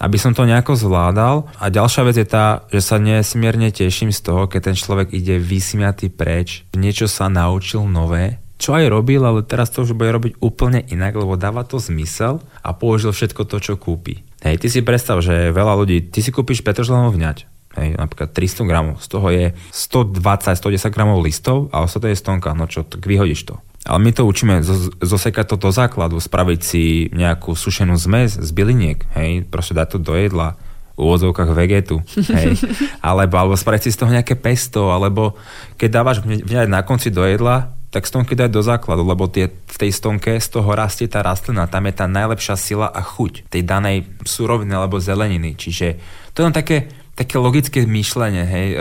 aby 0.00 0.16
som 0.16 0.32
to 0.32 0.48
nejako 0.48 0.72
zvládal. 0.72 1.44
A 1.60 1.68
ďalšia 1.68 2.02
vec 2.08 2.16
je 2.16 2.24
tá, 2.24 2.64
že 2.72 2.80
sa 2.80 2.96
nesmierne 2.96 3.68
teším 3.68 4.08
z 4.08 4.24
toho, 4.24 4.48
keď 4.48 4.72
ten 4.72 4.76
človek 4.80 5.12
ide 5.12 5.36
vysmiatý 5.36 6.08
preč, 6.08 6.64
niečo 6.72 7.04
sa 7.04 7.28
naučil 7.28 7.84
nové, 7.84 8.40
čo 8.58 8.74
aj 8.74 8.90
robil, 8.90 9.22
ale 9.22 9.46
teraz 9.46 9.70
to 9.70 9.86
už 9.86 9.94
bude 9.94 10.10
robiť 10.10 10.42
úplne 10.42 10.82
inak, 10.90 11.14
lebo 11.14 11.38
dáva 11.38 11.62
to 11.62 11.78
zmysel 11.78 12.42
a 12.58 12.74
použil 12.74 13.14
všetko 13.14 13.46
to, 13.46 13.62
čo 13.62 13.78
kúpi. 13.78 14.26
Hej, 14.42 14.58
ty 14.58 14.66
si 14.66 14.82
predstav, 14.82 15.22
že 15.22 15.54
veľa 15.54 15.78
ľudí, 15.78 16.10
ty 16.10 16.18
si 16.22 16.34
kúpiš 16.34 16.66
Petržlenovú 16.66 17.14
vňať, 17.14 17.46
hej, 17.78 17.88
napríklad 17.94 18.34
300 18.34 18.66
gramov, 18.66 18.98
z 18.98 19.08
toho 19.10 19.26
je 19.30 19.46
120-110 19.70 20.90
gramov 20.90 21.22
listov 21.22 21.70
a 21.70 21.86
ostatné 21.86 22.14
je 22.14 22.22
stonka, 22.22 22.50
no 22.54 22.66
čo, 22.66 22.82
tak 22.82 23.06
vyhodíš 23.06 23.46
to. 23.46 23.62
Ale 23.88 23.98
my 24.04 24.12
to 24.12 24.28
učíme 24.28 24.60
zosekať 25.00 25.46
to 25.48 25.56
do 25.56 25.72
základu, 25.72 26.20
spraviť 26.20 26.60
si 26.60 27.08
nejakú 27.16 27.56
sušenú 27.56 27.96
zmes 27.96 28.36
z 28.36 28.50
byliniek, 28.52 29.08
hej, 29.16 29.48
proste 29.48 29.72
dať 29.72 29.96
to 29.96 29.98
do 29.98 30.12
jedla, 30.12 30.60
v 30.98 31.06
úvodzovkách 31.06 31.54
vegetu, 31.54 32.02
hej, 32.34 32.58
alebo, 33.08 33.38
alebo 33.38 33.54
spraviť 33.56 33.82
si 33.86 33.94
z 33.94 33.98
toho 34.02 34.10
nejaké 34.12 34.34
pesto, 34.36 34.92
alebo 34.92 35.38
keď 35.80 35.88
dávaš 35.88 36.18
vňať 36.26 36.68
na 36.68 36.82
konci 36.82 37.08
do 37.08 37.22
jedla, 37.22 37.78
tak 37.88 38.04
stonky 38.04 38.36
daj 38.36 38.52
do 38.52 38.60
základu, 38.60 39.00
lebo 39.00 39.32
tie, 39.32 39.48
v 39.48 39.76
tej 39.80 39.90
stonke 39.96 40.36
z 40.36 40.48
toho 40.52 40.68
rastie 40.76 41.08
tá 41.08 41.24
rastlina, 41.24 41.70
tam 41.70 41.88
je 41.88 41.94
tá 41.96 42.04
najlepšia 42.04 42.56
sila 42.60 42.92
a 42.92 43.00
chuť 43.00 43.48
tej 43.48 43.64
danej 43.64 44.04
suroviny 44.28 44.76
alebo 44.76 45.00
zeleniny. 45.00 45.56
Čiže 45.56 45.96
to 46.36 46.44
je 46.44 46.52
také, 46.52 46.92
také 47.16 47.40
logické 47.40 47.88
myšlenie, 47.88 48.44
hej, 48.44 48.68
e, 48.74 48.78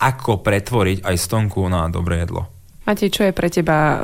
ako 0.00 0.40
pretvoriť 0.40 1.04
aj 1.04 1.16
stonku 1.20 1.68
na 1.68 1.92
dobré 1.92 2.24
jedlo. 2.24 2.55
Matej, 2.86 3.10
čo 3.10 3.26
je 3.26 3.34
pre 3.34 3.50
teba 3.50 3.78
uh, 3.82 3.98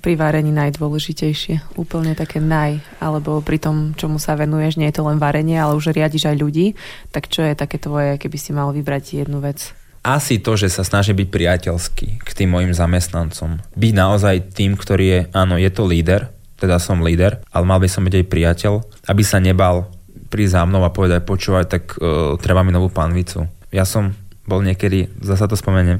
pri 0.00 0.16
varení 0.16 0.48
najdôležitejšie? 0.48 1.76
Úplne 1.76 2.16
také 2.16 2.40
naj, 2.40 2.80
alebo 2.96 3.44
pri 3.44 3.60
tom, 3.60 3.92
čomu 3.92 4.16
sa 4.16 4.32
venuješ, 4.40 4.80
nie 4.80 4.88
je 4.88 4.96
to 4.96 5.04
len 5.04 5.20
varenie, 5.20 5.60
ale 5.60 5.76
už 5.76 5.92
riadiš 5.92 6.32
aj 6.32 6.40
ľudí, 6.40 6.72
tak 7.12 7.28
čo 7.28 7.44
je 7.44 7.52
také 7.52 7.76
tvoje, 7.76 8.16
keby 8.16 8.38
si 8.40 8.56
mal 8.56 8.72
vybrať 8.72 9.20
jednu 9.20 9.44
vec? 9.44 9.76
Asi 10.00 10.40
to, 10.40 10.56
že 10.56 10.72
sa 10.72 10.80
snaží 10.80 11.12
byť 11.12 11.28
priateľský 11.28 12.24
k 12.24 12.28
tým 12.32 12.56
mojim 12.56 12.72
zamestnancom. 12.72 13.60
Byť 13.76 13.92
naozaj 13.92 14.56
tým, 14.56 14.80
ktorý 14.80 15.04
je, 15.04 15.20
áno, 15.36 15.60
je 15.60 15.68
to 15.68 15.84
líder, 15.84 16.32
teda 16.56 16.80
som 16.80 17.04
líder, 17.04 17.44
ale 17.52 17.68
mal 17.68 17.76
by 17.76 17.88
som 17.90 18.00
byť 18.00 18.14
aj 18.16 18.26
priateľ, 18.32 18.72
aby 19.12 19.22
sa 19.26 19.44
nebal 19.44 19.92
prísť 20.32 20.56
za 20.56 20.62
mnou 20.64 20.88
a 20.88 20.94
povedať, 20.94 21.20
počúvaj, 21.20 21.68
tak 21.68 22.00
uh, 22.00 22.40
treba 22.40 22.64
mi 22.64 22.72
novú 22.72 22.88
panvicu. 22.88 23.44
Ja 23.68 23.84
som 23.84 24.16
bol 24.46 24.62
niekedy, 24.62 25.10
zasa 25.20 25.50
to 25.50 25.58
spomeniem, 25.58 25.98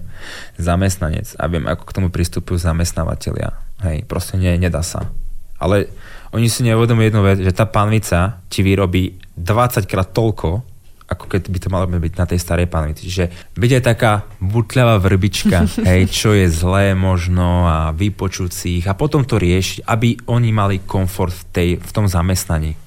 zamestnanec 0.57 1.35
a 1.37 1.45
viem, 1.51 1.67
ako 1.67 1.83
k 1.85 1.95
tomu 1.95 2.09
pristupujú 2.09 2.63
zamestnávateľia. 2.63 3.53
Hej, 3.83 4.07
proste 4.07 4.39
nie, 4.39 4.55
nedá 4.57 4.81
sa. 4.81 5.11
Ale 5.59 5.91
oni 6.33 6.47
si 6.47 6.65
neuvedomujú 6.65 7.07
jednu 7.11 7.23
vec, 7.27 7.39
že 7.43 7.53
tá 7.53 7.67
panvica 7.67 8.41
ti 8.49 8.63
vyrobí 8.63 9.19
20 9.37 9.85
krát 9.91 10.09
toľko, 10.15 10.65
ako 11.07 11.25
keď 11.31 11.43
by 11.47 11.59
to 11.63 11.69
malo 11.71 11.87
byť 11.87 12.15
na 12.19 12.27
tej 12.27 12.39
starej 12.43 12.67
panvici. 12.67 13.07
Čiže 13.07 13.55
byť 13.55 13.71
aj 13.79 13.83
taká 13.83 14.13
butľavá 14.43 14.99
vrbička, 14.99 15.67
hej, 15.91 16.11
čo 16.11 16.35
je 16.35 16.51
zlé 16.51 16.99
možno 16.99 17.67
a 17.67 17.95
vypočuť 17.95 18.51
si 18.51 18.69
ich 18.83 18.87
a 18.91 18.99
potom 18.99 19.23
to 19.23 19.39
riešiť, 19.39 19.87
aby 19.87 20.27
oni 20.27 20.51
mali 20.51 20.83
komfort 20.83 21.35
v, 21.35 21.43
tej, 21.55 21.71
v 21.79 21.91
tom 21.95 22.07
zamestnaní. 22.11 22.86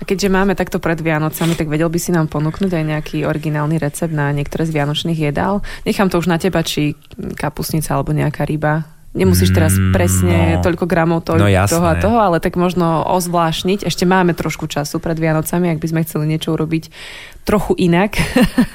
A 0.00 0.02
keďže 0.08 0.32
máme 0.32 0.56
takto 0.56 0.80
pred 0.80 0.96
Vianocami, 0.96 1.52
tak 1.52 1.68
vedel 1.68 1.92
by 1.92 2.00
si 2.00 2.10
nám 2.10 2.32
ponúknuť 2.32 2.72
aj 2.72 2.84
nejaký 2.88 3.18
originálny 3.28 3.76
recept 3.76 4.10
na 4.16 4.32
niektoré 4.32 4.64
z 4.64 4.72
vianočných 4.72 5.28
jedál? 5.28 5.60
Nechám 5.84 6.08
to 6.08 6.16
už 6.16 6.32
na 6.32 6.40
teba, 6.40 6.64
či 6.64 6.96
kapusnica 7.36 7.92
alebo 7.92 8.16
nejaká 8.16 8.48
ryba. 8.48 8.88
Nemusíš 9.10 9.50
teraz 9.50 9.74
mm, 9.74 9.90
presne 9.90 10.38
no, 10.56 10.62
toľko 10.62 10.86
gramov 10.86 11.26
to, 11.26 11.34
no, 11.34 11.50
toho 11.66 11.82
a 11.82 11.98
toho, 11.98 12.22
ale 12.22 12.38
tak 12.38 12.54
možno 12.54 13.02
ozvlášniť. 13.10 13.82
Ešte 13.82 14.06
máme 14.06 14.38
trošku 14.38 14.70
času 14.70 15.02
pred 15.02 15.18
Vianocami, 15.18 15.74
ak 15.74 15.82
by 15.82 15.88
sme 15.90 16.00
chceli 16.06 16.30
niečo 16.30 16.54
urobiť 16.54 16.94
trochu 17.42 17.74
inak. 17.74 18.14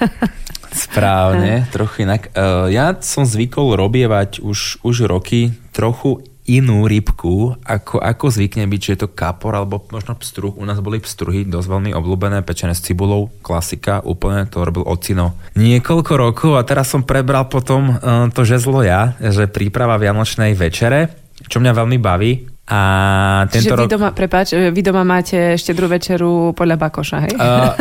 Správne, 0.75 1.63
trochu 1.71 2.03
inak. 2.03 2.35
Uh, 2.35 2.67
ja 2.67 2.91
som 2.99 3.23
zvykol 3.23 3.79
robievať 3.79 4.43
už, 4.43 4.83
už 4.83 5.07
roky 5.07 5.55
trochu 5.71 6.19
inú 6.45 6.85
rybku, 6.85 7.57
ako, 7.65 7.97
ako 7.97 8.25
zvykne 8.29 8.69
byť, 8.69 8.81
že 8.81 8.91
je 8.93 8.99
to 9.05 9.09
kapor 9.13 9.57
alebo 9.57 9.81
možno 9.89 10.13
pstruh. 10.17 10.53
U 10.53 10.63
nás 10.63 10.77
boli 10.81 11.01
pstruhy 11.01 11.41
dosť 11.45 11.67
veľmi 11.67 11.91
obľúbené, 11.97 12.45
pečené 12.45 12.77
s 12.77 12.85
cibulou, 12.85 13.33
klasika, 13.41 14.05
úplne 14.05 14.45
to 14.45 14.61
robil 14.61 14.85
ocino. 14.85 15.33
Niekoľko 15.57 16.13
rokov 16.15 16.51
a 16.57 16.63
teraz 16.63 16.93
som 16.93 17.01
prebral 17.01 17.49
potom 17.49 17.97
uh, 17.97 18.29
to 18.29 18.45
žezlo 18.45 18.85
ja, 18.85 19.17
že 19.17 19.49
príprava 19.49 19.97
Vianočnej 19.97 20.53
večere, 20.53 21.17
čo 21.49 21.57
mňa 21.57 21.73
veľmi 21.73 21.97
baví. 21.97 22.54
A 22.65 23.45
tento 23.53 23.77
Čiže 23.77 23.77
vy 23.77 23.85
doma, 23.85 24.09
prepáč, 24.09 24.57
vy 24.57 24.81
doma 24.81 25.05
máte 25.05 25.53
štedrú 25.53 25.85
večeru 25.85 26.49
podľa 26.57 26.81
Bakoša, 26.81 27.17
hej? 27.29 27.37
Uh, 27.37 27.77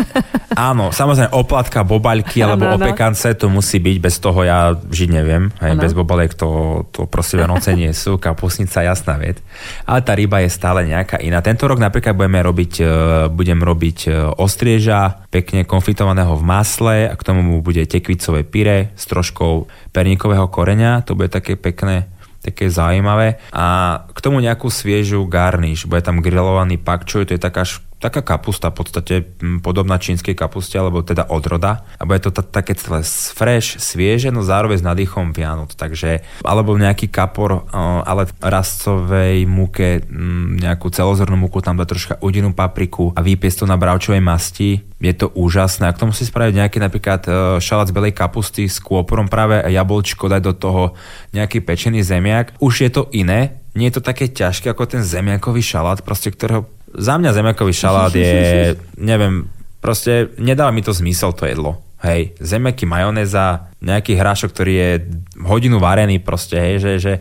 áno, 0.52 0.92
samozrejme 0.92 1.32
oplatka, 1.32 1.88
bobaľky 1.88 2.44
alebo 2.44 2.68
ano, 2.68 2.76
opekance, 2.76 3.32
to 3.32 3.48
musí 3.48 3.80
byť, 3.80 3.96
bez 3.96 4.20
toho 4.20 4.44
ja 4.44 4.76
žiť 4.76 5.08
neviem, 5.08 5.48
hej, 5.64 5.80
bez 5.80 5.96
bobaliek 5.96 6.36
to, 6.36 6.84
to 6.92 7.08
proste 7.08 7.40
Vianoce 7.40 7.72
nie 7.72 7.96
sú, 7.96 8.20
kapusnica, 8.20 8.84
jasná 8.84 9.16
vec. 9.16 9.40
Ale 9.88 10.04
tá 10.04 10.12
ryba 10.12 10.44
je 10.44 10.52
stále 10.52 10.84
nejaká 10.84 11.16
iná. 11.24 11.40
Tento 11.40 11.64
rok 11.64 11.80
napríklad 11.80 12.12
budeme 12.12 12.44
robiť, 12.44 12.72
e, 12.84 12.86
budem 13.32 13.64
robiť 13.64 13.98
e, 14.04 14.08
ostrieža, 14.36 15.24
pekne 15.32 15.64
konfitovaného 15.64 16.36
v 16.36 16.44
masle 16.44 17.08
a 17.08 17.16
k 17.16 17.24
tomu 17.24 17.64
bude 17.64 17.80
tekvicové 17.88 18.44
pyre 18.44 18.92
s 19.00 19.08
troškou 19.08 19.64
perníkového 19.96 20.44
koreňa, 20.52 21.08
to 21.08 21.16
bude 21.16 21.32
také 21.32 21.56
pekné 21.56 22.12
také 22.44 22.68
zaujímavé. 22.68 23.40
A 23.56 23.64
k 24.12 24.18
tomu 24.20 24.44
nejakú 24.44 24.68
sviežu 24.68 25.24
garniš, 25.24 25.88
bude 25.88 26.04
tam 26.04 26.20
grillovaný 26.20 26.76
pak, 26.76 27.08
čo 27.08 27.24
to 27.24 27.32
je 27.32 27.40
taká 27.40 27.64
taká 28.04 28.20
kapusta, 28.20 28.68
v 28.68 28.84
podstate 28.84 29.14
podobná 29.64 29.96
čínskej 29.96 30.36
kapuste, 30.36 30.76
alebo 30.76 31.00
teda 31.00 31.24
odroda. 31.32 31.88
A 31.96 32.04
bude 32.04 32.20
to 32.20 32.28
t- 32.28 32.44
také 32.44 32.76
celé 32.76 33.00
fresh, 33.32 33.80
svieže, 33.80 34.28
no 34.28 34.44
zároveň 34.44 34.84
s 34.84 34.84
nadýchom 34.84 35.32
Vianoc. 35.32 35.72
Takže, 35.72 36.20
alebo 36.44 36.76
nejaký 36.76 37.08
kapor, 37.08 37.64
ale 38.04 38.28
rastcovej 38.44 39.48
múke, 39.48 40.04
nejakú 40.60 40.92
celozornú 40.92 41.48
múku, 41.48 41.64
tam 41.64 41.80
dá 41.80 41.88
troška 41.88 42.20
udinú 42.20 42.52
papriku 42.52 43.16
a 43.16 43.24
vypiesť 43.24 43.64
to 43.64 43.66
na 43.72 43.80
bravčovej 43.80 44.20
masti. 44.20 44.84
Je 45.00 45.14
to 45.16 45.32
úžasné. 45.32 45.88
A 45.88 45.94
k 45.96 46.00
tomu 46.04 46.12
si 46.12 46.28
spraviť 46.28 46.54
nejaký 46.60 46.78
napríklad 46.80 47.22
e, 47.24 47.30
šalát 47.60 47.88
z 47.88 47.96
belej 47.96 48.16
kapusty 48.16 48.68
s 48.68 48.80
kôporom 48.80 49.28
práve 49.28 49.60
jablčko, 49.60 50.32
dať 50.32 50.42
do 50.44 50.54
toho 50.56 50.82
nejaký 51.36 51.60
pečený 51.60 52.00
zemiak. 52.00 52.56
Už 52.56 52.88
je 52.88 52.90
to 52.92 53.12
iné, 53.12 53.60
nie 53.74 53.90
je 53.90 53.98
to 54.00 54.06
také 54.06 54.30
ťažké 54.30 54.70
ako 54.70 54.86
ten 54.86 55.02
zemiakový 55.02 55.60
šalát, 55.60 56.00
proste 56.06 56.30
ktorého 56.30 56.70
za 56.94 57.14
mňa 57.18 57.30
zemiakový 57.34 57.74
šalát 57.74 58.14
je, 58.24 58.74
neviem, 58.98 59.50
proste 59.84 60.32
nedáva 60.40 60.72
mi 60.72 60.80
to 60.80 60.94
zmysel 60.94 61.34
to 61.36 61.44
jedlo. 61.44 61.84
Hej, 62.04 62.36
zemiaky, 62.36 62.84
majonéza, 62.84 63.72
nejaký 63.80 64.12
hrášok, 64.12 64.52
ktorý 64.52 64.74
je 64.76 64.90
hodinu 65.40 65.80
varený 65.80 66.20
proste, 66.20 66.52
hej, 66.60 66.76
že, 66.76 66.92
že 67.00 67.12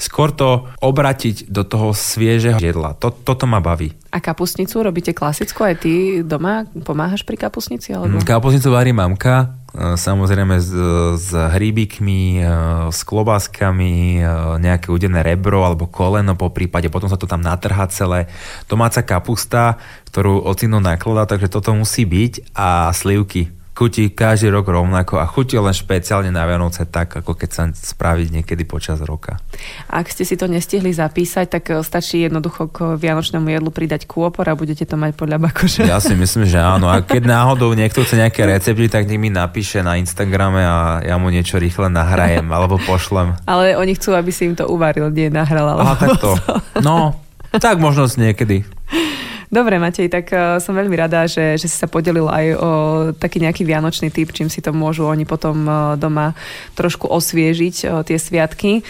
skôr 0.00 0.32
to 0.32 0.64
obratiť 0.80 1.52
do 1.52 1.60
toho 1.60 1.92
sviežeho 1.92 2.56
jedla. 2.56 2.96
To, 3.04 3.12
toto 3.12 3.44
ma 3.44 3.60
baví. 3.60 3.92
A 4.08 4.16
kapusnicu 4.16 4.80
robíte 4.80 5.12
klasickú 5.12 5.68
aj 5.68 5.84
ty 5.84 6.24
doma? 6.24 6.64
Pomáhaš 6.72 7.20
pri 7.20 7.36
kapusnici? 7.36 7.92
Alebo? 7.92 8.16
Mm, 8.16 8.24
kapusnicu 8.24 8.72
varí 8.72 8.96
mamka, 8.96 9.59
samozrejme 9.76 10.58
s, 10.58 10.70
s 11.14 11.30
hríbikmi, 11.30 12.42
e, 12.42 12.44
s 12.90 13.06
klobáskami, 13.06 14.18
e, 14.18 14.22
nejaké 14.58 14.90
udené 14.90 15.22
rebro 15.22 15.62
alebo 15.62 15.86
koleno 15.86 16.34
po 16.34 16.50
prípade, 16.50 16.90
potom 16.90 17.06
sa 17.06 17.14
to 17.14 17.30
tam 17.30 17.38
natrhá 17.38 17.86
celé. 17.86 18.26
Domáca 18.66 19.06
kapusta, 19.06 19.78
ktorú 20.10 20.42
ocino 20.42 20.82
nakladá, 20.82 21.30
takže 21.30 21.46
toto 21.46 21.70
musí 21.76 22.02
byť 22.02 22.50
a 22.54 22.90
slivky 22.90 23.59
chutí 23.80 24.12
každý 24.12 24.52
rok 24.52 24.68
rovnako 24.68 25.16
a 25.16 25.24
chutí 25.24 25.56
len 25.56 25.72
špeciálne 25.72 26.28
na 26.28 26.44
Vianoce 26.44 26.84
tak, 26.84 27.16
ako 27.24 27.32
keď 27.32 27.48
sa 27.48 27.64
spraví 27.72 28.28
niekedy 28.28 28.68
počas 28.68 29.00
roka. 29.00 29.40
Ak 29.88 30.12
ste 30.12 30.28
si 30.28 30.36
to 30.36 30.44
nestihli 30.44 30.92
zapísať, 30.92 31.48
tak 31.48 31.64
e, 31.72 31.80
stačí 31.80 32.20
jednoducho 32.20 32.68
k 32.68 33.00
vianočnému 33.00 33.48
jedlu 33.48 33.72
pridať 33.72 34.04
kôpor 34.04 34.44
a 34.44 34.52
budete 34.52 34.84
to 34.84 35.00
mať 35.00 35.16
podľa 35.16 35.40
bakoša. 35.48 35.88
Ja 35.88 35.96
si 35.96 36.12
myslím, 36.12 36.44
že 36.44 36.60
áno. 36.60 36.92
A 36.92 37.00
keď 37.00 37.24
náhodou 37.40 37.72
niekto 37.72 38.04
chce 38.04 38.20
nejaké 38.20 38.44
recepty, 38.44 38.92
tak 38.92 39.08
nech 39.08 39.16
mi 39.16 39.32
napíše 39.32 39.80
na 39.80 39.96
Instagrame 39.96 40.60
a 40.60 41.00
ja 41.00 41.16
mu 41.16 41.32
niečo 41.32 41.56
rýchle 41.56 41.88
nahrajem 41.88 42.52
alebo 42.56 42.76
pošlem. 42.84 43.32
Ale 43.48 43.80
oni 43.80 43.96
chcú, 43.96 44.12
aby 44.12 44.28
si 44.28 44.44
im 44.44 44.60
to 44.60 44.68
uvaril, 44.68 45.08
nie 45.08 45.32
nahral. 45.32 45.80
Aha, 45.80 45.96
takto. 45.96 46.36
No, 46.84 47.16
tak 47.56 47.80
možno 47.80 48.04
niekedy. 48.12 48.60
Dobre, 49.50 49.82
Matej, 49.82 50.06
tak 50.06 50.30
uh, 50.30 50.62
som 50.62 50.78
veľmi 50.78 50.94
rada, 50.94 51.26
že, 51.26 51.58
že 51.58 51.66
si 51.66 51.74
sa 51.74 51.90
podelil 51.90 52.30
aj 52.30 52.46
o 52.54 52.70
taký 53.18 53.42
nejaký 53.42 53.66
vianočný 53.66 54.14
typ, 54.14 54.30
čím 54.30 54.46
si 54.46 54.62
to 54.62 54.70
môžu 54.70 55.10
oni 55.10 55.26
potom 55.26 55.66
uh, 55.66 55.98
doma 55.98 56.38
trošku 56.78 57.10
osviežiť 57.10 57.76
uh, 57.90 58.06
tie 58.06 58.14
sviatky. 58.14 58.86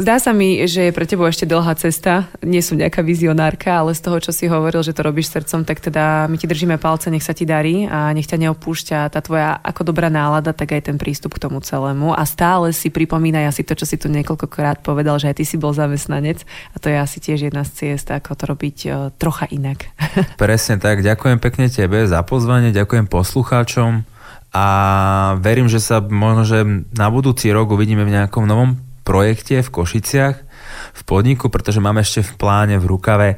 Zdá 0.00 0.16
sa 0.16 0.32
mi, 0.32 0.56
že 0.64 0.88
je 0.88 0.96
pre 0.96 1.04
tebou 1.04 1.28
ešte 1.28 1.44
dlhá 1.44 1.76
cesta. 1.76 2.24
Nie 2.40 2.64
som 2.64 2.80
nejaká 2.80 3.04
vizionárka, 3.04 3.84
ale 3.84 3.92
z 3.92 4.00
toho, 4.00 4.16
čo 4.16 4.32
si 4.32 4.48
hovoril, 4.48 4.80
že 4.80 4.96
to 4.96 5.04
robíš 5.04 5.28
srdcom, 5.28 5.68
tak 5.68 5.84
teda 5.84 6.24
my 6.24 6.40
ti 6.40 6.48
držíme 6.48 6.80
palce, 6.80 7.12
nech 7.12 7.20
sa 7.20 7.36
ti 7.36 7.44
darí 7.44 7.84
a 7.84 8.08
nech 8.16 8.24
ťa 8.24 8.48
neopúšťa 8.48 9.12
tá 9.12 9.20
tvoja 9.20 9.60
ako 9.60 9.92
dobrá 9.92 10.08
nálada, 10.08 10.56
tak 10.56 10.72
aj 10.72 10.88
ten 10.88 10.96
prístup 10.96 11.36
k 11.36 11.44
tomu 11.44 11.60
celému. 11.60 12.16
A 12.16 12.24
stále 12.24 12.72
si 12.72 12.88
pripomínaj 12.88 13.52
asi 13.52 13.60
to, 13.60 13.76
čo 13.76 13.84
si 13.84 14.00
tu 14.00 14.08
niekoľkokrát 14.08 14.80
povedal, 14.80 15.20
že 15.20 15.28
aj 15.28 15.36
ty 15.36 15.44
si 15.44 15.60
bol 15.60 15.76
zamestnanec 15.76 16.48
a 16.72 16.80
to 16.80 16.88
je 16.88 16.96
asi 16.96 17.20
tiež 17.20 17.52
jedna 17.52 17.68
z 17.68 17.92
ciest, 17.92 18.08
ako 18.08 18.32
to 18.40 18.44
robiť 18.48 18.76
e, 18.88 18.88
trocha 19.20 19.52
inak. 19.52 19.84
Presne 20.40 20.80
tak. 20.80 21.04
Ďakujem 21.04 21.36
pekne 21.44 21.68
tebe 21.68 22.08
za 22.08 22.24
pozvanie, 22.24 22.72
ďakujem 22.72 23.04
poslucháčom 23.04 24.08
a 24.56 24.66
verím, 25.44 25.68
že 25.68 25.76
sa 25.76 26.00
možno, 26.00 26.48
že 26.48 26.64
na 26.96 27.12
budúci 27.12 27.52
rok 27.52 27.68
uvidíme 27.68 28.08
v 28.08 28.16
nejakom 28.16 28.48
novom 28.48 28.80
projekte 29.02 29.62
v 29.64 29.72
Košiciach 29.72 30.36
v 30.94 31.02
podniku, 31.06 31.50
pretože 31.50 31.82
máme 31.82 32.02
ešte 32.02 32.22
v 32.22 32.32
pláne 32.38 32.76
v 32.78 32.88
rukave 32.88 33.28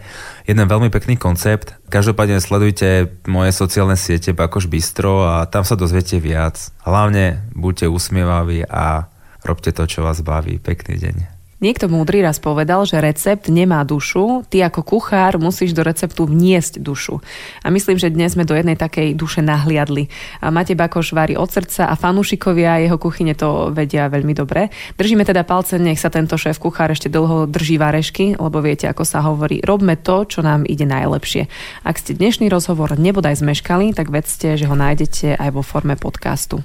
jeden 0.45 0.67
veľmi 0.69 0.93
pekný 0.93 1.17
koncept. 1.17 1.77
Každopádne 1.89 2.41
sledujte 2.41 3.19
moje 3.29 3.57
sociálne 3.57 3.97
siete 3.97 4.37
Bakoš 4.37 4.69
Bistro 4.69 5.25
a 5.25 5.49
tam 5.49 5.65
sa 5.65 5.79
dozviete 5.79 6.21
viac. 6.21 6.59
Hlavne 6.85 7.49
buďte 7.57 7.89
usmievaví 7.89 8.65
a 8.69 9.09
robte 9.45 9.73
to, 9.73 9.89
čo 9.89 10.05
vás 10.05 10.21
baví. 10.21 10.61
Pekný 10.61 10.99
deň. 10.99 11.42
Niekto 11.63 11.87
múdry 11.87 12.27
raz 12.27 12.43
povedal, 12.43 12.83
že 12.83 12.99
recept 12.99 13.47
nemá 13.47 13.87
dušu, 13.87 14.43
ty 14.51 14.67
ako 14.67 14.83
kuchár 14.83 15.39
musíš 15.39 15.71
do 15.71 15.87
receptu 15.87 16.27
vniesť 16.27 16.83
dušu. 16.83 17.23
A 17.63 17.71
myslím, 17.71 18.03
že 18.03 18.11
dnes 18.11 18.35
sme 18.35 18.43
do 18.43 18.59
jednej 18.59 18.75
takej 18.75 19.15
duše 19.15 19.47
nahliadli. 19.47 20.11
A 20.43 20.51
Matej 20.51 20.75
Bakoš 20.75 21.15
varí 21.15 21.39
od 21.39 21.47
srdca 21.47 21.87
a 21.87 21.95
fanúšikovia 21.95 22.83
jeho 22.83 22.99
kuchyne 22.99 23.39
to 23.39 23.71
vedia 23.71 24.11
veľmi 24.11 24.35
dobre. 24.35 24.75
Držíme 24.99 25.23
teda 25.23 25.47
palce, 25.47 25.79
nech 25.79 26.03
sa 26.03 26.11
tento 26.11 26.35
šéf 26.35 26.59
kuchár 26.59 26.91
ešte 26.91 27.07
dlho 27.07 27.47
drží 27.47 27.79
varešky, 27.79 28.43
lebo 28.43 28.59
viete, 28.59 28.91
ako 28.91 29.07
sa 29.07 29.23
hovorí, 29.23 29.63
robme 29.63 29.95
to, 29.95 30.27
čo 30.27 30.43
nám 30.43 30.67
ide 30.67 30.83
najlepšie. 30.83 31.47
Ak 31.87 31.95
ste 32.03 32.19
dnešný 32.19 32.51
rozhovor 32.51 32.99
nebodaj 32.99 33.39
zmeškali, 33.39 33.95
tak 33.95 34.11
vedzte, 34.11 34.59
že 34.59 34.67
ho 34.67 34.75
nájdete 34.75 35.39
aj 35.39 35.55
vo 35.55 35.63
forme 35.63 35.95
podcastu. 35.95 36.59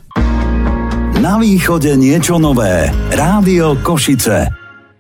Na 1.22 1.38
východe 1.38 1.94
niečo 1.94 2.42
nové. 2.42 2.90
Rádio 3.14 3.78
Košice. 3.86 4.67